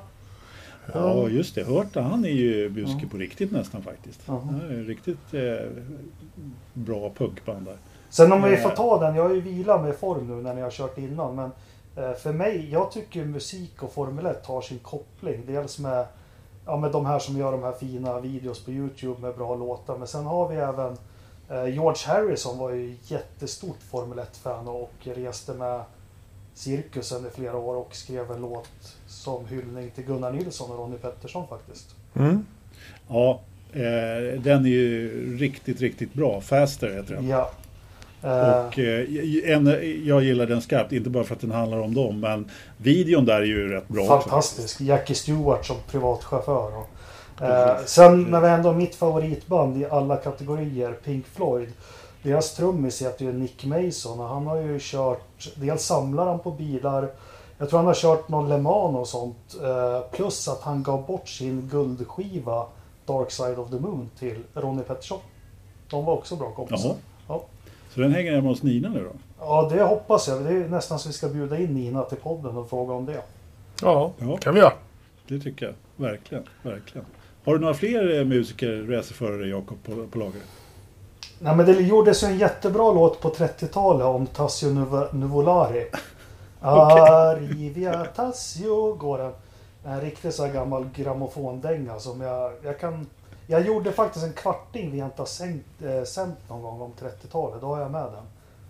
Ja, 0.94 1.30
just 1.30 1.56
det. 1.56 1.64
Hörta, 1.64 2.02
han 2.02 2.26
är 2.26 2.30
ju 2.30 2.70
buske 2.70 3.00
ja. 3.02 3.08
på 3.12 3.18
riktigt 3.18 3.52
nästan 3.52 3.82
faktiskt. 3.82 4.22
Ja. 4.26 4.44
riktigt 4.70 5.34
eh, 5.34 5.70
bra 6.74 7.12
punkband 7.18 7.66
där. 7.66 7.78
Sen 8.10 8.32
om 8.32 8.44
vi 8.44 8.58
får 8.58 8.70
eh. 8.70 8.76
ta 8.76 9.00
den, 9.00 9.16
jag 9.16 9.24
har 9.24 9.36
ju 9.36 9.42
vilat 9.42 9.82
med 9.82 9.96
form 9.96 10.28
nu 10.28 10.44
när 10.44 10.54
ni 10.54 10.62
har 10.62 10.72
kört 10.72 10.98
innan, 10.98 11.36
men 11.36 11.52
Eh, 11.98 12.14
för 12.14 12.34
mig, 12.34 12.70
jag 12.72 12.92
tycker 12.92 13.26
musik 13.26 13.84
och 13.84 13.92
Formel 13.92 14.26
1 14.26 14.46
har 14.46 14.62
sin 14.62 14.80
koppling. 14.80 15.44
Dels 15.46 15.80
med, 15.80 16.06
ja, 16.66 16.78
med 16.78 16.92
de 16.92 17.06
här 17.06 17.20
som 17.20 17.38
gör 17.38 17.52
de 17.52 17.64
här 17.64 17.72
fina 17.72 18.20
videos 18.20 18.66
på 18.66 18.72
Youtube 18.72 19.22
med 19.22 19.36
bra 19.36 19.56
låtar. 19.56 19.98
Men 19.98 20.08
sen 20.08 20.26
har 20.26 20.48
vi 20.48 20.56
även 20.56 20.98
eh, 21.50 21.74
George 21.74 22.08
Harrison 22.08 22.58
var 22.58 22.72
ju 22.72 22.98
jättestort 23.04 23.82
Formel 23.92 24.20
1-fan 24.20 24.68
och 24.68 24.94
reste 25.04 25.54
med 25.54 25.82
cirkusen 26.54 27.26
i 27.26 27.30
flera 27.30 27.58
år 27.58 27.76
och 27.76 27.96
skrev 27.96 28.32
en 28.32 28.42
låt 28.42 28.97
som 29.18 29.48
hyllning 29.48 29.90
till 29.90 30.04
Gunnar 30.04 30.32
Nilsson 30.32 30.72
och 30.72 30.78
Ronnie 30.78 30.98
Pettersson 30.98 31.48
faktiskt. 31.48 31.96
Mm. 32.16 32.46
Ja, 33.08 33.40
eh, 33.74 34.42
den 34.42 34.66
är 34.66 34.70
ju 34.70 35.38
riktigt, 35.38 35.82
riktigt 35.82 36.14
bra. 36.14 36.42
Faster 36.42 36.90
heter 36.90 37.16
den. 37.16 37.28
Ja. 37.28 37.52
Och 38.22 38.80
eh, 38.80 39.52
en, 39.52 39.66
jag 40.06 40.24
gillar 40.24 40.46
den 40.46 40.62
skarpt, 40.62 40.92
inte 40.92 41.10
bara 41.10 41.24
för 41.24 41.36
att 41.36 41.42
den 41.42 41.52
handlar 41.52 41.80
om 41.80 41.94
dem, 41.94 42.20
men 42.20 42.50
videon 42.78 43.26
där 43.26 43.42
är 43.42 43.46
ju 43.46 43.68
rätt 43.68 43.88
bra. 43.88 44.08
Fantastisk. 44.08 44.82
Jackie 44.82 45.16
Stewart 45.16 45.66
som 45.66 45.78
privatchaufför. 45.92 46.72
Och, 46.78 47.42
eh, 47.42 47.78
sen 47.86 48.24
när 48.24 48.42
vi 48.42 48.48
ändå 48.48 48.74
mitt 48.74 48.96
favoritband 48.96 49.82
i 49.82 49.86
alla 49.86 50.16
kategorier, 50.16 50.92
Pink 50.92 51.26
Floyd. 51.28 51.70
Deras 52.24 52.54
trummis 52.54 53.02
heter 53.02 53.26
ju 53.26 53.34
Nick 53.34 53.66
Mason 53.66 54.20
och 54.20 54.28
han 54.28 54.48
har 54.48 54.58
ju 54.58 54.78
kört, 54.82 55.50
dels 55.56 55.84
samlar 55.84 56.26
han 56.26 56.40
på 56.40 56.52
bilar, 56.52 57.10
jag 57.58 57.70
tror 57.70 57.80
han 57.80 57.88
har 57.88 57.94
kört 57.94 58.30
någon 58.30 58.50
Le 58.50 58.58
Mans 58.58 58.98
och 58.98 59.08
sånt. 59.08 59.56
Eh, 59.64 60.02
plus 60.12 60.48
att 60.48 60.62
han 60.62 60.84
gav 60.84 61.06
bort 61.06 61.30
sin 61.30 61.70
guldskiva 61.72 62.66
Dark 63.06 63.32
Side 63.32 63.60
of 63.60 63.70
the 63.70 63.80
Moon 63.80 64.10
till 64.20 64.44
Ronnie 64.54 64.84
Pettersson. 64.84 65.20
De 65.90 66.06
var 66.06 66.14
också 66.14 66.36
bra 66.36 66.52
kompisar. 66.52 66.96
Ja. 67.28 67.44
Så 67.94 68.00
den 68.00 68.14
hänger 68.14 68.32
hemma 68.32 68.50
hos 68.50 68.64
Nina 68.64 68.90
nu 68.90 69.04
då? 69.04 69.12
Ja, 69.40 69.70
det 69.72 69.84
hoppas 69.84 70.28
jag. 70.28 70.44
Det 70.44 70.50
är 70.50 70.70
nästan 70.70 71.00
så 71.00 71.10
vi 71.10 71.14
ska 71.14 71.28
bjuda 71.28 71.58
in 71.58 71.74
Nina 71.74 72.04
till 72.04 72.18
podden 72.18 72.58
och 72.58 72.70
fråga 72.70 72.94
om 72.94 73.06
det. 73.06 73.22
Ja, 73.82 74.12
ja. 74.18 74.38
kan 74.38 74.54
vi 74.54 74.60
göra. 74.60 74.74
Det 75.28 75.40
tycker 75.40 75.66
jag. 75.66 75.76
Verkligen. 75.96 76.44
verkligen. 76.62 77.06
Har 77.46 77.54
du 77.54 77.60
några 77.60 77.74
fler 77.74 78.20
eh, 78.20 78.26
musiker, 78.26 78.86
racerförare, 78.90 79.48
Jakob, 79.48 79.78
på, 79.84 80.08
på 80.08 80.20
lager? 80.20 80.42
Nej, 81.40 81.56
men 81.56 81.66
det 81.66 81.72
gjordes 81.72 82.24
ju 82.24 82.28
en 82.28 82.38
jättebra 82.38 82.94
låt 82.94 83.22
på 83.22 83.30
30-talet 83.30 84.06
om 84.06 84.26
Tassio 84.26 84.70
Nuvolari. 85.12 85.86
Arrivia 86.62 88.06
Tassio 88.06 88.94
går 88.94 89.18
den. 89.18 89.32
En 89.86 90.02
riktigt 90.02 90.36
så 90.36 90.46
här 90.46 90.54
gammal 90.54 90.86
grammofondänga 90.96 92.00
som 92.00 92.22
jag, 92.22 92.52
jag 92.64 92.80
kan... 92.80 93.08
Jag 93.48 93.66
gjorde 93.66 93.92
faktiskt 93.92 94.26
en 94.26 94.34
kvarting 94.34 94.92
vi 94.92 94.98
inte 94.98 95.22
har 95.22 95.26
sänt, 95.26 95.66
äh, 95.84 96.04
sänt 96.04 96.38
någon 96.50 96.62
gång 96.62 96.82
om 96.82 96.92
30-talet. 97.00 97.62
Då 97.62 97.68
har 97.68 97.82
jag 97.82 97.92
med 97.92 98.02
den. 98.06 98.24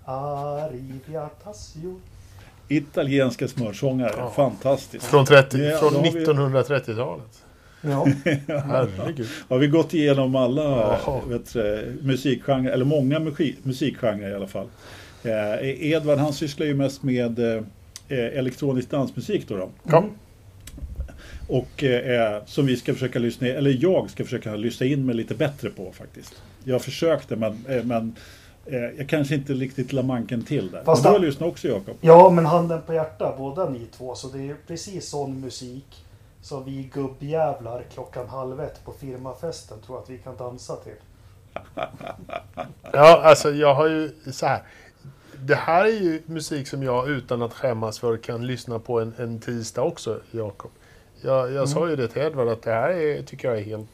Arrivia 0.06 1.30
Tassio. 1.44 2.00
Italienska 2.68 3.48
smörsångare, 3.48 4.14
ja. 4.18 4.30
fantastiskt. 4.30 5.06
Från, 5.06 5.26
30, 5.26 5.58
från 5.80 5.94
1930-talet. 5.94 7.44
Ja. 7.82 8.08
Herregud. 8.48 9.28
Har 9.50 9.58
vi 9.58 9.68
gått 9.68 9.94
igenom 9.94 10.36
alla 10.36 11.00
vet, 11.28 11.56
musikgenrer, 12.02 12.72
eller 12.72 12.86
många 12.86 13.20
musikgenrer 13.64 14.32
i 14.32 14.36
alla 14.36 14.48
fall. 14.48 14.68
Eh, 15.28 15.91
Edvard 15.91 16.19
han 16.19 16.34
sysslar 16.34 16.65
ju 16.65 16.75
mest 16.75 17.03
med 17.03 17.39
eh, 17.39 17.63
elektronisk 18.09 18.89
dansmusik 18.89 19.47
då. 19.47 19.57
då. 19.57 19.69
Ja. 19.84 20.03
Och 21.47 21.84
eh, 21.84 22.43
som 22.45 22.65
vi 22.65 22.78
ska 22.78 22.93
försöka 22.93 23.19
lyssna, 23.19 23.47
eller 23.47 23.78
jag 23.82 24.09
ska 24.09 24.23
försöka 24.23 24.55
lyssna 24.55 24.86
in 24.86 25.05
mig 25.05 25.15
lite 25.15 25.36
bättre 25.36 25.69
på 25.69 25.91
faktiskt. 25.91 26.41
Jag 26.63 26.82
försökte 26.82 27.36
men, 27.36 27.65
eh, 27.67 27.84
men 27.84 28.15
eh, 28.65 28.80
jag 28.97 29.09
kanske 29.09 29.36
inte 29.36 29.53
riktigt 29.53 29.93
la 29.93 30.01
manken 30.01 30.43
till 30.43 30.71
där. 30.71 30.84
Fast 30.84 31.03
men 31.03 31.13
du 31.13 31.19
har 31.19 31.25
lyssnat 31.25 31.49
också 31.49 31.67
Jakob? 31.67 31.95
Ja, 32.01 32.30
men 32.30 32.45
handen 32.45 32.82
på 32.86 32.93
hjärtat, 32.93 33.38
båda 33.38 33.69
ni 33.69 33.86
två. 33.97 34.15
Så 34.15 34.28
det 34.28 34.49
är 34.49 34.55
precis 34.67 35.09
sån 35.09 35.41
musik 35.41 36.05
som 36.41 36.65
vi 36.65 36.89
gubbjävlar 36.93 37.84
klockan 37.93 38.28
halv 38.30 38.59
ett 38.59 38.86
på 38.86 38.91
firmafesten 38.91 39.78
tror 39.86 39.99
att 39.99 40.09
vi 40.09 40.17
kan 40.17 40.38
dansa 40.38 40.75
till. 40.75 40.93
ja, 42.91 43.21
alltså 43.23 43.51
jag 43.51 43.75
har 43.75 43.88
ju 43.88 44.11
så 44.32 44.45
här. 44.45 44.61
Det 45.42 45.56
här 45.56 45.86
är 45.86 46.02
ju 46.02 46.22
musik 46.26 46.68
som 46.68 46.84
jag 46.84 47.10
utan 47.10 47.42
att 47.42 47.54
skämmas 47.54 48.00
för 48.00 48.18
kan 48.18 48.48
lyssna 48.48 48.80
på 48.80 49.00
en, 49.00 49.14
en 49.18 49.40
tisdag 49.40 49.82
också, 49.82 50.20
Jakob. 50.32 50.72
Jag, 51.22 51.40
jag 51.40 51.52
mm. 51.52 51.68
sa 51.68 51.90
ju 51.90 51.96
det 51.96 52.08
till 52.08 52.22
Edvard 52.22 52.48
att 52.48 52.62
det 52.62 52.72
här 52.72 52.90
är, 52.90 53.22
tycker 53.22 53.48
jag 53.48 53.58
är 53.58 53.64
helt... 53.64 53.90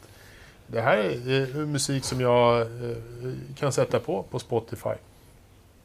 Det 0.68 0.82
här 0.82 0.98
är 0.98 1.66
musik 1.66 2.04
som 2.04 2.22
jag 2.22 2.62
eh, 2.62 2.68
kan 3.56 3.72
sätta 3.72 4.00
på 4.00 4.24
på 4.24 4.40
Spotify. 4.40 4.90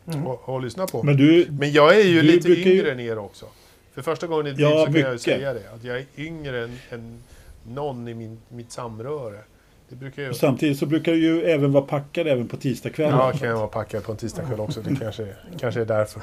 Mm. 0.07 0.27
Och, 0.27 0.49
och, 0.49 0.63
lyssna 0.63 0.87
på. 0.87 1.03
Men, 1.03 1.17
du, 1.17 1.47
Men 1.51 1.73
jag 1.73 1.97
är 1.97 2.05
ju 2.05 2.23
lite 2.23 2.49
yngre 2.49 2.73
ju... 2.73 2.91
än 2.91 3.01
er 3.01 3.19
också. 3.19 3.47
För 3.95 4.03
första 4.03 4.27
gången 4.27 4.47
i 4.47 4.51
mitt 4.51 4.59
liv 4.59 4.67
så 4.67 4.85
kan 4.87 4.95
jag 4.95 5.13
ju 5.13 5.19
säga 5.19 5.55
det. 5.55 5.71
Att 5.75 5.85
jag 5.85 5.97
är 5.97 6.05
yngre 6.17 6.65
än, 6.65 6.79
än 6.91 7.23
någon 7.69 8.09
i 8.09 8.15
min, 8.15 8.39
mitt 8.49 8.73
samröre. 8.73 9.41
Ju... 10.17 10.35
Samtidigt 10.35 10.79
så 10.79 10.87
brukar 10.87 11.13
du 11.13 11.19
ju 11.19 11.43
även 11.43 11.73
vara 11.73 11.85
packad 11.85 12.27
även 12.27 12.49
på 12.49 12.57
tisdagskvällen. 12.57 13.19
Ja, 13.19 13.33
kan 13.33 13.49
jag 13.49 13.57
vara 13.57 13.69
packad 13.69 14.05
på 14.05 14.13
en 14.13 14.19
tisdagkväll 14.19 14.61
också. 14.61 14.81
Det 14.81 14.97
kanske, 15.01 15.27
kanske 15.61 15.81
är 15.81 15.85
därför. 15.85 16.23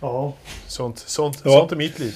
ja. 0.00 0.34
Sånt, 0.66 0.98
sånt, 0.98 1.42
ja. 1.44 1.50
sånt 1.50 1.72
är 1.72 1.76
mitt 1.76 1.98
liv. 1.98 2.14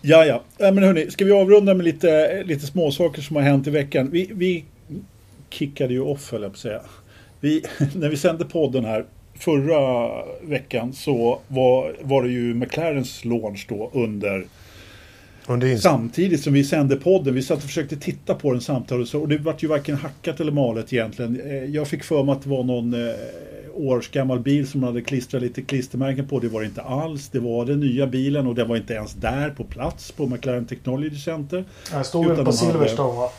Ja, 0.00 0.24
ja. 0.24 0.42
Men 0.58 0.82
hörni, 0.82 1.10
ska 1.10 1.24
vi 1.24 1.32
avrunda 1.32 1.74
med 1.74 1.84
lite, 1.84 2.42
lite 2.42 2.66
småsaker 2.66 3.22
som 3.22 3.36
har 3.36 3.42
hänt 3.42 3.66
i 3.66 3.70
veckan? 3.70 4.10
Vi, 4.10 4.30
vi 4.34 4.64
kickade 5.50 5.92
ju 5.92 6.00
off, 6.00 6.32
höll 6.32 6.42
jag 6.42 6.50
på 6.50 6.54
att 6.54 6.60
säga. 6.60 6.82
Vi, 7.40 7.64
när 7.94 8.08
vi 8.08 8.16
sände 8.16 8.44
podden 8.44 8.84
här 8.84 9.04
förra 9.34 10.08
veckan 10.42 10.92
så 10.92 11.40
var, 11.48 11.96
var 12.00 12.22
det 12.22 12.30
ju 12.30 12.54
McLarens 12.54 13.24
launch 13.24 13.66
då 13.68 13.90
under 13.94 14.46
Samtidigt 15.78 16.42
som 16.42 16.52
vi 16.52 16.64
sände 16.64 16.96
podden, 16.96 17.34
vi 17.34 17.42
satt 17.42 17.56
och 17.56 17.62
försökte 17.62 17.96
titta 17.96 18.34
på 18.34 18.52
den 18.52 18.60
samtidigt 18.60 19.02
och, 19.02 19.08
så, 19.08 19.20
och 19.20 19.28
det 19.28 19.38
vart 19.38 19.62
ju 19.62 19.68
varken 19.68 19.96
hackat 19.96 20.40
eller 20.40 20.52
malet 20.52 20.92
egentligen. 20.92 21.40
Eh, 21.40 21.64
jag 21.64 21.88
fick 21.88 22.04
för 22.04 22.22
mig 22.22 22.32
att 22.32 22.42
det 22.42 22.48
var 22.48 22.64
någon 22.64 22.94
eh, 22.94 23.14
årsgammal 23.74 24.40
bil 24.40 24.68
som 24.68 24.82
hade 24.82 25.00
klistrat 25.00 25.42
lite 25.42 25.62
klistermärken 25.62 26.28
på. 26.28 26.38
Det 26.38 26.48
var 26.48 26.60
det 26.60 26.66
inte 26.66 26.82
alls. 26.82 27.28
Det 27.28 27.38
var 27.38 27.66
den 27.66 27.80
nya 27.80 28.06
bilen 28.06 28.46
och 28.46 28.54
den 28.54 28.68
var 28.68 28.76
inte 28.76 28.94
ens 28.94 29.12
där 29.12 29.50
på 29.50 29.64
plats 29.64 30.12
på 30.12 30.26
McLaren 30.26 30.66
Technology 30.66 31.18
Center. 31.18 31.64
Den 31.90 32.04
stod 32.04 32.26
väl 32.26 32.44
på 32.44 32.52
Silverstone 32.52 33.16
va? 33.16 33.30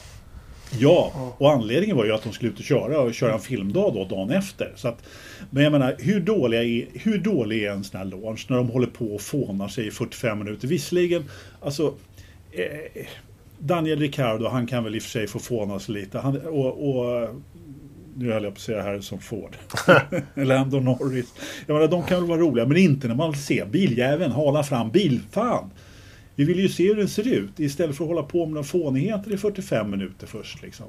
Ja, 0.80 1.34
och 1.38 1.52
anledningen 1.52 1.98
var 1.98 2.06
ju 2.06 2.12
att 2.14 2.24
de 2.24 2.34
skulle 2.34 2.52
ut 2.52 2.60
och 2.60 2.66
köra 2.66 3.02
och 3.02 3.14
köra 3.14 3.34
en 3.34 3.40
filmdag 3.40 3.94
då 3.94 4.06
dagen 4.06 4.30
efter. 4.30 4.72
Så 4.76 4.88
att, 4.88 5.04
men 5.50 5.64
jag 5.64 5.72
menar, 5.72 5.96
hur, 6.00 6.20
dåliga 6.20 6.64
är, 6.64 6.86
hur 6.94 7.18
dålig 7.18 7.64
är 7.64 7.72
en 7.72 7.84
sån 7.84 7.98
här 7.98 8.06
launch 8.06 8.46
när 8.50 8.58
de 8.58 8.70
håller 8.70 8.88
på 8.88 9.06
och 9.06 9.22
fånar 9.22 9.68
sig 9.68 9.88
i 9.88 9.92
45 9.92 10.40
minuter? 10.40 10.68
Visserligen, 10.68 11.24
alltså 11.62 11.94
eh, 12.52 13.06
Daniel 13.60 14.00
Ricciardo, 14.00 14.48
han 14.48 14.68
kan 14.68 14.84
väl 14.84 14.96
i 14.96 15.00
och 15.00 15.04
för 15.04 15.10
sig 15.10 15.28
få 15.28 15.40
fåna 15.40 15.80
sig 15.80 15.96
lite. 15.96 16.20
Han, 16.20 16.38
och, 16.38 16.90
och 16.90 17.30
nu 18.16 18.32
höll 18.32 18.44
jag 18.44 18.54
på 18.54 18.58
att 18.58 18.62
säga 18.62 18.82
här 18.82 19.00
som 19.00 19.20
Ford. 19.20 19.58
Lando 20.36 20.80
Norris. 20.80 21.34
Jag 21.66 21.74
menar, 21.74 21.88
de 21.88 22.04
kan 22.04 22.20
väl 22.20 22.30
vara 22.30 22.40
roliga, 22.40 22.66
men 22.66 22.78
inte 22.78 23.08
när 23.08 23.16
man 23.16 23.32
vill 23.32 23.42
se 23.42 23.66
biljäveln 23.66 24.32
hala 24.32 24.64
fram 24.64 24.92
bil. 24.92 25.20
Vi 26.36 26.44
vill 26.44 26.60
ju 26.60 26.70
se 26.70 26.88
hur 26.88 26.96
den 26.96 27.08
ser 27.08 27.28
ut 27.28 27.60
istället 27.60 27.98
för 27.98 28.04
att 28.04 28.10
hålla 28.10 28.24
på 28.24 28.46
med 28.46 28.54
några 28.54 28.64
fånigheter 28.64 29.34
i 29.34 29.38
45 29.38 29.92
minuter 29.92 30.28
först. 30.28 30.62
Liksom. 30.62 30.86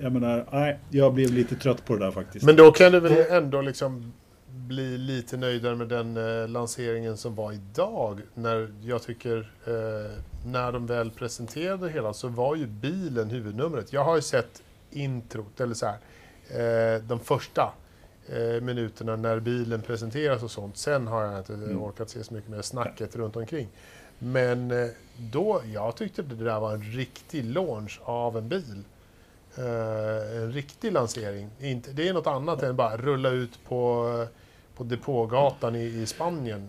Jag 0.00 0.12
menar, 0.12 0.46
nej, 0.52 0.78
jag 0.90 1.14
blev 1.14 1.32
lite 1.32 1.56
trött 1.56 1.84
på 1.84 1.96
det 1.96 2.04
där 2.04 2.10
faktiskt. 2.10 2.44
Men 2.44 2.56
då 2.56 2.72
kan 2.72 2.92
du 2.92 3.00
väl 3.00 3.32
ändå 3.32 3.62
liksom 3.62 4.12
bli 4.70 4.98
lite 4.98 5.36
nöjdare 5.36 5.76
med 5.76 5.88
den 5.88 6.16
eh, 6.16 6.48
lanseringen 6.48 7.16
som 7.16 7.34
var 7.34 7.52
idag. 7.52 8.20
När 8.34 8.72
jag 8.82 9.02
tycker, 9.02 9.52
eh, 9.66 10.10
när 10.46 10.72
de 10.72 10.86
väl 10.86 11.10
presenterade 11.10 11.90
hela 11.90 12.12
så 12.12 12.28
var 12.28 12.56
ju 12.56 12.66
bilen 12.66 13.30
huvudnumret. 13.30 13.92
Jag 13.92 14.04
har 14.04 14.16
ju 14.16 14.22
sett 14.22 14.62
introt, 14.90 15.60
eller 15.60 15.74
så 15.74 15.86
här, 15.86 15.98
eh, 16.96 17.02
de 17.02 17.20
första 17.20 17.72
eh, 18.28 18.60
minuterna 18.62 19.16
när 19.16 19.40
bilen 19.40 19.82
presenteras 19.82 20.42
och 20.42 20.50
sånt. 20.50 20.76
Sen 20.76 21.06
har 21.06 21.22
jag 21.22 21.38
inte 21.38 21.54
mm. 21.54 21.82
orkat 21.82 22.10
se 22.10 22.24
så 22.24 22.34
mycket 22.34 22.50
mer 22.50 22.62
snacket 22.62 23.16
runt 23.16 23.36
omkring. 23.36 23.68
Men 24.22 24.70
eh, 24.70 24.88
då, 25.16 25.62
jag 25.74 25.96
tyckte 25.96 26.22
det 26.22 26.44
där 26.44 26.60
var 26.60 26.72
en 26.72 26.82
riktig 26.82 27.44
launch 27.44 28.00
av 28.04 28.36
en 28.36 28.48
bil. 28.48 28.82
Uh, 29.58 30.42
en 30.42 30.52
riktig 30.52 30.92
lansering. 30.92 31.48
Inte, 31.60 31.92
det 31.92 32.08
är 32.08 32.12
något 32.12 32.26
annat 32.26 32.62
än 32.62 32.76
bara 32.76 32.96
rulla 32.96 33.30
ut 33.30 33.58
på, 33.68 34.12
eh, 34.22 34.28
på 34.76 34.84
depågatan 34.84 35.76
i, 35.76 35.84
i 35.84 36.06
Spanien. 36.06 36.68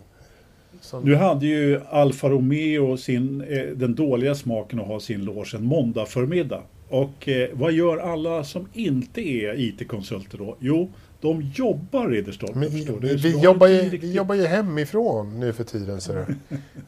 Som... 0.81 1.03
Nu 1.03 1.15
hade 1.15 1.45
ju 1.45 1.81
Alfa 1.89 2.29
Romeo 2.29 2.97
sin, 2.97 3.41
eh, 3.41 3.63
den 3.63 3.95
dåliga 3.95 4.35
smaken 4.35 4.79
att 4.79 4.87
ha 4.87 4.99
sin 4.99 5.25
loge 5.25 5.55
en 5.55 5.65
måndag 5.65 6.05
förmiddag. 6.05 6.61
Och 6.89 7.29
eh, 7.29 7.49
vad 7.53 7.71
gör 7.71 7.97
alla 7.97 8.43
som 8.43 8.67
inte 8.73 9.21
är 9.21 9.59
IT-konsulter 9.59 10.37
då? 10.37 10.57
Jo, 10.59 10.89
de 11.21 11.51
jobbar 11.53 12.07
Ridderstolpe. 12.07 12.59
Men, 12.59 12.69
vi, 12.69 13.15
vi, 13.15 13.39
jobbar 13.39 13.67
ju, 13.67 13.89
vi 13.89 14.11
jobbar 14.11 14.35
ju 14.35 14.45
hemifrån 14.45 15.39
nu 15.39 15.53
för 15.53 15.63
tiden. 15.63 16.01
Så, 16.01 16.25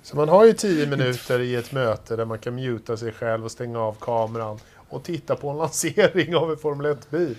så 0.04 0.16
man 0.16 0.30
har 0.30 0.46
ju 0.46 0.54
tio 0.54 0.88
minuter 0.88 1.40
i 1.40 1.56
ett 1.56 1.72
möte 1.72 2.16
där 2.16 2.26
man 2.26 2.40
kan 2.40 2.56
muta 2.56 2.98
sig 2.98 3.12
själv 3.12 3.46
och 3.46 3.52
stänga 3.52 3.80
av 3.80 3.96
kameran 4.00 4.60
och 4.90 5.04
titta 5.04 5.36
på 5.36 5.50
en 5.50 5.58
lansering 5.58 6.36
av 6.36 6.52
en 6.52 6.58
Formel 6.58 6.86
1-bil. 6.86 7.36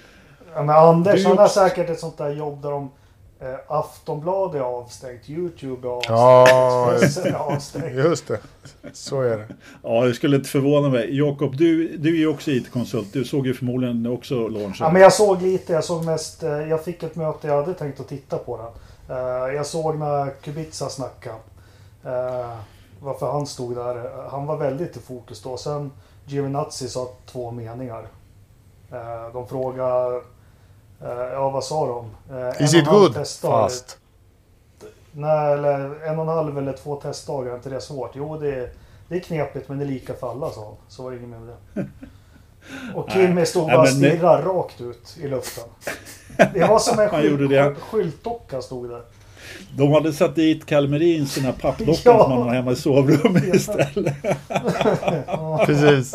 Ja, 0.54 0.62
men 0.62 0.76
Anders 0.76 1.24
han 1.24 1.38
har 1.38 1.48
säkert 1.48 1.90
ett 1.90 2.00
sånt 2.00 2.18
där 2.18 2.30
jobb 2.30 2.62
där 2.62 2.70
de 2.70 2.90
Eh, 3.44 3.58
Aftonbladet 3.68 4.60
är 4.60 4.64
avstängt, 4.64 5.30
YouTube 5.30 5.88
är 5.88 5.92
avstängt, 5.92 7.26
ja, 7.26 7.30
är 7.30 7.34
avstängt. 7.54 7.94
Just 7.94 8.28
det, 8.28 8.40
så 8.92 9.20
är 9.20 9.38
det. 9.38 9.46
Ja, 9.82 10.04
det 10.04 10.14
skulle 10.14 10.36
inte 10.36 10.48
förvåna 10.48 10.88
mig. 10.88 11.18
Jakob, 11.18 11.56
du, 11.56 11.96
du 11.96 12.14
är 12.14 12.18
ju 12.18 12.26
också 12.26 12.50
IT-konsult. 12.50 13.12
Du 13.12 13.24
såg 13.24 13.46
ju 13.46 13.54
förmodligen 13.54 14.06
också 14.06 14.48
launchen. 14.48 14.74
Ja, 14.78 14.92
men 14.92 15.02
jag 15.02 15.12
såg 15.12 15.42
lite. 15.42 15.72
Jag 15.72 15.84
såg 15.84 16.04
mest. 16.04 16.42
Eh, 16.42 16.50
jag 16.50 16.84
fick 16.84 17.02
ett 17.02 17.16
möte. 17.16 17.46
Jag 17.46 17.56
hade 17.56 17.74
tänkt 17.74 18.00
att 18.00 18.08
titta 18.08 18.38
på 18.38 18.56
den. 18.56 19.16
Eh, 19.16 19.54
jag 19.54 19.66
såg 19.66 19.98
när 19.98 20.30
Kubica 20.30 20.88
snackade. 20.88 21.36
Eh, 22.04 22.56
varför 23.00 23.32
han 23.32 23.46
stod 23.46 23.76
där. 23.76 24.10
Han 24.30 24.46
var 24.46 24.56
väldigt 24.56 24.96
i 24.96 25.00
fokus 25.00 25.42
då. 25.42 25.56
Sen 25.56 25.92
Giovinazzi 26.26 26.88
sa 26.88 27.08
två 27.26 27.50
meningar. 27.50 28.06
De 29.32 29.48
frågade 29.48 30.20
ja, 31.32 31.50
vad 31.50 31.64
sa 31.64 31.86
de? 31.86 32.36
Eh, 32.36 32.62
Is 32.64 32.74
it 32.74 32.86
good? 32.86 33.14
Fast? 33.40 33.98
Nej, 35.12 35.52
eller 35.52 36.04
en 36.04 36.18
och 36.18 36.22
en 36.24 36.28
halv 36.28 36.58
eller 36.58 36.72
två 36.72 36.96
testdagar, 36.96 37.50
är 37.50 37.56
inte 37.56 37.70
det 37.70 37.80
svårt? 37.80 38.10
Jo, 38.14 38.38
det 38.38 38.54
är, 38.54 38.70
det 39.08 39.16
är 39.16 39.20
knepigt 39.20 39.68
men 39.68 39.78
det 39.78 39.84
är 39.84 39.88
lika 39.88 40.14
för 40.14 40.30
alla, 40.30 40.50
sa 40.50 40.64
han. 40.64 40.74
Så 40.88 41.02
var 41.02 41.10
det 41.10 41.16
inget 41.16 41.28
med 41.28 41.40
det. 41.74 41.86
Och 42.94 43.10
Kimmy 43.10 43.46
stod 43.46 43.66
bara 43.66 43.80
och 43.80 43.88
stirrade 43.88 44.42
rakt 44.42 44.80
ut 44.80 45.16
i 45.20 45.28
luften. 45.28 45.64
Det 46.54 46.66
var 46.68 46.78
som 46.78 46.98
en 46.98 47.08
skylt, 47.10 47.78
skyltdocka 47.80 48.62
stod 48.62 48.88
där. 48.90 49.02
De 49.76 49.92
hade 49.92 50.12
satt 50.12 50.34
dit 50.34 50.66
Kalmerin 50.66 51.26
sina 51.26 51.52
pappdockor 51.52 51.98
ja. 52.04 52.22
som 52.22 52.30
man 52.30 52.42
har 52.42 52.54
hemma 52.54 52.72
i 52.72 52.76
sovrummet 52.76 53.54
istället. 53.54 54.14
Precis. 55.66 56.14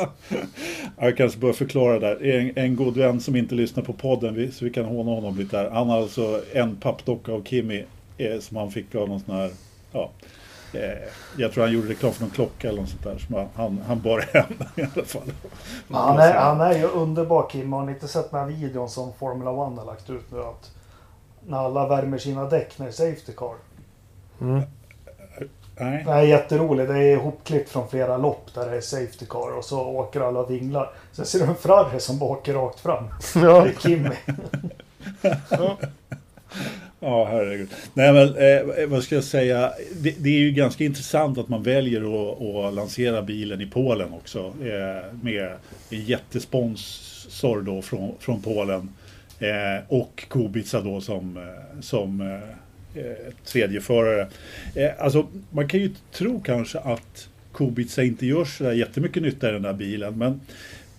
Jag 0.98 1.18
kanske 1.18 1.40
bör 1.40 1.54
förklara 1.54 2.00
där. 2.00 2.26
En, 2.26 2.52
en 2.56 2.76
god 2.76 2.98
vän 2.98 3.20
som 3.22 3.36
inte 3.36 3.56
lyssnar 3.56 3.84
på 3.84 3.94
podden, 3.94 4.52
så 4.52 4.66
vi 4.66 4.72
kan 4.72 4.86
håna 4.86 5.12
honom 5.12 5.38
lite 5.38 5.58
här. 5.58 5.70
Han 5.70 5.90
har 5.90 5.98
alltså 5.98 6.42
en 6.54 6.76
pappdocka 6.76 7.32
av 7.32 7.44
Kimmy 7.44 7.84
eh, 8.18 8.40
som 8.40 8.58
han 8.58 8.72
fick 8.72 8.96
av 8.96 9.10
någon 9.10 9.20
sån 9.20 9.36
här, 9.36 9.52
ja, 9.92 10.10
eh, 10.74 10.82
jag 11.38 11.52
tror 11.52 11.64
han 11.64 11.74
gjorde 11.74 11.90
reklam 11.90 12.14
för 12.14 12.22
någon 12.22 12.32
klocka 12.32 12.70
eller 12.70 12.82
något 12.82 12.90
sånt 12.90 13.04
där 13.04 13.18
som 13.18 13.48
han, 13.56 13.82
han 13.88 14.02
bar 14.02 14.26
hem 14.34 14.54
i 14.76 14.82
alla 14.82 15.06
fall. 15.06 15.32
Han 15.90 16.20
är, 16.20 16.34
han 16.34 16.62
är 16.62 16.78
ju 16.78 16.86
underbar 16.88 17.50
Kim. 17.50 17.74
Har 17.74 17.86
ni 17.86 17.92
inte 17.92 18.08
sett 18.08 18.32
den 18.32 18.40
här 18.40 18.48
videon 18.48 18.90
som 18.90 19.14
Formula 19.14 19.52
One 19.52 19.80
har 19.80 19.86
lagt 19.86 20.10
ut 20.10 20.32
nu? 20.32 20.40
Att 20.40 20.72
när 21.50 21.58
alla 21.58 21.88
värmer 21.88 22.18
sina 22.18 22.46
däck 22.46 22.78
när 22.78 22.86
det 22.86 22.90
är 22.90 22.94
Safety 22.94 23.32
Car. 23.38 23.56
Mm. 24.42 24.62
Nej. 25.80 26.04
Det 26.06 26.12
är 26.12 26.22
jätteroligt. 26.22 26.90
Det 26.90 26.98
är 26.98 27.14
ihopklippt 27.14 27.70
från 27.70 27.90
flera 27.90 28.18
lopp 28.18 28.54
där 28.54 28.72
det 28.72 28.78
är 28.78 28.82
Safety 28.82 29.26
Car 29.30 29.58
och 29.58 29.66
så 29.66 29.82
åker 29.82 30.22
alla 30.22 30.40
och 30.40 30.52
vinglar. 30.52 30.92
Sen 31.12 31.26
ser 31.26 31.40
du 31.40 31.46
en 31.46 31.56
Ferrari 31.56 32.00
som 32.00 32.20
bara 32.20 32.30
åker 32.30 32.54
rakt 32.54 32.80
fram. 32.80 33.04
Ja. 33.36 33.64
Det 33.64 33.70
är 33.70 33.74
Kimmy. 33.80 34.16
ja. 35.50 35.78
Ja, 37.00 37.26
herregud. 37.26 37.70
Nej, 37.94 38.14
men 38.14 38.36
eh, 38.36 38.88
vad 38.88 39.04
ska 39.04 39.16
jag 39.16 39.24
säga? 39.24 39.74
Det, 39.94 40.16
det, 40.18 40.30
är 40.30 40.40
ju 40.40 40.52
ganska 40.52 40.84
intressant 40.84 41.38
att 41.38 41.50
man 41.50 41.64
väljer 41.64 42.02
att, 42.02 42.42
att 42.42 42.74
lansera 42.74 43.22
bilen 43.22 43.62
i 43.62 43.66
Polen 43.66 44.14
också. 44.14 44.40
Eh, 44.40 45.14
med 45.22 45.52
en 45.90 46.06
jättesponsor 46.06 47.62
då 47.62 47.82
från, 47.82 48.12
från 48.20 48.42
Polen. 48.42 48.90
Eh, 49.40 49.84
och 49.88 50.26
Kubica 50.30 50.82
då 50.82 51.02
som, 51.02 51.38
eh, 51.38 51.82
som 51.82 52.22
eh, 52.22 53.34
tredje 53.46 53.82
förare. 53.82 54.28
Eh, 54.76 54.92
alltså, 55.00 55.28
man 55.50 55.68
kan 55.68 55.80
ju 55.80 55.92
tro 56.12 56.42
kanske 56.42 56.80
att 56.80 57.30
Kubica 57.54 58.04
inte 58.04 58.26
gör 58.26 58.46
så 58.46 58.74
jättemycket 58.74 59.24
nytta 59.24 59.50
i 59.50 59.52
den 59.52 59.62
där 59.62 59.74
bilen. 59.74 60.18
Men 60.18 60.42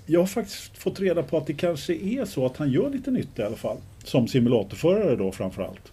jag 0.07 0.21
har 0.21 0.27
faktiskt 0.27 0.79
fått 0.79 1.01
reda 1.01 1.23
på 1.23 1.37
att 1.37 1.47
det 1.47 1.55
kanske 1.55 1.95
är 1.95 2.25
så 2.25 2.47
att 2.47 2.57
han 2.57 2.71
gör 2.71 2.91
lite 2.91 3.11
nytta 3.11 3.43
i 3.43 3.45
alla 3.45 3.57
fall. 3.57 3.77
Som 4.05 4.29
simulatorförare 4.29 5.17
då 5.17 5.33
framförallt. 5.33 5.93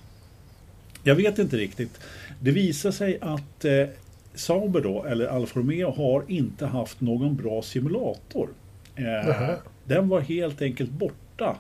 Jag 1.04 1.16
vet 1.16 1.40
inte 1.40 1.58
riktigt. 1.58 2.00
Det 2.40 2.52
visar 2.52 2.92
sig 2.92 3.18
att 3.22 3.66
eh, 3.66 3.88
Sauber 4.36 4.82
då, 4.82 5.04
eller 5.04 5.28
Alfa 5.28 5.60
Romeo, 5.60 5.92
har 5.92 6.24
inte 6.28 6.66
haft 6.66 7.02
någon 7.02 7.36
bra 7.36 7.62
simulator. 7.62 8.50
Eh, 8.96 9.50
den 9.86 10.10
var 10.10 10.20
helt 10.20 10.62
enkelt 10.62 10.92
borta 10.92 11.18
Eh, 11.40 11.56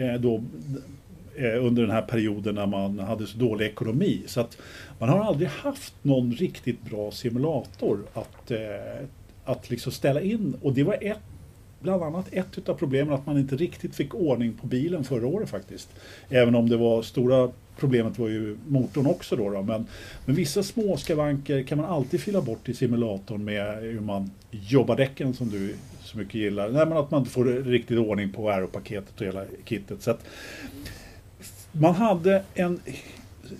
Eh, 0.00 0.14
då, 0.14 0.42
eh, 1.36 1.66
under 1.66 1.82
den 1.82 1.90
här 1.90 2.02
perioden 2.02 2.54
när 2.54 2.66
man 2.66 2.98
hade 2.98 3.26
så 3.26 3.38
dålig 3.38 3.66
ekonomi. 3.66 4.22
Så 4.26 4.40
att 4.40 4.58
man 4.98 5.08
har 5.08 5.24
aldrig 5.24 5.48
haft 5.48 5.94
någon 6.02 6.32
riktigt 6.32 6.82
bra 6.82 7.10
simulator 7.10 7.98
att, 8.14 8.50
eh, 8.50 9.06
att 9.44 9.70
liksom 9.70 9.92
ställa 9.92 10.20
in. 10.20 10.56
Och 10.62 10.72
det 10.72 10.82
var 10.82 10.96
ett, 11.00 11.18
bland 11.80 12.02
annat 12.02 12.28
ett 12.32 12.68
av 12.68 12.74
problemen 12.74 13.14
att 13.14 13.26
man 13.26 13.38
inte 13.38 13.56
riktigt 13.56 13.94
fick 13.94 14.14
ordning 14.14 14.52
på 14.52 14.66
bilen 14.66 15.04
förra 15.04 15.26
året 15.26 15.48
faktiskt. 15.48 15.88
Även 16.28 16.54
om 16.54 16.68
det 16.68 16.76
var 16.76 17.02
stora 17.02 17.50
problemet 17.78 18.18
var 18.18 18.28
ju 18.28 18.56
motorn 18.68 19.06
också 19.06 19.36
då. 19.36 19.50
då. 19.50 19.62
Men, 19.62 19.86
men 20.26 20.36
vissa 20.36 20.62
små 20.62 20.96
skavanker 20.96 21.62
kan 21.62 21.78
man 21.78 21.90
alltid 21.90 22.20
fylla 22.20 22.40
bort 22.40 22.68
i 22.68 22.74
simulatorn 22.74 23.44
med 23.44 23.82
hur 23.82 24.00
man 24.00 24.30
jobbar 24.50 24.96
däcken 24.96 25.34
som 25.34 25.50
du 25.50 25.74
så 26.10 26.18
mycket 26.18 26.34
gillar. 26.34 26.68
Nej, 26.68 26.86
men 26.86 26.98
att 26.98 27.10
man 27.10 27.20
inte 27.20 27.30
får 27.30 27.44
riktigt 27.44 27.98
ordning 27.98 28.32
på 28.32 28.50
aeropaketet 28.50 29.20
och 29.20 29.26
hela 29.26 29.44
kittet. 29.64 30.02
Så 30.02 30.10
att 30.10 30.24
man 31.72 31.94
hade 31.94 32.42
en, 32.54 32.80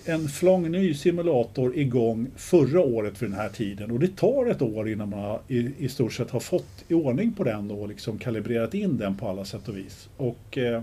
en 0.05 0.29
flång 0.29 0.71
ny 0.71 0.95
simulator 0.95 1.77
igång 1.77 2.27
förra 2.37 2.81
året 2.81 3.19
för 3.19 3.27
den 3.27 3.35
här 3.35 3.49
tiden 3.49 3.91
och 3.91 4.01
det 4.01 4.17
tar 4.17 4.47
ett 4.47 4.63
år 4.63 4.89
innan 4.89 5.09
man 5.09 5.39
i, 5.49 5.73
i 5.79 5.89
stort 5.89 6.13
sett 6.13 6.31
har 6.31 6.41
fått 6.41 6.85
i 6.89 6.95
ordning 6.95 7.33
på 7.33 7.45
den 7.45 7.71
och 7.71 7.89
liksom 7.89 8.19
kalibrerat 8.19 8.75
in 8.75 8.99
den 8.99 9.17
på 9.17 9.29
alla 9.29 9.45
sätt 9.45 9.69
och 9.69 9.77
vis. 9.77 10.09
Och 10.17 10.59
eh, 10.59 10.83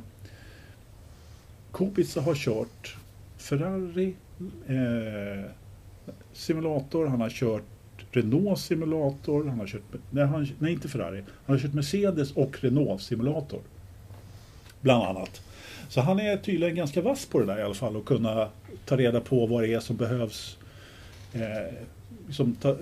Kubica 1.71 2.21
har 2.21 2.35
kört 2.35 2.95
Ferrari 3.37 4.13
eh, 4.67 5.51
simulator, 6.33 7.07
han 7.07 7.21
har 7.21 7.29
kört 7.29 7.63
Renault 8.11 8.59
simulator, 8.59 9.43
han 9.43 9.59
har 9.59 9.67
kört, 9.67 9.81
nej, 10.09 10.25
han, 10.25 10.47
nej 10.59 10.73
inte 10.73 10.87
Ferrari, 10.87 11.23
han 11.45 11.55
har 11.55 11.57
kört 11.57 11.73
Mercedes 11.73 12.31
och 12.31 12.63
Renault 12.63 13.01
simulator. 13.01 13.59
Bland 14.81 15.03
annat. 15.03 15.41
Så 15.89 16.01
han 16.01 16.19
är 16.19 16.37
tydligen 16.37 16.75
ganska 16.75 17.01
vass 17.01 17.25
på 17.25 17.39
det 17.39 17.45
där 17.45 17.59
i 17.59 17.63
alla 17.63 17.73
fall 17.73 17.95
och 17.95 18.05
kunna 18.05 18.47
ta 18.85 18.97
reda 18.97 19.21
på 19.21 19.45
vad 19.45 19.63
det 19.63 19.73
är 19.73 19.79
som 19.79 19.95
behövs. 19.95 20.57
Eh, 21.33 21.73
som 22.31 22.55
ta, 22.55 22.75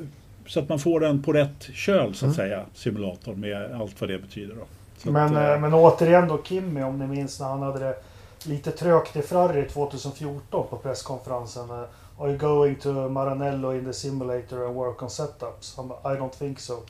så 0.47 0.59
att 0.59 0.69
man 0.69 0.80
får 0.80 0.99
den 0.99 1.23
på 1.23 1.34
rätt 1.34 1.63
köl 1.73 2.15
så 2.15 2.26
att 2.26 2.36
mm. 2.38 2.49
säga, 2.49 2.65
simulatorn 2.73 3.39
med 3.39 3.71
allt 3.82 4.01
vad 4.01 4.09
det 4.09 4.17
betyder. 4.17 4.55
Då. 4.55 5.11
Men, 5.11 5.38
att, 5.38 5.55
eh, 5.55 5.61
men 5.61 5.73
återigen 5.73 6.28
då 6.28 6.43
Kimmy, 6.43 6.82
om 6.82 6.99
ni 6.99 7.07
minns 7.07 7.39
när 7.39 7.47
han 7.47 7.61
hade 7.61 7.80
det 7.80 7.95
lite 8.45 8.71
trögt 8.71 9.15
i 9.15 9.21
Ferrari 9.21 9.69
2014 9.69 10.67
på 10.69 10.78
presskonferensen. 10.78 11.69
Are 12.18 12.30
you 12.30 12.38
going 12.38 12.76
to 12.76 12.89
Maranello 13.09 13.78
in 13.78 13.86
the 13.86 13.93
simulator 13.93 14.66
and 14.66 14.76
work 14.76 15.03
on 15.03 15.09
setups? 15.09 15.80
I 16.05 16.20
don't 16.20 16.36
think 16.36 16.59
so. 16.59 16.84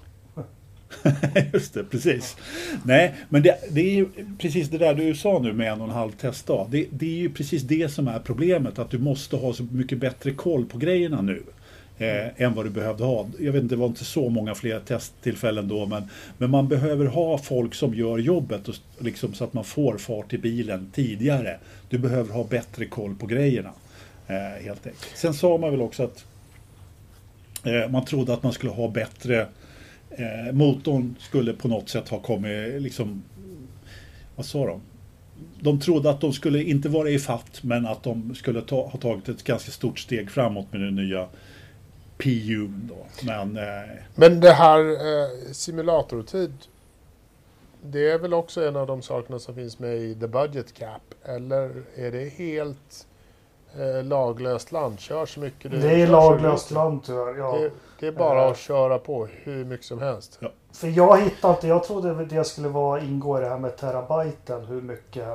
Just 1.53 1.73
det, 1.73 1.83
precis. 1.83 2.37
Nej, 2.83 3.15
men 3.29 3.41
det, 3.41 3.57
det, 3.69 3.81
är 3.81 3.95
ju 3.95 4.07
precis 4.39 4.69
det 4.69 4.77
där 4.77 4.93
du 4.93 5.15
sa 5.15 5.39
nu 5.39 5.53
med 5.53 5.71
en 5.71 5.81
och 5.81 5.87
en 5.87 5.93
halv 5.93 6.11
testdag. 6.11 6.67
Det, 6.71 6.87
det 6.91 7.05
är 7.05 7.19
ju 7.19 7.29
precis 7.29 7.63
det 7.63 7.91
som 7.91 8.07
är 8.07 8.19
problemet, 8.19 8.79
att 8.79 8.89
du 8.89 8.97
måste 8.97 9.35
ha 9.35 9.53
så 9.53 9.63
mycket 9.63 9.97
bättre 9.97 10.31
koll 10.31 10.65
på 10.65 10.77
grejerna 10.77 11.21
nu. 11.21 11.43
Eh, 11.97 12.41
än 12.41 12.53
vad 12.53 12.65
du 12.65 12.69
behövde 12.69 13.03
ha. 13.03 13.27
Jag 13.39 13.51
vet 13.51 13.63
inte, 13.63 13.75
det 13.75 13.79
var 13.79 13.87
inte 13.87 14.05
så 14.05 14.29
många 14.29 14.55
fler 14.55 14.79
testtillfällen 14.79 15.67
då, 15.67 15.85
men, 15.85 16.03
men 16.37 16.49
man 16.49 16.67
behöver 16.67 17.05
ha 17.05 17.37
folk 17.37 17.75
som 17.75 17.93
gör 17.93 18.17
jobbet 18.17 18.67
och, 18.67 18.75
liksom, 18.99 19.33
så 19.33 19.43
att 19.43 19.53
man 19.53 19.63
får 19.63 19.97
fart 19.97 20.33
i 20.33 20.37
bilen 20.37 20.91
tidigare. 20.95 21.57
Du 21.89 21.97
behöver 21.97 22.33
ha 22.33 22.43
bättre 22.43 22.85
koll 22.85 23.15
på 23.15 23.25
grejerna. 23.25 23.71
Eh, 24.27 24.63
helt 24.63 24.87
enkelt. 24.87 25.11
Sen 25.15 25.33
sa 25.33 25.57
man 25.57 25.71
väl 25.71 25.81
också 25.81 26.03
att 26.03 26.25
eh, 27.63 27.89
man 27.89 28.05
trodde 28.05 28.33
att 28.33 28.43
man 28.43 28.53
skulle 28.53 28.71
ha 28.71 28.87
bättre 28.87 29.47
eh, 30.09 30.53
motorn 30.53 31.15
skulle 31.19 31.53
på 31.53 31.67
något 31.67 31.89
sätt 31.89 32.09
ha 32.09 32.19
kommit 32.19 32.81
liksom 32.81 33.23
vad 34.35 34.45
sa 34.45 34.65
de? 34.65 34.81
De 35.59 35.79
trodde 35.79 36.09
att 36.09 36.21
de 36.21 36.33
skulle 36.33 36.63
inte 36.63 36.89
vara 36.89 37.09
i 37.09 37.19
fatt 37.19 37.63
men 37.63 37.85
att 37.85 38.03
de 38.03 38.35
skulle 38.35 38.61
ta, 38.61 38.87
ha 38.87 38.99
tagit 38.99 39.29
ett 39.29 39.43
ganska 39.43 39.71
stort 39.71 39.99
steg 39.99 40.31
framåt 40.31 40.71
med 40.71 40.81
den 40.81 40.95
nya 40.95 41.27
PU. 42.17 42.67
Då. 42.67 42.97
Men, 43.23 43.57
eh, 43.57 43.95
men 44.15 44.39
det 44.39 44.53
här 44.53 44.79
eh, 44.79 45.51
simulatortid 45.51 46.53
det 47.91 48.11
är 48.11 48.19
väl 48.19 48.33
också 48.33 48.67
en 48.67 48.75
av 48.75 48.87
de 48.87 49.01
sakerna 49.01 49.39
som 49.39 49.55
finns 49.55 49.79
med 49.79 49.97
i 49.97 50.15
the 50.15 50.27
budget 50.27 50.73
cap? 50.73 51.01
Eller 51.23 51.83
är 51.95 52.11
det 52.11 52.29
helt 52.29 53.07
eh, 53.79 54.03
laglöst 54.03 54.71
land. 54.71 54.99
Kör 54.99 55.25
så 55.25 55.39
mycket 55.39 55.71
du 55.71 55.77
Det 55.77 56.01
är 56.01 56.07
laglöst 56.07 56.71
land 56.71 57.03
tyvärr, 57.05 57.37
ja. 57.37 57.57
Det, 57.57 57.71
det, 57.99 58.07
är 58.07 58.11
bara 58.11 58.45
eh. 58.45 58.51
att 58.51 58.57
köra 58.57 58.99
på 58.99 59.27
hur 59.31 59.65
mycket 59.65 59.85
som 59.85 59.99
helst. 59.99 60.37
Ja. 60.39 60.49
För 60.73 60.87
jag 60.87 61.21
hittade 61.21 61.53
inte, 61.53 61.67
jag 61.67 61.83
trodde 61.83 62.25
det 62.25 62.43
skulle 62.43 62.67
vara 62.67 63.01
ingå 63.01 63.37
i 63.37 63.41
det 63.41 63.49
här 63.49 63.57
med 63.57 63.77
terabyten, 63.77 64.65
hur 64.65 64.81
mycket, 64.81 65.27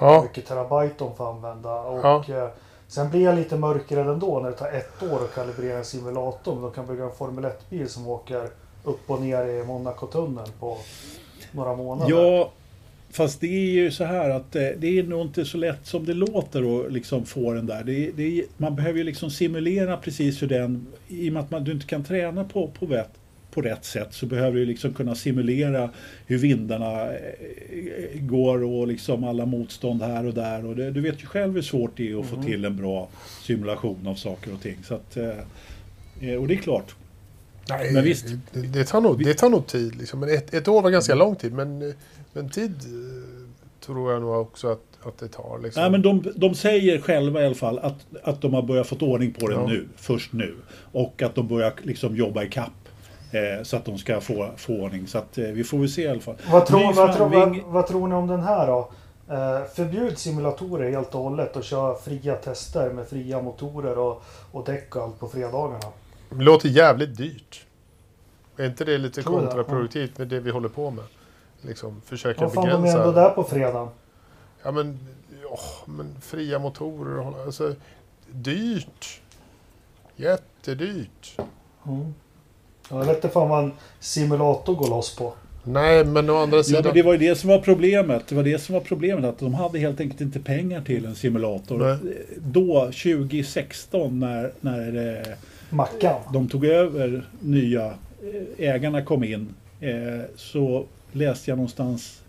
ja. 0.00 0.14
hur 0.14 0.22
mycket 0.22 0.46
terabyte 0.46 0.94
de 0.98 1.16
får 1.16 1.30
använda. 1.30 1.80
Och, 1.80 2.04
ja. 2.04 2.24
eh, 2.28 2.48
Sen 2.88 3.10
blir 3.10 3.20
jag 3.20 3.34
lite 3.34 3.56
mörkrädd 3.56 4.08
ändå 4.08 4.40
när 4.40 4.50
det 4.50 4.56
tar 4.56 4.68
ett 4.68 5.02
år 5.02 5.24
att 5.24 5.34
kalibrera 5.34 5.78
en 5.78 5.84
simulator. 5.84 6.60
De 6.60 6.70
kan 6.70 6.86
bygga 6.86 7.04
en 7.04 7.12
Formel 7.12 7.44
1-bil 7.44 7.88
som 7.88 8.08
åker 8.08 8.48
upp 8.84 9.10
och 9.10 9.20
ner 9.20 9.44
i 9.46 9.64
Monaco-tunneln 9.64 10.52
på 10.60 10.76
några 11.52 11.76
månader. 11.76 12.10
Ja, 12.10 12.50
Fast 13.14 13.40
det 13.40 13.46
är 13.46 13.70
ju 13.70 13.90
så 13.90 14.04
här 14.04 14.30
att 14.30 14.56
eh, 14.56 14.68
det 14.78 14.98
är 14.98 15.02
nog 15.02 15.22
inte 15.22 15.44
så 15.44 15.58
lätt 15.58 15.86
som 15.86 16.06
det 16.06 16.14
låter 16.14 16.86
att 16.86 16.92
liksom 16.92 17.26
få 17.26 17.52
den 17.52 17.66
där. 17.66 17.84
Det, 17.84 18.10
det, 18.16 18.44
man 18.56 18.76
behöver 18.76 18.98
ju 18.98 19.04
liksom 19.04 19.30
simulera 19.30 19.96
precis 19.96 20.42
hur 20.42 20.46
den, 20.46 20.86
i 21.08 21.28
och 21.28 21.32
med 21.32 21.42
att 21.42 21.50
man, 21.50 21.64
du 21.64 21.72
inte 21.72 21.86
kan 21.86 22.04
träna 22.04 22.44
på, 22.44 22.68
på, 22.68 22.86
vet, 22.86 23.10
på 23.50 23.60
rätt 23.62 23.84
sätt 23.84 24.14
så 24.14 24.26
behöver 24.26 24.58
du 24.58 24.66
liksom 24.66 24.94
kunna 24.94 25.14
simulera 25.14 25.90
hur 26.26 26.38
vindarna 26.38 27.12
eh, 27.12 28.20
går 28.20 28.64
och 28.64 28.86
liksom 28.88 29.24
alla 29.24 29.46
motstånd 29.46 30.02
här 30.02 30.26
och 30.26 30.34
där. 30.34 30.66
Och 30.66 30.76
det, 30.76 30.90
du 30.90 31.00
vet 31.00 31.22
ju 31.22 31.26
själv 31.26 31.54
hur 31.54 31.62
svårt 31.62 31.96
det 31.96 32.10
är 32.10 32.20
att 32.20 32.26
få 32.26 32.36
mm. 32.36 32.46
till 32.46 32.64
en 32.64 32.76
bra 32.76 33.08
simulation 33.42 34.06
av 34.06 34.14
saker 34.14 34.54
och 34.54 34.62
ting. 34.62 34.76
Så 34.84 34.94
att, 34.94 35.16
eh, 35.16 36.34
och 36.40 36.48
det 36.48 36.54
är 36.54 36.58
klart, 36.58 36.94
Nej, 37.68 37.92
men 37.92 38.04
visst. 38.04 38.26
Det, 38.52 38.60
det, 38.60 38.84
tar 38.84 39.00
nog, 39.00 39.24
det 39.24 39.34
tar 39.34 39.50
nog 39.50 39.66
tid. 39.66 39.94
Liksom. 39.94 40.20
Men 40.20 40.28
ett, 40.28 40.54
ett 40.54 40.68
år 40.68 40.82
var 40.82 40.90
ganska 40.90 41.14
lång 41.14 41.36
tid, 41.36 41.52
men, 41.52 41.94
men 42.32 42.48
tid 42.48 42.70
eh, 42.70 43.86
tror 43.86 44.12
jag 44.12 44.22
nog 44.22 44.40
också 44.40 44.68
att, 44.68 44.82
att 45.02 45.18
det 45.18 45.28
tar. 45.28 45.58
Liksom. 45.62 45.82
Nej, 45.82 45.90
men 45.90 46.02
de, 46.02 46.32
de 46.36 46.54
säger 46.54 47.00
själva 47.00 47.42
i 47.42 47.46
alla 47.46 47.54
fall 47.54 47.78
att, 47.78 48.06
att 48.22 48.40
de 48.40 48.54
har 48.54 48.62
börjat 48.62 48.86
få 48.86 48.96
ordning 48.96 49.32
på 49.32 49.48
det 49.48 49.54
ja. 49.54 49.66
nu, 49.66 49.88
först 49.96 50.32
nu. 50.32 50.54
Och 50.92 51.22
att 51.22 51.34
de 51.34 51.48
börjar 51.48 51.72
liksom 51.82 52.16
jobba 52.16 52.42
i 52.42 52.48
kapp 52.48 52.88
eh, 53.32 53.62
så 53.62 53.76
att 53.76 53.84
de 53.84 53.98
ska 53.98 54.20
få, 54.20 54.50
få 54.56 54.72
ordning. 54.72 55.06
Så 55.06 55.18
att, 55.18 55.38
eh, 55.38 55.44
vi 55.44 55.64
får 55.64 55.78
väl 55.78 55.88
se 55.88 56.02
i 56.02 56.08
alla 56.08 56.20
fall. 56.20 56.36
Vad 56.50 56.66
tror, 56.66 56.92
vad, 56.92 57.16
tror, 57.16 57.28
vad, 57.28 57.56
vad 57.66 57.86
tror 57.86 58.08
ni 58.08 58.14
om 58.14 58.26
den 58.26 58.40
här 58.40 58.66
då? 58.66 58.90
Eh, 59.28 59.64
förbjud 59.74 60.18
simulatorer 60.18 60.90
helt 60.90 61.14
och 61.14 61.20
hållet 61.20 61.56
och 61.56 61.64
kör 61.64 61.94
fria 61.94 62.34
tester 62.34 62.90
med 62.90 63.06
fria 63.06 63.42
motorer 63.42 63.98
och, 63.98 64.22
och 64.52 64.64
däck 64.64 64.96
och 64.96 65.02
allt 65.02 65.20
på 65.20 65.28
fredagarna. 65.28 65.92
Det 66.36 66.44
låter 66.44 66.68
jävligt 66.68 67.16
dyrt. 67.16 67.66
Är 68.56 68.66
inte 68.66 68.84
det 68.84 68.98
lite 68.98 69.22
kontraproduktivt 69.22 70.18
med 70.18 70.28
det 70.28 70.40
vi 70.40 70.50
håller 70.50 70.68
på 70.68 70.90
med? 70.90 71.04
Liksom 71.60 72.00
försöka 72.04 72.40
Vad 72.40 72.52
fan, 72.52 72.64
begränsa. 72.64 72.86
de 72.86 73.02
är 73.02 73.08
ändå 73.08 73.20
där 73.20 73.30
på 73.30 73.44
fredag. 73.44 73.88
Ja 74.62 74.70
men, 74.70 74.98
oh, 75.50 75.88
men 75.90 76.14
fria 76.20 76.58
motorer, 76.58 77.44
alltså 77.44 77.74
dyrt. 78.30 79.20
Jättedyrt. 80.16 81.38
Mm. 81.86 82.14
Jag 82.90 83.04
vet 83.04 83.16
inte 83.16 83.28
fan 83.28 83.48
vad 83.48 83.64
en 83.64 83.72
simulator 84.00 84.74
går 84.74 84.88
loss 84.88 85.16
på. 85.16 85.34
Nej, 85.64 86.04
men 86.04 86.30
å 86.30 86.36
andra 86.36 86.62
sidan... 86.62 86.82
Ja, 86.82 86.88
men 86.88 86.94
det 86.94 87.02
var 87.02 87.12
ju 87.12 87.18
det 87.18 87.34
som 87.34 87.50
var 87.50 87.58
problemet. 87.58 88.26
Det 88.28 88.34
var 88.34 88.42
det 88.42 88.58
som 88.58 88.72
var 88.72 88.80
problemet. 88.80 89.24
Att 89.24 89.38
de 89.38 89.54
hade 89.54 89.78
helt 89.78 90.00
enkelt 90.00 90.20
inte 90.20 90.40
pengar 90.40 90.80
till 90.80 91.04
en 91.04 91.14
simulator. 91.14 91.78
Nej. 91.78 92.24
Då, 92.38 92.80
2016, 92.80 94.20
när, 94.20 94.52
när 94.60 95.16
eh, 95.16 95.34
Mackan. 95.74 96.20
de 96.32 96.48
tog 96.48 96.64
över 96.64 97.28
nya 97.40 97.94
ägarna 98.58 99.02
kom 99.02 99.24
in 99.24 99.54
eh, 99.80 100.20
så 100.36 100.86
läste 101.12 101.50
jag 101.50 101.56
någonstans 101.56 102.20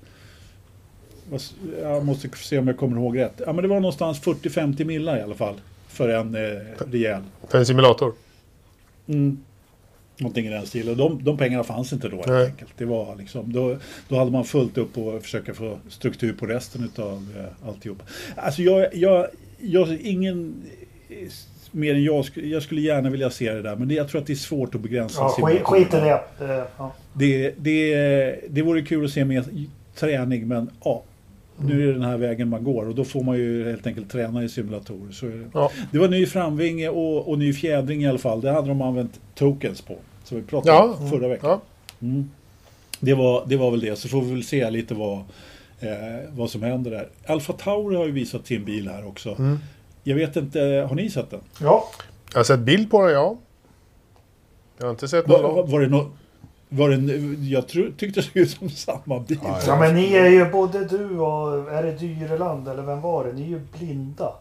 jag 1.81 2.05
måste 2.05 2.29
se 2.35 2.57
om 2.57 2.67
jag 2.67 2.77
kommer 2.77 2.97
ihåg 2.97 3.17
rätt. 3.17 3.41
Ja, 3.45 3.53
men 3.53 3.61
det 3.61 3.67
var 3.67 3.79
någonstans 3.79 4.21
40-50 4.21 4.85
millar 4.85 5.17
i 5.17 5.21
alla 5.21 5.35
fall. 5.35 5.55
För 5.87 6.09
en 6.09 6.35
eh, 6.35 6.61
rejäl. 6.91 7.21
För 7.47 7.57
en 7.57 7.65
simulator? 7.65 8.13
Mm. 9.07 9.43
Någonting 10.17 10.45
i 10.45 10.49
den 10.49 10.65
stilen. 10.65 10.97
De, 10.97 11.23
de 11.23 11.37
pengarna 11.37 11.63
fanns 11.63 11.93
inte 11.93 12.09
då 12.09 12.17
helt 12.17 12.51
enkelt. 12.51 12.71
Det 12.77 12.85
var 12.85 13.15
liksom, 13.15 13.53
då, 13.53 13.77
då 14.07 14.17
hade 14.17 14.31
man 14.31 14.45
fullt 14.45 14.77
upp 14.77 14.97
och 14.97 15.21
försöka 15.21 15.53
få 15.53 15.79
struktur 15.89 16.33
på 16.33 16.45
resten 16.45 16.91
av 16.97 17.27
eh, 17.37 17.67
alltihop. 17.69 18.03
Alltså 18.35 18.61
jag, 18.61 18.95
jag, 18.95 19.27
jag, 19.59 20.01
ingen 20.01 20.63
mer 21.75 21.95
än 21.95 22.03
jag. 22.03 22.25
Jag 22.33 22.63
skulle 22.63 22.81
gärna 22.81 23.09
vilja 23.09 23.29
se 23.29 23.53
det 23.53 23.61
där. 23.61 23.75
Men 23.75 23.87
det, 23.87 23.93
jag 23.93 24.09
tror 24.09 24.21
att 24.21 24.27
det 24.27 24.33
är 24.33 24.35
svårt 24.35 24.75
att 24.75 24.81
begränsa 24.81 25.21
ja, 25.21 25.47
skit, 25.47 25.61
skit 25.63 25.93
i 25.93 25.97
det. 25.97 26.21
Ja. 26.77 26.91
Det, 27.13 27.53
det. 27.57 28.39
Det 28.49 28.61
vore 28.61 28.81
kul 28.81 29.05
att 29.05 29.11
se 29.11 29.25
mer 29.25 29.43
träning 29.95 30.47
men 30.47 30.69
ja. 30.83 31.03
Nu 31.57 31.83
är 31.83 31.87
det 31.87 31.93
den 31.93 32.01
här 32.01 32.17
vägen 32.17 32.49
man 32.49 32.63
går 32.63 32.87
och 32.87 32.95
då 32.95 33.03
får 33.03 33.23
man 33.23 33.37
ju 33.37 33.65
helt 33.65 33.87
enkelt 33.87 34.11
träna 34.11 34.43
i 34.43 34.49
simulatorer. 34.49 35.11
Så 35.11 35.25
det. 35.25 35.49
Ja. 35.53 35.71
det 35.91 35.99
var 35.99 36.07
ny 36.07 36.25
framvinge 36.25 36.89
och, 36.89 37.29
och 37.29 37.39
ny 37.39 37.53
fjädring 37.53 38.03
i 38.03 38.07
alla 38.07 38.17
fall. 38.17 38.41
Det 38.41 38.51
hade 38.51 38.67
de 38.67 38.81
använt 38.81 39.19
tokens 39.35 39.81
på. 39.81 39.95
Som 40.23 40.37
vi 40.37 40.43
pratade 40.43 40.77
ja. 40.77 40.97
om 40.99 41.09
förra 41.09 41.27
veckan. 41.27 41.49
Ja. 41.49 41.61
Mm. 42.07 42.29
Det, 42.99 43.13
var, 43.13 43.43
det 43.47 43.57
var 43.57 43.71
väl 43.71 43.79
det. 43.79 43.95
Så 43.95 44.07
får 44.07 44.21
vi 44.21 44.31
väl 44.31 44.43
se 44.43 44.69
lite 44.69 44.93
vad, 44.93 45.17
eh, 45.79 45.89
vad 46.31 46.49
som 46.49 46.63
händer 46.63 46.91
där. 46.91 47.07
Alfa 47.25 47.53
Tauri 47.53 47.95
har 47.95 48.05
ju 48.05 48.11
visat 48.11 48.47
sin 48.47 48.65
bil 48.65 48.87
här 48.87 49.07
också. 49.07 49.35
Mm. 49.39 49.59
Jag 50.07 50.15
vet 50.15 50.35
inte, 50.35 50.59
har 50.89 50.95
ni 50.95 51.09
sett 51.09 51.29
den? 51.29 51.41
Ja. 51.61 51.89
Jag 52.31 52.39
har 52.39 52.43
sett 52.43 52.59
bild 52.59 52.91
på 52.91 53.01
den, 53.01 53.13
ja. 53.13 53.37
Jag 54.77 54.85
har 54.85 54.91
inte 54.91 55.07
sett 55.07 55.27
någon. 55.27 55.41
Var, 55.41 55.67
var 55.67 55.79
det 55.79 55.87
något... 55.87 56.07
Var 56.69 56.89
det, 56.89 57.13
jag 57.49 57.67
tro, 57.67 57.91
tyckte 57.97 58.19
det 58.19 58.23
såg 58.23 58.37
ut 58.37 58.51
som 58.51 58.69
samma 58.69 59.19
bil. 59.19 59.39
Ja, 59.43 59.59
ja, 59.67 59.79
men 59.79 59.95
ni 59.95 60.13
är 60.13 60.29
ju 60.29 60.51
både 60.51 60.85
du 60.85 61.19
och, 61.19 61.71
är 61.71 61.83
det 61.83 61.91
Dyreland 61.91 62.67
eller 62.67 62.83
vem 62.83 63.01
var 63.01 63.25
det? 63.25 63.33
Ni 63.33 63.41
är 63.41 63.47
ju 63.47 63.59
blinda. 63.77 64.33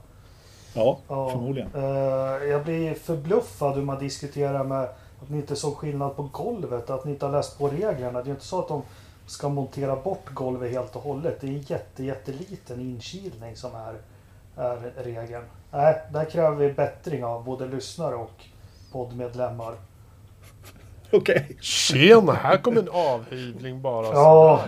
Ja, 0.74 0.98
ja. 1.08 1.30
förmodligen. 1.30 1.74
Uh, 1.74 2.44
jag 2.44 2.64
blir 2.64 2.94
förbluffad 2.94 3.74
hur 3.74 3.82
man 3.82 3.98
diskuterar 3.98 4.64
med 4.64 4.82
att 5.22 5.28
ni 5.28 5.36
inte 5.36 5.56
såg 5.56 5.76
skillnad 5.76 6.16
på 6.16 6.22
golvet, 6.22 6.90
att 6.90 7.04
ni 7.04 7.12
inte 7.12 7.26
har 7.26 7.32
läst 7.32 7.58
på 7.58 7.68
reglerna. 7.68 8.12
Det 8.12 8.24
är 8.24 8.26
ju 8.26 8.30
inte 8.30 8.44
så 8.44 8.58
att 8.58 8.68
de 8.68 8.82
ska 9.26 9.48
montera 9.48 9.96
bort 9.96 10.34
golvet 10.34 10.72
helt 10.72 10.96
och 10.96 11.02
hållet. 11.02 11.40
Det 11.40 11.46
är 11.46 11.50
en 11.50 11.62
jätte, 11.62 12.04
jätteliten 12.04 12.80
inkilning 12.80 13.56
som 13.56 13.74
är 13.74 13.94
är 14.56 14.92
regeln. 14.96 15.44
Nej, 15.70 16.02
där 16.12 16.24
kräver 16.24 16.56
vi 16.56 16.72
bättring 16.72 17.24
av 17.24 17.44
både 17.44 17.66
lyssnare 17.66 18.14
och 18.14 18.44
poddmedlemmar. 18.92 19.74
Okej. 21.16 21.44
Okay. 21.44 21.56
Tjena, 21.60 22.32
här 22.32 22.56
kommer 22.56 22.80
en 22.80 22.88
avhyvling 22.88 23.82
bara. 23.82 24.06
Ja, 24.06 24.60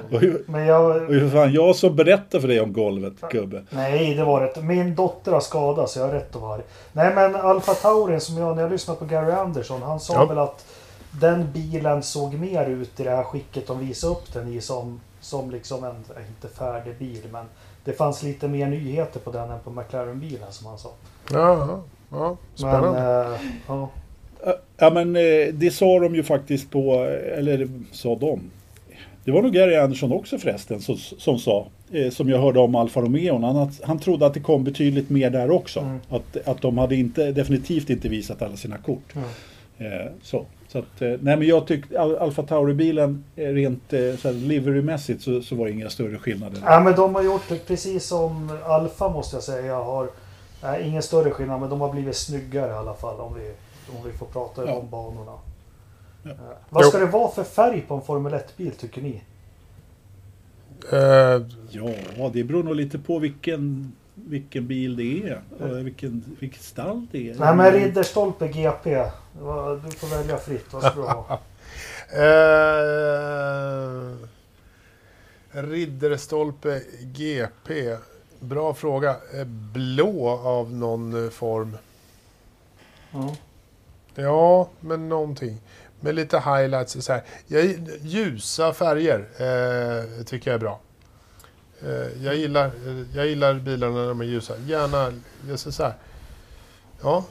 men 0.46 0.66
jag... 0.66 1.10
Och 1.10 1.32
fan, 1.32 1.52
jag 1.52 1.76
som 1.76 1.96
berättar 1.96 2.40
för 2.40 2.48
dig 2.48 2.60
om 2.60 2.72
golvet, 2.72 3.12
gubbe. 3.30 3.64
Nej, 3.70 4.14
det 4.14 4.24
var 4.24 4.40
rätt. 4.40 4.64
Min 4.64 4.94
dotter 4.94 5.32
har 5.32 5.40
skadats 5.40 5.92
så 5.92 5.98
jag 5.98 6.06
har 6.06 6.12
rätt 6.12 6.36
att 6.36 6.42
vara 6.42 6.54
arg. 6.54 6.62
Nej, 6.92 7.14
men 7.14 7.36
Alfa 7.36 7.74
Taurin 7.74 8.20
som 8.20 8.38
jag, 8.38 8.56
när 8.56 8.62
jag 8.62 8.72
lyssnade 8.72 8.98
på 8.98 9.04
Gary 9.04 9.32
Anderson, 9.32 9.82
han 9.82 10.00
sa 10.00 10.14
ja. 10.14 10.24
väl 10.24 10.38
att 10.38 10.66
den 11.20 11.52
bilen 11.52 12.02
såg 12.02 12.34
mer 12.34 12.66
ut 12.66 13.00
i 13.00 13.04
det 13.04 13.10
här 13.10 13.24
skicket 13.24 13.66
de 13.66 13.78
visade 13.78 14.12
upp 14.12 14.32
den 14.32 14.48
i 14.48 14.60
som, 14.60 15.00
som 15.20 15.50
liksom 15.50 15.84
en, 15.84 16.04
inte 16.28 16.48
färdig 16.48 16.98
bil, 16.98 17.22
men 17.32 17.46
det 17.86 17.92
fanns 17.92 18.22
lite 18.22 18.48
mer 18.48 18.66
nyheter 18.66 19.20
på 19.20 19.30
den 19.30 19.50
än 19.50 19.60
på 19.60 19.70
McLaren-bilen 19.70 20.50
som 20.52 20.66
han 20.66 20.78
sa. 20.78 20.88
Ja, 21.32 21.82
ja 22.10 22.36
spännande. 22.54 23.00
Men, 23.00 23.34
äh, 23.34 23.40
ja. 23.66 23.90
ja 24.76 24.90
men 24.90 25.16
eh, 25.16 25.54
det 25.54 25.70
sa 25.70 26.00
de 26.00 26.14
ju 26.14 26.22
faktiskt 26.22 26.70
på, 26.70 26.94
eller 27.36 27.68
sa 27.92 28.14
de. 28.14 28.40
Det 29.24 29.32
var 29.32 29.42
nog 29.42 29.52
Gary 29.52 29.76
Anderson 29.76 30.12
också 30.12 30.38
förresten 30.38 30.80
som, 30.80 30.96
som 30.96 31.38
sa, 31.38 31.66
eh, 31.92 32.10
som 32.10 32.28
jag 32.28 32.38
hörde 32.38 32.60
om 32.60 32.74
Alfa 32.74 33.00
Romeo. 33.00 33.38
Han, 33.38 33.72
han 33.82 33.98
trodde 33.98 34.26
att 34.26 34.34
det 34.34 34.40
kom 34.40 34.64
betydligt 34.64 35.10
mer 35.10 35.30
där 35.30 35.50
också. 35.50 35.80
Mm. 35.80 35.98
Att, 36.08 36.48
att 36.48 36.62
de 36.62 36.78
hade 36.78 36.96
inte, 36.96 37.32
definitivt 37.32 37.90
inte 37.90 38.08
visat 38.08 38.42
alla 38.42 38.56
sina 38.56 38.78
kort. 38.78 39.14
Mm. 39.14 39.28
Eh, 39.78 40.06
så. 40.22 40.46
Så 40.68 40.78
att, 40.78 41.00
nej 41.00 41.18
men 41.20 41.42
jag 41.42 41.66
tyckte 41.66 42.00
Alfa 42.00 42.42
Tauri-bilen 42.42 43.24
rent 43.34 43.94
så 44.18 44.32
liverymässigt 44.32 45.22
så, 45.22 45.42
så 45.42 45.54
var 45.54 45.66
det 45.66 45.72
inga 45.72 45.90
större 45.90 46.18
skillnader. 46.18 46.58
Ja 46.64 46.80
men 46.80 46.94
de 46.94 47.14
har 47.14 47.22
gjort 47.22 47.48
det 47.48 47.66
precis 47.66 48.06
som 48.06 48.58
Alfa 48.64 49.08
måste 49.08 49.36
jag 49.36 49.42
säga 49.42 49.74
har 49.74 50.08
nej, 50.62 50.88
ingen 50.88 51.02
större 51.02 51.30
skillnad 51.30 51.60
men 51.60 51.70
de 51.70 51.80
har 51.80 51.92
blivit 51.92 52.16
snyggare 52.16 52.70
i 52.70 52.74
alla 52.74 52.94
fall 52.94 53.20
om 53.20 53.34
vi, 53.34 53.52
om 53.96 54.10
vi 54.10 54.12
får 54.18 54.26
prata 54.26 54.66
ja. 54.66 54.74
om 54.74 54.90
banorna. 54.90 55.38
Ja. 56.22 56.32
Vad 56.70 56.86
ska 56.86 56.98
det 56.98 57.06
vara 57.06 57.30
för 57.30 57.44
färg 57.44 57.80
på 57.80 57.94
en 57.94 58.02
Formel 58.02 58.32
1-bil 58.32 58.72
tycker 58.72 59.02
ni? 59.02 59.22
Uh, 60.92 61.46
ja, 61.70 62.30
det 62.32 62.44
beror 62.44 62.62
nog 62.62 62.76
lite 62.76 62.98
på 62.98 63.18
vilken 63.18 63.92
vilken 64.14 64.66
bil 64.66 64.96
det 64.96 65.28
är. 65.28 65.40
Och 65.60 65.86
vilken, 65.86 66.36
vilket 66.40 66.62
stall 66.62 67.06
det 67.12 67.30
är. 67.30 67.34
Nej 67.38 67.56
men 67.56 67.72
Ridderstolpe 67.72 68.48
GP. 68.48 69.04
Du 69.38 69.90
får 69.90 70.16
välja 70.16 70.38
fritt. 70.38 70.72
Vad 70.72 70.82
ska 70.82 70.94
du 70.94 71.02
ha? 71.02 71.40
uh, 72.16 74.16
Ridderstolpe 75.50 76.82
GP. 77.00 77.96
Bra 78.40 78.74
fråga. 78.74 79.16
Eh, 79.34 79.44
blå 79.44 80.28
av 80.28 80.72
någon 80.72 81.30
form. 81.30 81.76
Mm. 83.14 83.34
Ja, 84.14 84.68
men 84.80 85.08
någonting. 85.08 85.60
Med 86.00 86.14
lite 86.14 86.38
highlights 86.38 87.04
så 87.04 87.12
här. 87.12 87.22
Jag, 87.46 87.88
ljusa 88.00 88.72
färger 88.72 89.18
eh, 89.18 90.24
tycker 90.24 90.50
jag 90.50 90.54
är 90.54 90.60
bra. 90.60 90.80
Eh, 91.82 92.24
jag, 92.24 92.36
gillar, 92.36 92.66
eh, 92.66 93.16
jag 93.16 93.26
gillar 93.26 93.54
bilarna 93.54 93.94
när 93.94 94.08
de 94.08 94.20
är 94.20 94.24
ljusa. 94.24 94.58
Gärna, 94.58 95.12
jag 95.48 95.58
säger 95.58 95.72
så 95.72 95.82
här. 95.82 95.94
Ja. 97.02 97.24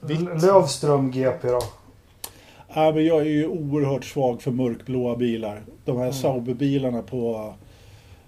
Vitt. 0.00 0.42
Lövström 0.42 1.10
GP 1.10 1.48
då? 1.48 1.60
Ja, 2.74 2.92
men 2.94 3.04
jag 3.04 3.20
är 3.20 3.24
ju 3.24 3.46
oerhört 3.46 4.04
svag 4.04 4.42
för 4.42 4.50
mörkblåa 4.50 5.16
bilar. 5.16 5.62
De 5.84 5.96
här 5.96 6.02
mm. 6.02 6.14
Sauber-bilarna 6.14 7.02
på 7.02 7.54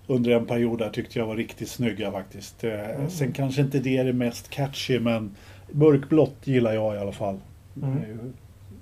under 0.06 0.30
en 0.30 0.46
period 0.46 0.78
där 0.78 0.90
tyckte 0.90 1.18
jag 1.18 1.26
var 1.26 1.36
riktigt 1.36 1.70
snygga 1.70 2.12
faktiskt. 2.12 2.64
Eh, 2.64 2.90
mm. 2.90 3.10
Sen 3.10 3.32
kanske 3.32 3.60
inte 3.60 3.78
det 3.78 3.96
är 3.96 4.04
det 4.04 4.12
mest 4.12 4.50
catchy 4.50 5.00
men 5.00 5.36
mörkblått 5.70 6.36
gillar 6.44 6.72
jag 6.72 6.94
i 6.94 6.98
alla 6.98 7.12
fall. 7.12 7.40
Mm. 7.82 8.32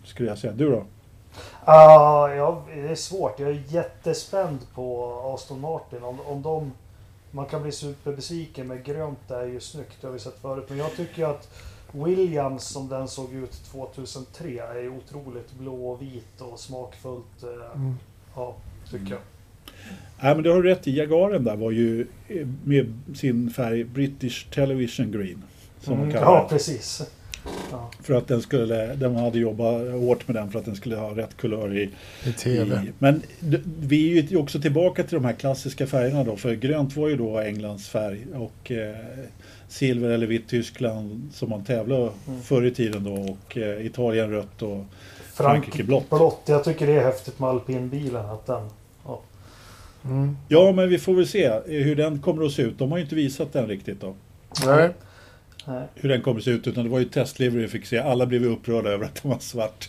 Skulle 0.05 0.29
jag 0.29 0.39
säga. 0.39 0.53
Du 0.53 0.71
då? 0.71 0.77
Uh, 0.77 0.85
ja, 2.37 2.65
det 2.75 2.89
är 2.89 2.95
svårt. 2.95 3.41
Jag 3.41 3.51
är 3.51 3.63
jättespänd 3.69 4.59
på 4.75 5.15
Aston 5.35 5.61
Martin. 5.61 6.03
Om, 6.03 6.21
om 6.27 6.43
de... 6.43 6.73
Man 7.31 7.47
kan 7.47 7.63
bli 7.63 7.73
superbesviken 7.73 8.67
med 8.67 8.85
grönt 8.85 9.19
det 9.29 9.35
är 9.35 9.47
ju 9.47 9.61
snyggt, 9.61 9.97
det 10.01 10.07
har 10.07 10.15
vi 10.15 10.19
sett 10.19 10.39
förut. 10.39 10.65
Men 10.69 10.79
jag 10.79 10.97
tycker 10.97 11.25
att 11.25 11.49
Williams 11.93 12.65
som 12.65 12.89
den 12.89 13.09
såg 13.09 13.35
ut 13.35 13.53
2003 13.53 14.49
är 14.49 14.89
otroligt 14.89 15.53
blå 15.59 15.91
och 15.91 16.03
vit 16.03 16.41
och 16.41 16.61
smakfullt. 16.61 17.43
Eh, 17.43 17.77
mm. 17.77 17.95
Ja, 18.35 18.57
tycker 18.91 19.11
jag. 19.11 19.21
Nej, 20.21 20.35
men 20.35 20.43
du 20.43 20.51
har 20.51 20.63
rätt 20.63 20.89
i. 20.89 20.97
Jagaren 20.97 21.45
där 21.45 21.57
var 21.57 21.71
ju 21.71 22.07
eh, 22.29 22.47
med 22.65 23.01
sin 23.15 23.51
färg 23.51 23.85
British 23.85 24.51
Television 24.51 25.13
Green. 25.13 25.43
Som 25.81 25.95
mm, 25.95 26.11
ja, 26.11 26.47
precis. 26.51 27.03
Ja. 27.71 27.91
För 28.03 28.15
att 28.15 28.29
den 28.29 28.43
skulle, 28.43 28.95
de 28.95 29.15
hade 29.15 29.39
jobbat 29.39 29.93
hårt 29.93 30.29
med 30.29 30.37
den 30.37 30.51
för 30.51 30.59
att 30.59 30.65
den 30.65 30.77
skulle 30.77 30.97
ha 30.97 31.17
rätt 31.17 31.37
kulör 31.37 31.77
i, 31.77 31.91
I 32.25 32.33
tv. 32.33 32.75
I, 32.75 32.93
men 32.99 33.23
vi 33.81 34.19
är 34.19 34.23
ju 34.23 34.37
också 34.37 34.61
tillbaka 34.61 35.03
till 35.03 35.15
de 35.15 35.25
här 35.25 35.33
klassiska 35.33 35.87
färgerna 35.87 36.25
då. 36.25 36.37
För 36.37 36.55
grönt 36.55 36.97
var 36.97 37.09
ju 37.09 37.17
då 37.17 37.39
Englands 37.39 37.89
färg 37.89 38.27
och 38.35 38.73
eh, 38.73 38.97
silver 39.69 40.09
eller 40.09 40.27
vitt 40.27 40.49
Tyskland 40.49 41.31
som 41.33 41.51
man 41.51 41.65
tävlade 41.65 42.11
mm. 42.29 42.43
förr 42.43 42.65
i 42.65 42.71
tiden 42.71 43.05
då 43.05 43.33
och 43.33 43.57
eh, 43.57 43.87
Italien 43.87 44.31
rött 44.31 44.63
och 44.63 44.85
Frankrike 45.35 45.85
blått. 45.85 46.11
blått. 46.11 46.43
Jag 46.47 46.65
tycker 46.65 46.87
det 46.87 46.93
är 46.93 47.05
häftigt 47.05 47.39
med 47.39 47.49
alpinbilen 47.49 48.27
att 48.27 48.47
den 48.47 48.69
ja. 49.07 49.21
Mm. 50.05 50.37
ja 50.49 50.73
men 50.73 50.89
vi 50.89 50.99
får 50.99 51.15
väl 51.15 51.29
se 51.29 51.61
hur 51.67 51.97
den 51.97 52.23
kommer 52.23 52.47
att 52.47 52.53
se 52.53 52.63
ut. 52.63 52.79
De 52.79 52.91
har 52.91 52.99
ju 52.99 53.05
inte 53.05 53.15
visat 53.15 53.53
den 53.53 53.67
riktigt 53.67 54.01
då. 54.01 54.15
Nej. 54.67 54.91
Hur 55.95 56.09
den 56.09 56.21
kommer 56.21 56.41
se 56.41 56.51
ut 56.51 56.67
utan 56.67 56.85
det 56.85 56.91
var 56.91 56.99
ju 56.99 57.05
testliver 57.05 57.61
vi 57.61 57.69
fick 57.69 57.87
se. 57.87 57.99
Alla 57.99 58.27
blev 58.27 58.45
upprörda 58.45 58.91
över 58.91 59.05
att 59.05 59.23
den 59.23 59.31
var 59.31 59.39
svart. 59.39 59.89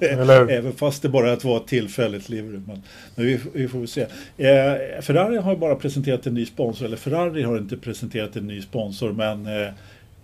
Även 0.50 0.72
fast 0.72 1.02
det 1.02 1.08
bara 1.08 1.36
var 1.36 1.56
ett 1.56 1.66
tillfälligt 1.66 2.28
livery. 2.28 2.60
Men, 2.66 2.82
men 3.14 3.26
vi, 3.26 3.40
vi, 3.52 3.68
får 3.68 3.78
väl 3.78 3.88
se. 3.88 4.00
Eh, 4.36 5.00
Ferrari 5.00 5.36
har 5.36 5.56
bara 5.56 5.74
presenterat 5.74 6.26
en 6.26 6.34
ny 6.34 6.46
sponsor. 6.46 6.86
Eller 6.86 6.96
Ferrari 6.96 7.42
har 7.42 7.58
inte 7.58 7.76
presenterat 7.76 8.36
en 8.36 8.46
ny 8.46 8.62
sponsor 8.62 9.12
men 9.12 9.46
eh, 9.46 9.68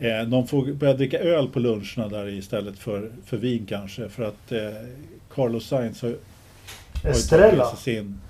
Eh, 0.03 0.22
de 0.22 0.46
får 0.46 0.72
börja 0.72 0.94
dricka 0.94 1.18
öl 1.18 1.48
på 1.48 1.61
luncherna 1.61 2.09
där 2.09 2.28
istället 2.28 2.78
för, 2.78 3.11
för 3.24 3.36
vin 3.36 3.66
kanske. 3.68 4.09
För 4.09 4.22
att 4.22 4.53
eh, 4.53 4.61
Carlos 5.34 5.66
Sainz 5.66 6.03
har, 6.03 6.16
har 7.03 7.76
sin... 7.76 8.20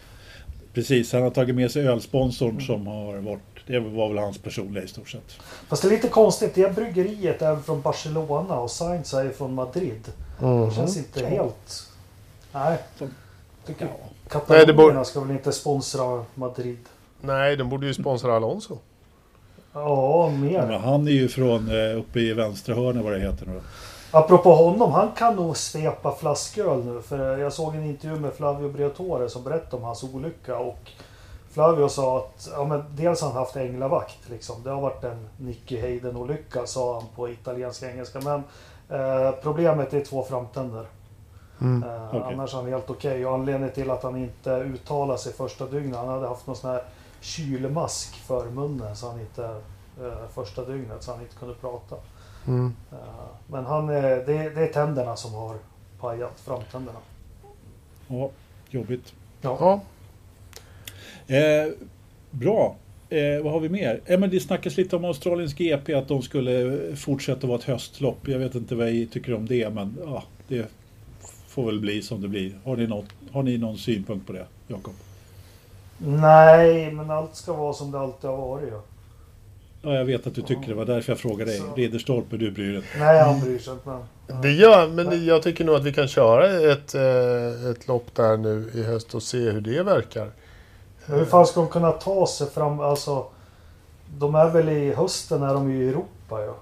Precis, 0.75 1.13
han 1.13 1.23
har 1.23 1.31
tagit 1.31 1.55
med 1.55 1.71
sig 1.71 1.89
ölsponsorn 1.89 2.51
mm. 2.51 2.63
som 2.63 2.87
har 2.87 3.17
varit... 3.17 3.41
Det 3.73 3.81
var 3.81 4.09
väl 4.09 4.19
hans 4.19 4.39
personliga 4.39 4.85
i 4.85 4.89
stort 4.89 5.09
sett. 5.09 5.33
Fast 5.69 5.83
det 5.83 5.89
är 5.89 5.91
lite 5.91 6.09
konstigt. 6.09 6.55
Det 6.55 6.75
bryggeriet 6.75 7.43
är 7.43 7.57
från 7.57 7.81
Barcelona 7.81 8.59
och 8.59 8.71
Sainz 8.71 9.15
är 9.15 9.31
från 9.31 9.55
Madrid. 9.55 10.13
Mm. 10.43 10.69
Det 10.69 10.75
känns 10.75 10.97
inte 10.97 11.27
helt... 11.27 11.89
Nej. 12.53 12.79
Tycker 13.67 13.85
ja. 13.85 13.91
Katalonierna 14.29 15.05
ska 15.05 15.21
väl 15.21 15.31
inte 15.31 15.53
sponsra 15.53 16.25
Madrid? 16.35 16.79
Nej, 17.21 17.57
de 17.57 17.69
borde 17.69 17.87
ju 17.87 17.95
sponsra 17.95 18.37
Alonso. 18.37 18.79
Ja, 19.73 20.29
mer. 20.29 20.67
Men 20.67 20.81
han 20.81 21.09
är 21.09 21.13
ju 21.13 21.29
från 21.29 21.69
eh, 21.69 21.99
uppe 21.99 22.21
i 22.21 22.33
vänstra 22.33 22.75
hörnet 22.75 23.05
vad 23.05 23.13
det 23.13 23.21
heter 23.21 23.47
nu 23.47 23.61
Apropå 24.11 24.55
honom, 24.55 24.93
han 24.93 25.11
kan 25.17 25.37
nog 25.37 25.57
svepa 25.57 26.17
flasköl 26.17 26.85
nu. 26.85 27.03
För 27.03 27.39
jag 27.39 27.53
såg 27.53 27.75
en 27.75 27.85
intervju 27.85 28.21
med 28.21 28.33
Flavio 28.33 28.69
Briatore 28.69 29.29
som 29.29 29.45
berättade 29.45 29.77
om 29.77 29.83
hans 29.83 30.05
olycka. 30.05 30.57
Och 30.57 30.91
Flavio 31.53 31.89
sa 31.89 32.19
att 32.19 32.49
ja, 32.53 32.65
men 32.65 32.85
dels 32.91 33.21
har 33.21 33.29
han 33.29 33.37
haft 33.37 33.57
änglavakt. 33.57 34.29
Liksom. 34.29 34.63
Det 34.63 34.71
har 34.71 34.81
varit 34.81 35.05
en 35.05 35.29
Nicky 35.37 35.81
Hayden-olycka 35.81 36.67
sa 36.67 36.95
han 36.95 37.09
på 37.17 37.29
italienska 37.29 37.91
engelska. 37.91 38.21
Men 38.21 38.43
eh, 39.01 39.31
problemet 39.43 39.95
är 39.95 40.05
två 40.05 40.23
framtänder. 40.23 40.87
Mm, 41.61 41.83
eh, 41.83 42.09
okay. 42.09 42.35
Annars 42.35 42.55
är 42.55 42.59
han 42.59 42.67
helt 42.67 42.91
okej. 42.91 43.11
Okay. 43.11 43.25
Och 43.25 43.35
anledningen 43.35 43.75
till 43.75 43.91
att 43.91 44.03
han 44.03 44.17
inte 44.17 44.51
uttalar 44.51 45.17
sig 45.17 45.33
första 45.33 45.67
dygnet. 45.67 45.97
Han 45.97 46.09
hade 46.09 46.29
haft 46.29 46.47
någon 46.47 46.57
sån 46.57 46.71
här 46.71 46.83
kylmask 47.21 48.15
för 48.15 48.51
munnen 48.51 48.97
så 48.97 49.11
han 49.11 49.21
inte 49.21 49.45
eh, 50.01 50.29
första 50.35 50.65
dygnet 50.65 51.03
så 51.03 51.13
han 51.13 51.21
inte 51.21 51.37
kunde 51.37 51.55
prata. 51.55 51.97
Mm. 52.47 52.75
Eh, 52.93 52.99
men 53.47 53.67
han, 53.67 53.87
det, 53.87 54.25
det 54.27 54.63
är 54.63 54.73
tänderna 54.73 55.17
som 55.17 55.35
har 55.35 55.57
pajat, 56.01 56.41
framtänderna. 56.41 56.99
Ja, 58.09 58.31
jobbigt. 58.71 59.13
Ja. 59.41 59.57
ja. 59.61 59.81
Eh, 61.27 61.73
bra. 62.31 62.77
Eh, 63.09 63.43
vad 63.43 63.53
har 63.53 63.61
vi 63.61 63.69
mer? 63.69 64.01
Eh, 64.07 64.19
men 64.19 64.31
det 64.31 64.41
snackas 64.41 64.77
lite 64.77 64.97
om 64.97 65.05
Australiens 65.05 65.55
GP, 65.55 65.95
att 65.95 66.09
de 66.09 66.23
skulle 66.23 66.81
fortsätta 66.97 67.47
vara 67.47 67.59
ett 67.59 67.65
höstlopp. 67.65 68.29
Jag 68.29 68.39
vet 68.39 68.55
inte 68.55 68.75
vad 68.75 68.91
jag 68.91 69.11
tycker 69.11 69.35
om 69.35 69.47
det, 69.47 69.75
men 69.75 69.99
ja, 70.05 70.25
det 70.49 70.67
får 71.49 71.67
väl 71.67 71.81
bli 71.81 72.03
som 72.03 72.23
det 72.23 72.29
blir. 72.29 72.53
Har 72.65 72.77
ni, 72.77 72.87
något, 72.87 73.07
har 73.33 73.43
ni 73.43 73.59
någon 73.59 73.79
synpunkt 73.79 74.27
på 74.27 74.33
det, 74.33 74.47
Jakob? 74.69 74.95
Nej, 75.99 76.91
men 76.91 77.11
allt 77.11 77.37
ska 77.37 77.53
vara 77.53 77.73
som 77.73 77.91
det 77.91 77.99
alltid 77.99 78.31
har 78.31 78.37
varit. 78.37 78.69
Ja. 78.71 78.83
Ja, 79.85 79.95
jag 79.95 80.05
vet 80.05 80.27
att 80.27 80.35
du 80.35 80.43
tycker 80.43 80.69
det. 80.69 80.75
var 80.75 80.85
därför 80.85 81.13
jag 81.13 81.19
frågade 81.19 81.51
dig. 81.51 81.63
Ridderstolpe, 81.77 82.37
du 82.37 82.51
bryr 82.51 82.73
dig 82.73 82.83
Nej, 82.99 83.21
han 83.21 83.41
bryr 83.41 83.59
sig 83.59 83.73
inte. 83.73 83.99
Det 84.43 84.53
gör, 84.53 84.89
men 84.89 85.27
jag 85.27 85.43
tycker 85.43 85.65
nog 85.65 85.75
att 85.75 85.85
vi 85.85 85.93
kan 85.93 86.09
köra 86.09 86.73
ett, 86.73 86.95
eh, 86.95 87.71
ett 87.71 87.89
lopp 87.89 88.15
där 88.15 88.37
nu 88.37 88.71
i 88.75 88.83
höst 88.83 89.15
och 89.15 89.23
se 89.23 89.39
hur 89.39 89.61
det 89.61 89.83
verkar. 89.83 90.31
Men 91.07 91.19
hur 91.19 91.27
fan 91.27 91.47
ska 91.47 91.61
de 91.61 91.69
kunna 91.69 91.93
ta 91.93 92.27
sig 92.27 92.51
fram? 92.51 92.81
Alltså, 92.81 93.27
de 94.19 94.35
är 94.35 94.51
väl 94.51 94.69
i 94.69 94.93
hösten 94.93 95.41
när 95.41 95.55
de 95.55 95.71
är 95.71 95.75
i 95.75 95.89
Europa 95.89 96.41
ja? 96.45 96.55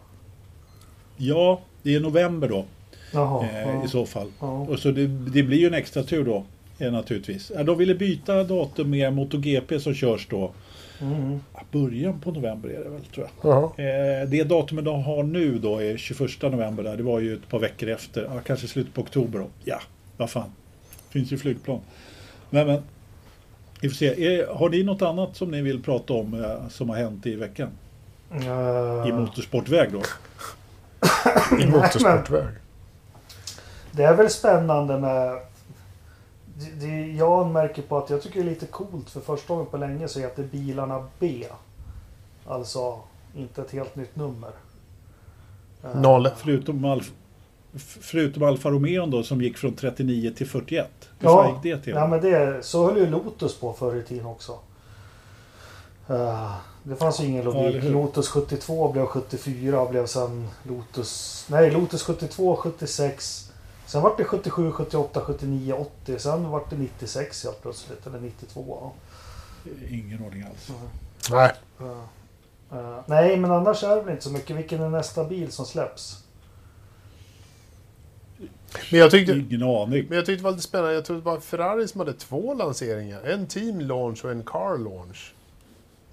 Ja, 1.17 1.61
det 1.83 1.95
är 1.95 2.01
november 2.01 2.49
då. 2.49 2.65
Jaha, 3.13 3.47
eh, 3.47 3.69
ja. 3.69 3.85
I 3.85 3.89
så 3.89 4.07
fall. 4.07 4.33
Ja. 4.41 4.47
Och 4.47 4.79
så 4.79 4.91
det, 4.91 5.07
det, 5.07 5.43
blir 5.43 5.59
ju 5.59 5.67
en 5.67 5.75
extra 5.75 6.03
tur 6.03 6.25
då 6.25 6.45
eh, 6.79 6.93
naturligtvis. 6.93 7.53
De 7.65 7.79
ville 7.79 7.95
byta 7.95 8.45
datum 8.45 8.91
med 8.91 9.13
MotoGP 9.13 9.81
som 9.81 9.95
körs 9.95 10.27
då. 10.31 10.51
Mm. 11.01 11.41
Början 11.73 12.21
på 12.21 12.31
november 12.31 12.69
är 12.69 12.85
det 12.85 12.91
väl 12.91 13.05
tror 13.05 13.29
jag. 13.43 13.53
Uh-huh. 13.53 14.27
det 14.27 14.45
datumet 14.45 14.85
de 14.85 15.03
har 15.03 15.23
nu 15.23 15.59
då 15.59 15.79
är 15.79 15.97
21 15.97 16.43
november. 16.43 16.83
Där. 16.83 16.97
Det 16.97 17.03
var 17.03 17.21
ju 17.21 17.35
ett 17.35 17.49
par 17.49 17.59
veckor 17.59 17.89
efter. 17.89 18.23
Ja, 18.23 18.41
kanske 18.47 18.69
slutet 18.69 18.95
på 18.95 19.01
oktober 19.01 19.39
då. 19.39 19.47
Ja, 19.65 19.81
vad 20.17 20.31
fan. 20.31 20.53
Finns 21.11 21.33
ju 21.33 21.39
flygplan. 21.39 21.81
Men, 22.51 22.67
men 22.67 22.83
vi 23.83 23.89
får 23.89 23.97
se. 23.97 24.27
Är, 24.27 24.47
har 24.47 24.69
ni 24.69 24.83
något 24.83 25.03
annat 25.03 25.37
som 25.37 25.51
ni 25.51 25.63
vill 25.63 25.83
prata 25.83 26.13
om 26.13 26.45
eh, 26.45 26.69
som 26.69 26.89
har 26.89 26.97
hänt 26.97 27.27
i 27.27 27.35
veckan? 27.37 27.69
Uh... 28.33 29.09
I 29.09 29.13
motorsportväg 29.13 29.93
då? 29.93 30.03
I 31.61 31.67
motorsportväg? 31.67 32.47
Det 33.93 34.05
är 34.05 34.15
väl 34.15 34.31
spännande 34.31 34.99
med 34.99 35.41
det, 36.81 37.07
jag 37.07 37.51
märker 37.51 37.83
på 37.83 37.99
att 37.99 38.11
jag 38.11 38.23
tycker 38.23 38.41
det 38.41 38.47
är 38.47 38.51
lite 38.51 38.67
coolt 38.67 39.11
för 39.11 39.21
första 39.21 39.55
gången 39.55 39.71
på 39.71 39.77
länge 39.77 40.09
så 40.09 40.21
heter 40.21 40.43
bilarna 40.43 41.07
B. 41.19 41.45
Alltså 42.47 42.99
inte 43.37 43.63
ett 43.63 43.71
helt 43.71 43.97
nytt 43.97 44.17
nummer. 44.17 44.51
Noll. 45.95 46.29
Förutom, 46.37 46.85
Alf, 46.85 47.13
förutom 47.79 48.43
Alfa 48.43 48.71
Romeo 48.71 49.07
då 49.07 49.23
som 49.23 49.43
gick 49.43 49.59
från 49.59 49.75
39 49.75 50.33
till 50.37 50.47
41. 50.47 50.89
Hur 51.19 51.29
ja, 51.29 51.49
gick 51.49 51.63
det 51.63 51.85
till? 51.85 51.95
Ja, 51.95 52.07
men 52.07 52.21
det, 52.21 52.65
så 52.65 52.87
höll 52.87 52.97
ju 52.97 53.07
Lotus 53.07 53.61
på 53.61 53.73
förr 53.73 53.97
i 53.97 54.03
tiden 54.03 54.27
också. 54.27 54.59
Uh, 56.11 56.57
det 56.83 56.97
fanns 56.97 57.21
ju 57.21 57.27
ingen 57.27 57.45
logik. 57.45 57.85
Ja, 57.85 57.91
Lotus 57.91 58.29
72 58.29 58.93
blev 58.93 59.07
74 59.07 59.81
och 59.81 59.91
blev 59.91 60.07
sen 60.07 60.49
Lotus... 60.63 61.47
Nej, 61.51 61.71
Lotus 61.71 62.03
72, 62.03 62.57
76. 62.57 63.53
Sen 63.87 64.03
var 64.03 64.15
det 64.17 64.25
77, 64.25 64.73
78, 64.73 65.21
79, 65.21 65.73
80. 65.73 66.19
Sen 66.19 66.51
var 66.51 66.63
det 66.71 66.77
96 66.77 67.45
helt 67.45 67.63
plötsligt. 67.63 68.07
Eller 68.07 68.21
92. 68.21 68.91
Ingen 69.91 70.25
ordning 70.25 70.43
alls. 70.43 70.69
Mm. 70.69 70.81
Nej. 71.31 71.53
Uh, 71.81 71.87
uh, 72.79 72.99
nej, 73.07 73.37
men 73.37 73.51
annars 73.51 73.85
är 73.85 73.97
det 73.97 74.03
väl 74.03 74.11
inte 74.11 74.25
så 74.25 74.31
mycket. 74.31 74.57
Vilken 74.57 74.83
är 74.83 74.89
nästa 74.89 75.25
bil 75.25 75.53
som 75.53 75.67
släpps? 75.67 76.25
Men 78.91 79.01
jag 79.01 79.11
tyckte, 79.11 79.33
Ingen 79.33 79.63
aning. 79.63 80.07
Men 80.09 80.17
jag 80.17 80.27
tyckte 80.27 80.41
det 80.41 80.45
var 80.45 80.51
lite 80.51 80.63
spännande. 80.63 80.95
Jag 80.95 81.05
trodde 81.05 81.21
det 81.21 81.25
var 81.25 81.41
Ferrari 81.41 81.89
som 81.89 82.01
hade 82.01 82.13
två 82.13 82.55
lanseringar. 82.55 83.23
En 83.23 83.47
team 83.47 83.81
launch 83.81 84.25
och 84.25 84.31
en 84.31 84.45
car 84.45 84.79
launch. 84.79 85.35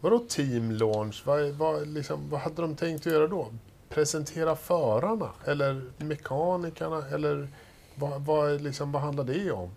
Vadå 0.01 0.19
team 0.19 0.71
launch? 0.71 1.21
Vad, 1.25 1.49
vad, 1.49 1.87
liksom, 1.87 2.29
vad 2.29 2.39
hade 2.39 2.61
de 2.61 2.75
tänkt 2.75 3.07
att 3.07 3.13
göra 3.13 3.27
då? 3.27 3.47
Presentera 3.89 4.55
förarna? 4.55 5.29
Eller 5.45 5.81
mekanikerna? 5.97 7.03
Eller 7.13 7.47
vad, 7.95 8.21
vad, 8.21 8.61
liksom, 8.61 8.91
vad 8.91 9.01
handlar 9.01 9.23
det 9.23 9.51
om? 9.51 9.69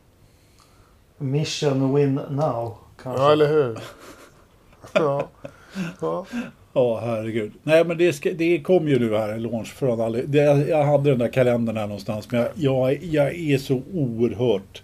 Mission 1.18 1.94
win 1.94 2.14
now, 2.14 2.78
kanske. 3.02 3.22
Ja, 3.22 3.32
eller 3.32 3.48
hur? 3.48 3.78
ja. 4.92 5.28
ja. 6.00 6.26
Ja, 6.72 7.00
herregud. 7.04 7.52
Nej, 7.62 7.84
men 7.84 7.98
det, 7.98 8.12
ska, 8.12 8.32
det 8.32 8.60
kom 8.60 8.88
ju 8.88 8.98
nu 8.98 9.16
här, 9.16 9.28
en 9.28 9.42
launch 9.42 9.68
från 9.68 10.00
alla. 10.00 10.18
Det, 10.26 10.68
jag 10.68 10.84
hade 10.84 11.10
den 11.10 11.18
där 11.18 11.28
kalendern 11.28 11.76
här 11.76 11.86
någonstans, 11.86 12.30
men 12.30 12.40
jag, 12.40 12.50
jag, 12.54 13.04
jag 13.04 13.34
är 13.34 13.58
så 13.58 13.82
oerhört 13.94 14.82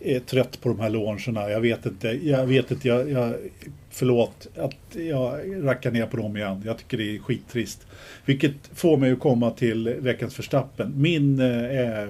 eh, 0.00 0.22
trött 0.22 0.60
på 0.60 0.68
de 0.68 0.80
här 0.80 0.90
launcherna. 0.90 1.50
Jag 1.50 1.60
vet 1.60 1.86
inte, 1.86 2.08
jag 2.08 2.46
vet 2.46 2.70
inte, 2.70 2.88
jag, 2.88 3.10
jag, 3.10 3.34
förlåt 3.90 4.46
att 4.56 4.96
jag 4.96 5.40
rackar 5.66 5.90
ner 5.90 6.06
på 6.06 6.16
dem 6.16 6.36
igen. 6.36 6.62
Jag 6.66 6.78
tycker 6.78 6.96
det 6.98 7.16
är 7.16 7.18
skittrist. 7.18 7.86
Vilket 8.24 8.54
får 8.74 8.96
mig 8.96 9.12
att 9.12 9.20
komma 9.20 9.50
till 9.50 9.88
veckans 9.98 10.34
förstappen. 10.34 10.92
Min 10.96 11.40
eh, 11.40 11.80
eh 11.80 12.08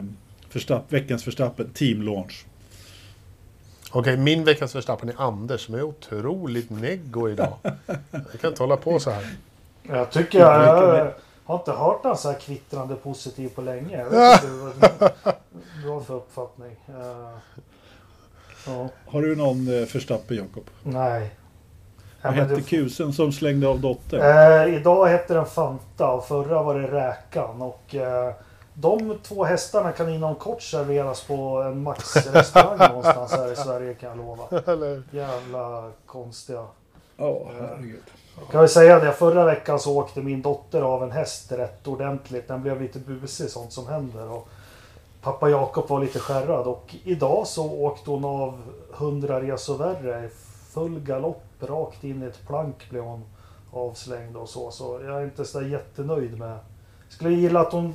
Förstapp, 0.50 0.92
veckans 0.92 1.24
förstappen, 1.24 1.70
team 1.74 2.02
launch. 2.02 2.44
Okej, 3.90 4.00
okay, 4.00 4.16
min 4.16 4.44
veckans 4.44 4.72
förstappen 4.72 5.08
är 5.08 5.14
Anders 5.18 5.66
som 5.66 5.74
är 5.74 5.82
otroligt 5.82 6.70
neggo 6.70 7.28
idag. 7.28 7.52
Jag 8.10 8.40
kan 8.40 8.50
inte 8.50 8.62
hålla 8.62 8.76
på 8.76 9.00
så 9.00 9.10
här. 9.10 9.36
Jag 9.82 10.10
tycker 10.10 10.38
jag, 10.38 10.64
jag 10.64 11.12
har 11.44 11.56
inte 11.56 11.72
hört 11.72 12.04
någon 12.04 12.16
så 12.16 12.30
här 12.30 12.38
kvittrande 12.38 12.94
positiv 12.94 13.48
på 13.48 13.62
länge. 13.62 13.98
Jag 13.98 14.10
vet 14.10 14.42
inte 14.42 14.56
vad 14.56 15.34
du 15.82 15.88
har 15.88 16.00
för 16.00 16.14
uppfattning. 16.14 16.76
Ja. 18.66 18.88
Har 19.06 19.22
du 19.22 19.36
någon 19.36 19.80
eh, 19.80 19.86
förstappen 19.86 20.36
Jakob? 20.36 20.64
Nej. 20.82 21.30
Vad 22.22 22.32
hette 22.32 22.54
det... 22.54 22.62
kusen 22.62 23.12
som 23.12 23.32
slängde 23.32 23.68
av 23.68 23.80
Dotter? 23.80 24.18
Eh, 24.66 24.74
idag 24.74 25.08
heter 25.08 25.34
den 25.34 25.46
Fanta 25.46 26.10
och 26.10 26.26
förra 26.26 26.62
var 26.62 26.74
det 26.80 26.88
Räkan. 26.88 27.62
Och, 27.62 27.94
eh, 27.94 28.32
de 28.80 29.18
två 29.22 29.44
hästarna 29.44 29.92
kan 29.92 30.08
inom 30.08 30.34
kort 30.34 30.62
serveras 30.62 31.22
på 31.22 31.62
en 31.62 31.82
Max-restaurang 31.82 32.78
någonstans 32.88 33.32
här 33.32 33.52
i 33.52 33.56
Sverige 33.56 33.94
kan 33.94 34.08
jag 34.08 34.18
lova. 34.18 34.72
Eller... 34.72 35.02
Jävla 35.10 35.90
konstiga. 36.06 36.66
Ja, 37.16 37.24
oh, 37.24 37.48
herregud. 37.60 38.02
Jag 38.38 38.48
kan 38.48 38.60
väl 38.60 38.68
säga 38.68 38.98
det, 38.98 39.12
förra 39.12 39.44
veckan 39.44 39.80
så 39.80 39.98
åkte 39.98 40.20
min 40.20 40.42
dotter 40.42 40.82
av 40.82 41.02
en 41.02 41.10
häst 41.10 41.52
rätt 41.52 41.86
ordentligt. 41.86 42.48
Den 42.48 42.62
blev 42.62 42.82
lite 42.82 42.98
busig, 42.98 43.50
sånt 43.50 43.72
som 43.72 43.86
händer. 43.86 44.30
Och 44.30 44.48
pappa 45.22 45.48
Jakob 45.48 45.88
var 45.88 46.00
lite 46.00 46.18
skärrad 46.18 46.66
och 46.66 46.94
idag 47.04 47.46
så 47.46 47.72
åkte 47.72 48.10
hon 48.10 48.24
av 48.24 48.62
100 48.96 49.40
resor 49.40 49.78
värre 49.78 50.24
i 50.24 50.28
full 50.72 51.00
galopp 51.00 51.44
rakt 51.60 52.04
in 52.04 52.22
i 52.22 52.26
ett 52.26 52.46
plank 52.46 52.90
blev 52.90 53.02
hon 53.02 53.24
avslängd 53.72 54.36
och 54.36 54.48
så. 54.48 54.70
Så 54.70 55.00
jag 55.04 55.20
är 55.20 55.24
inte 55.24 55.44
så 55.44 55.62
jättenöjd 55.62 56.38
med 56.38 56.58
skulle 57.08 57.34
gilla 57.34 57.60
att 57.60 57.72
hon, 57.72 57.94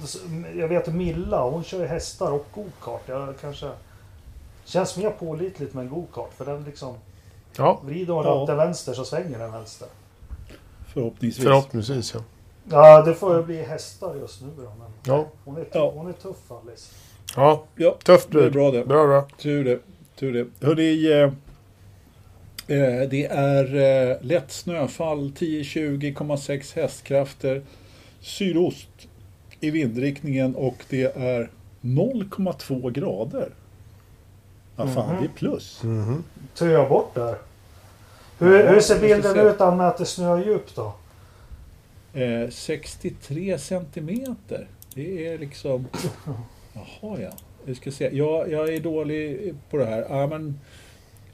jag 0.55 0.67
vet 0.67 0.93
Milla, 0.93 1.43
hon 1.43 1.63
kör 1.63 1.79
ju 1.79 1.85
hästar 1.85 2.31
och 2.31 2.45
gokart. 2.53 3.01
Jag 3.05 3.33
kanske... 3.41 3.69
Känns 4.65 4.97
mer 4.97 5.09
pålitligt 5.09 5.73
med 5.73 5.83
en 5.83 5.89
gokart 5.89 6.33
för 6.37 6.45
den 6.45 6.63
liksom... 6.63 6.95
Ja. 7.57 7.81
Vrider 7.83 8.13
hon 8.13 8.25
ja. 8.25 8.31
ratten 8.31 8.57
vänster 8.57 8.93
så 8.93 9.05
svänger 9.05 9.39
den 9.39 9.51
vänster. 9.51 9.87
Förhoppningsvis. 10.93 11.45
Förhoppningsvis 11.45 12.13
ja. 12.13 12.19
Ja, 12.69 13.01
det 13.01 13.13
får 13.13 13.37
ju 13.37 13.43
bli 13.43 13.63
hästar 13.63 14.15
just 14.15 14.41
nu 14.41 14.47
då. 14.57 14.61
Men 14.63 14.91
ja. 15.05 15.27
hon, 15.45 15.57
är 15.57 15.65
ja. 15.71 15.91
hon 15.95 16.07
är 16.07 16.13
tuff 16.13 16.51
Alice. 16.51 16.95
Ja, 17.35 17.63
ja. 17.75 17.97
tufft 18.03 18.29
bud. 18.29 18.53
Bra 18.53 18.71
det. 18.71 18.85
Bra, 18.85 19.07
bra. 19.07 19.27
Tur 19.37 19.63
det. 19.63 19.79
Tur 20.15 20.33
det. 20.33 20.65
Hörrni, 20.65 21.11
eh, 21.11 21.23
eh, 22.77 23.09
det 23.09 23.25
är 23.25 23.75
eh, 23.75 24.17
lätt 24.21 24.51
snöfall, 24.51 25.31
10-20,6 25.31 26.75
hästkrafter 26.75 27.61
sydost 28.23 29.07
i 29.59 29.71
vindriktningen 29.71 30.55
och 30.55 30.85
det 30.89 31.17
är 31.17 31.49
0,2 31.81 32.91
grader. 32.91 33.49
Ja, 34.75 34.87
fan, 34.87 35.09
mm 35.09 35.15
-hmm. 35.15 35.19
det 35.19 35.25
är 35.25 35.37
plus. 35.37 35.83
Mm 35.83 36.05
-hmm. 36.05 36.21
Tog 36.55 36.69
jag 36.69 36.89
bort 36.89 37.15
där. 37.15 37.37
Hur, 38.39 38.59
ja, 38.59 38.71
hur 38.71 38.79
ser 38.79 38.99
bilden 38.99 39.39
ut 39.47 39.59
han 39.59 39.77
mäter 39.77 40.05
snödjup 40.05 40.75
då? 40.75 40.93
Eh, 42.13 42.49
63 42.49 43.57
centimeter. 43.57 44.67
Det 44.93 45.27
är 45.27 45.37
liksom... 45.37 45.87
Jaha 46.73 47.17
ja. 47.21 47.31
Vi 47.65 47.75
ska 47.75 47.91
se. 47.91 48.09
Jag, 48.17 48.51
jag 48.51 48.73
är 48.73 48.79
dålig 48.79 49.53
på 49.69 49.77
det 49.77 49.85
här. 49.85 50.05
Ja, 50.09 50.27
men, 50.27 50.59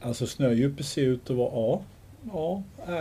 alltså 0.02 0.28
snödjupet 0.28 0.86
ser 0.86 1.02
ut 1.02 1.30
att 1.30 1.36
vara 1.36 1.52
A. 1.54 1.82
Ja, 1.82 1.84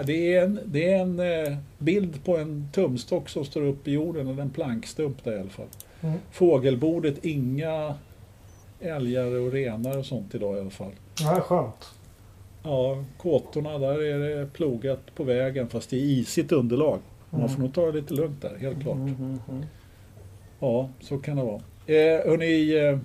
det 0.04 0.34
är 0.34 0.44
en, 0.44 0.60
det 0.64 0.92
är 0.92 0.98
en 0.98 1.20
eh, 1.20 1.56
bild 1.78 2.24
på 2.24 2.36
en 2.36 2.68
tumstock 2.72 3.28
som 3.28 3.44
står 3.44 3.62
upp 3.62 3.88
i 3.88 3.92
jorden, 3.92 4.28
eller 4.28 4.42
en 4.42 4.50
plankstump 4.50 5.24
där 5.24 5.36
i 5.36 5.40
alla 5.40 5.50
fall. 5.50 5.66
Mm. 6.00 6.18
Fågelbordet, 6.30 7.24
inga 7.24 7.94
älgar 8.80 9.26
och 9.26 9.52
renar 9.52 9.98
och 9.98 10.06
sånt 10.06 10.34
idag 10.34 10.56
i 10.56 10.60
alla 10.60 10.70
fall. 10.70 10.92
Ja, 11.20 11.40
skönt. 11.40 11.94
Ja, 12.62 13.04
kåtorna, 13.18 13.78
där 13.78 14.02
är 14.02 14.18
det 14.18 14.46
plogat 14.46 15.14
på 15.14 15.24
vägen 15.24 15.68
fast 15.68 15.90
det 15.90 15.96
är 15.96 16.00
isigt 16.00 16.52
underlag. 16.52 16.98
Man 17.30 17.40
mm. 17.40 17.52
får 17.52 17.62
nog 17.62 17.74
ta 17.74 17.86
det 17.86 17.92
lite 17.92 18.14
lugnt 18.14 18.42
där, 18.42 18.56
helt 18.60 18.82
klart. 18.82 18.96
Mm, 18.96 19.14
mm, 19.14 19.40
mm. 19.48 19.64
ja, 20.60 20.88
så 21.00 21.18
kan 21.18 21.36
det 21.36 21.42
vara. 21.42 21.62
Eh, 21.86 22.28
hörni, 22.30 22.76
eh, 22.76 22.98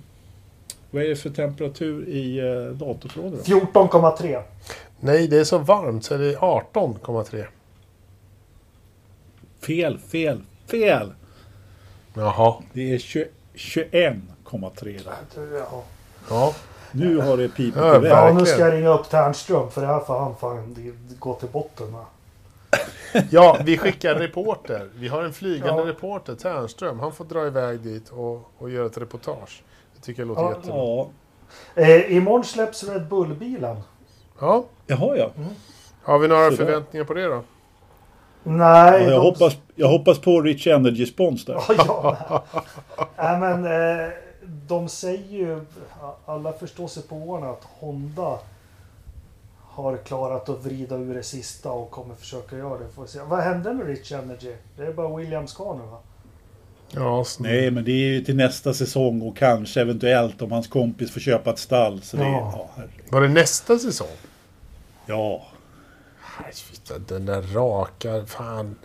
vad 0.90 1.02
är 1.02 1.08
det 1.08 1.16
för 1.16 1.30
temperatur 1.30 2.08
i 2.08 2.38
eh, 2.38 2.76
datorförrådet? 2.76 3.48
14,3. 3.48 4.42
Nej, 5.04 5.28
det 5.28 5.38
är 5.38 5.44
så 5.44 5.58
varmt 5.58 6.04
så 6.04 6.16
det 6.16 6.26
är 6.26 6.36
18,3. 6.36 7.46
Fel, 9.60 9.98
fel, 9.98 10.42
fel! 10.66 11.14
Jaha. 12.14 12.54
Det 12.72 12.92
är 12.92 12.98
21,3. 12.98 15.00
Ja. 15.70 15.82
ja. 16.30 16.54
Nu 16.92 17.18
har 17.18 17.36
det 17.36 17.48
pipit 17.48 17.74
ja, 17.76 17.96
iväg. 17.96 18.12
Ja, 18.12 18.32
nu 18.32 18.46
ska 18.46 18.58
jag 18.58 18.72
ringa 18.72 18.88
upp 18.88 19.10
Ternström 19.10 19.70
för 19.70 19.80
det 19.80 19.86
här 19.86 20.00
får 20.00 20.18
han 20.18 20.36
fan 20.36 20.76
gå 21.18 21.34
till 21.34 21.48
botten 21.48 21.86
med. 21.90 22.04
Ja, 23.30 23.58
vi 23.64 23.78
skickar 23.78 24.14
en 24.14 24.18
reporter. 24.18 24.88
Vi 24.94 25.08
har 25.08 25.22
en 25.22 25.32
flygande 25.32 25.82
ja. 25.82 25.88
reporter, 25.88 26.34
Ternström. 26.34 27.00
Han 27.00 27.12
får 27.12 27.24
dra 27.24 27.46
iväg 27.46 27.80
dit 27.80 28.10
och, 28.10 28.50
och 28.58 28.70
göra 28.70 28.86
ett 28.86 28.98
reportage. 28.98 29.62
Det 29.94 30.00
tycker 30.00 30.22
jag 30.22 30.28
låter 30.28 30.42
ja. 30.42 30.50
jättebra. 30.50 30.76
Ja. 30.76 31.08
Eh, 31.82 32.16
imorgon 32.16 32.44
släpps 32.44 32.84
Red 32.84 33.08
Bull-bilen. 33.08 33.76
Ja. 34.40 34.64
Jaha, 34.86 35.16
ja. 35.16 35.30
Mm. 35.36 35.48
Har 36.02 36.18
vi 36.18 36.28
några 36.28 36.50
Sådär. 36.50 36.56
förväntningar 36.56 37.04
på 37.04 37.14
det 37.14 37.24
då? 37.24 37.42
Nej. 38.42 38.92
Ja, 38.92 38.98
jag, 38.98 39.10
de... 39.10 39.16
hoppas, 39.26 39.56
jag 39.74 39.88
hoppas 39.88 40.18
på 40.18 40.40
Rich 40.40 40.66
Energy 40.66 41.06
Spons 41.06 41.44
där. 41.44 41.60
ja, 41.68 42.44
Nej, 43.16 43.38
men 43.40 43.64
eh, 43.64 44.08
de 44.42 44.88
säger 44.88 45.38
ju, 45.38 45.60
alla 46.26 46.52
förstår 46.52 46.88
sig 46.88 47.02
på 47.02 47.16
åren 47.16 47.44
att 47.44 47.64
Honda 47.80 48.38
har 49.60 49.96
klarat 49.96 50.48
att 50.48 50.64
vrida 50.64 50.96
ur 50.96 51.14
det 51.14 51.22
sista 51.22 51.72
och 51.72 51.90
kommer 51.90 52.14
försöka 52.14 52.56
göra 52.56 52.78
det. 52.78 52.88
Får 52.88 53.06
se. 53.06 53.18
Vad 53.28 53.38
hände 53.40 53.72
med 53.74 53.86
Rich 53.86 54.12
Energy? 54.12 54.54
Det 54.76 54.86
är 54.86 54.92
bara 54.92 55.16
Williams 55.16 55.54
kvar 55.54 55.74
nu 55.74 55.82
va? 55.90 55.98
Ja, 56.94 57.24
Nej, 57.38 57.70
men 57.70 57.84
det 57.84 57.90
är 57.90 58.12
ju 58.12 58.20
till 58.20 58.36
nästa 58.36 58.74
säsong 58.74 59.22
och 59.22 59.36
kanske 59.36 59.80
eventuellt 59.80 60.42
om 60.42 60.52
hans 60.52 60.68
kompis 60.68 61.10
får 61.12 61.20
köpa 61.20 61.50
ett 61.50 61.58
stall. 61.58 62.02
Så 62.02 62.16
det, 62.16 62.22
ja. 62.22 62.70
Ja, 62.76 62.82
Var 63.10 63.20
det 63.20 63.28
nästa 63.28 63.78
säsong? 63.78 64.16
Ja. 65.06 65.42
Den 67.08 67.26
där 67.26 67.42
raka, 67.42 68.26
fan. 68.26 68.76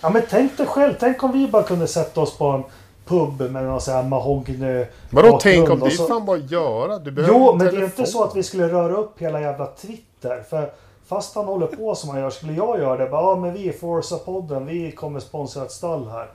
Ja 0.00 0.10
men 0.10 0.22
tänk 0.30 0.56
dig 0.56 0.66
själv, 0.66 0.94
tänk 1.00 1.22
om 1.22 1.32
vi 1.32 1.48
bara 1.48 1.62
kunde 1.62 1.86
sätta 1.86 2.20
oss 2.20 2.38
på 2.38 2.46
en 2.46 2.62
pub 3.04 3.50
med 3.50 3.64
någon 3.64 3.80
sån 3.80 3.94
här 3.94 4.02
mahogny 4.02 4.86
Vadå 5.10 5.38
tänk 5.42 5.70
om? 5.70 5.80
Det 5.80 5.86
är 5.86 6.08
fan 6.08 6.24
bara 6.24 6.36
att 6.36 6.50
göra. 6.50 6.98
Du 6.98 7.24
jo, 7.28 7.54
men 7.56 7.66
det 7.66 7.80
är 7.80 7.84
inte 7.84 8.06
så 8.06 8.24
att 8.24 8.36
vi 8.36 8.42
skulle 8.42 8.68
röra 8.68 8.96
upp 8.96 9.22
hela 9.22 9.40
jävla 9.40 9.66
Twitter. 9.66 10.42
För 10.50 10.72
fast 11.06 11.34
han 11.34 11.44
håller 11.44 11.66
på 11.66 11.94
som 11.94 12.10
han 12.10 12.20
gör, 12.20 12.30
skulle 12.30 12.52
jag 12.52 12.78
göra 12.78 12.96
det. 12.96 13.10
Bara, 13.10 13.22
ja 13.22 13.36
men 13.36 13.52
vi, 13.52 13.72
Forza-podden, 13.72 14.66
vi 14.66 14.92
kommer 14.92 15.20
sponsra 15.20 15.62
ett 15.62 15.72
stall 15.72 16.08
här. 16.08 16.28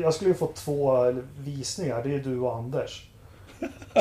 Jag 0.00 0.14
skulle 0.14 0.30
ju 0.30 0.34
få 0.34 0.50
två 0.54 1.12
visningar, 1.38 2.02
det 2.04 2.14
är 2.14 2.18
du 2.18 2.38
och 2.38 2.56
Anders. 2.56 3.08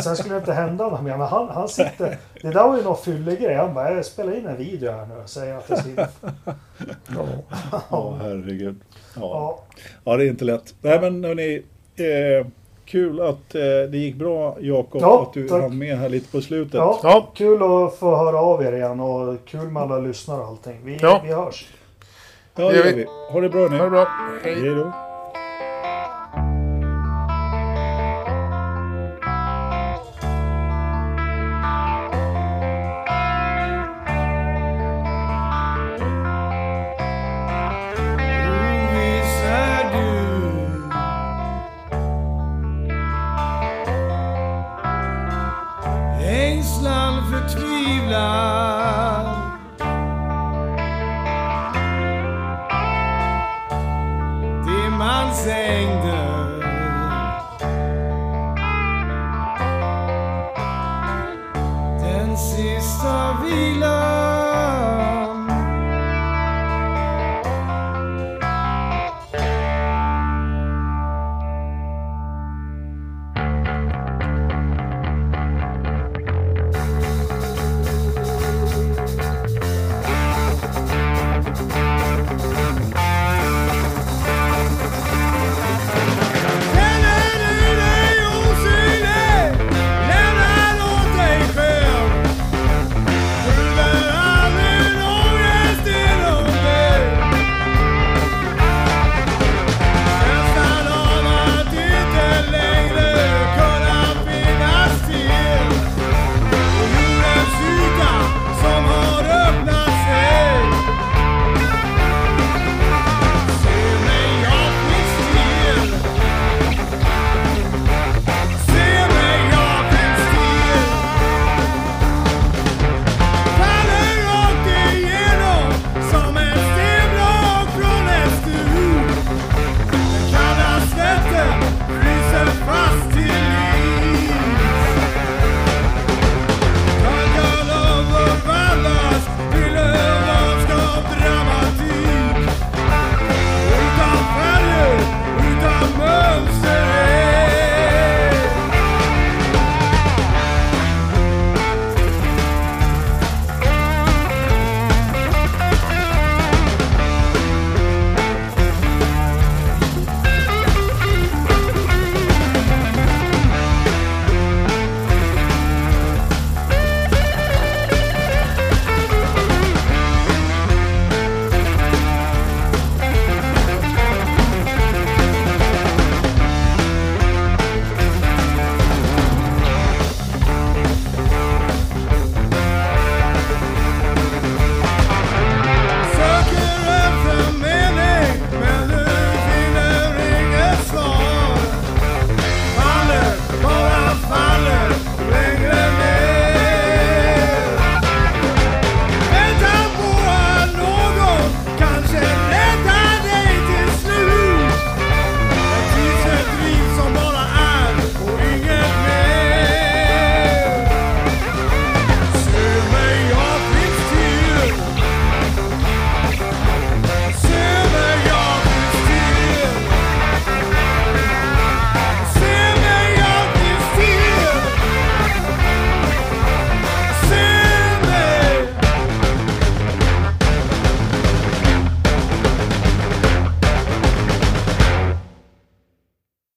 Sen 0.03 0.15
skulle 0.15 0.33
det 0.33 0.39
inte 0.39 0.53
hända 0.53 0.89
något 0.89 1.03
mer. 1.03 1.17
Men 1.17 1.27
han, 1.27 1.49
han 1.49 1.69
sitter... 1.69 2.17
Det 2.41 2.49
där 2.49 2.67
var 2.67 2.77
ju 2.77 2.83
någon 2.83 2.97
fyllig 2.97 3.41
grej. 3.41 3.55
Han 3.55 3.73
bara, 3.73 3.93
jag 3.93 4.05
spelar 4.05 4.37
in 4.37 4.45
en 4.45 4.57
video 4.57 4.91
här 4.91 5.05
nu 5.05 5.15
och 5.15 5.29
säger 5.29 5.57
att 5.57 5.67
det 5.67 5.77
ska 5.77 5.89
Ja, 7.15 7.25
ja 7.89 8.17
herregud. 8.21 8.75
Ja. 9.15 9.21
ja. 9.21 9.63
Ja. 10.03 10.17
det 10.17 10.25
är 10.25 10.29
inte 10.29 10.45
lätt. 10.45 10.75
Nej 10.81 11.01
men 11.01 11.23
hörni, 11.23 11.63
eh, 11.95 12.47
kul 12.85 13.21
att 13.21 13.55
eh, 13.55 13.61
det 13.61 13.97
gick 13.97 14.15
bra 14.15 14.57
Jakob, 14.59 15.01
ja, 15.01 15.21
att 15.21 15.33
du 15.33 15.51
hann 15.51 15.77
med 15.77 15.97
här 15.97 16.09
lite 16.09 16.31
på 16.31 16.41
slutet. 16.41 16.73
Ja, 16.73 16.99
ja, 17.03 17.31
kul 17.35 17.63
att 17.63 17.95
få 17.95 18.15
höra 18.15 18.39
av 18.39 18.63
er 18.63 18.73
igen 18.73 18.99
och 18.99 19.37
kul 19.45 19.67
med 19.69 19.83
alla 19.83 19.99
lyssnare 19.99 20.41
och 20.41 20.47
allting. 20.47 20.79
Vi, 20.83 20.97
ja. 21.01 21.21
vi 21.25 21.33
hörs. 21.33 21.67
Ja, 22.55 22.69
det 22.69 22.77
gör 22.77 22.83
vi. 22.83 23.05
Ha 23.31 23.41
det 23.41 23.49
bra 23.49 23.67
nu. 23.67 23.77
Ha 23.77 23.83
det 23.83 23.89
bra. 23.89 24.07
Hej. 24.43 24.55
Hej 24.55 24.75
då. 24.75 25.12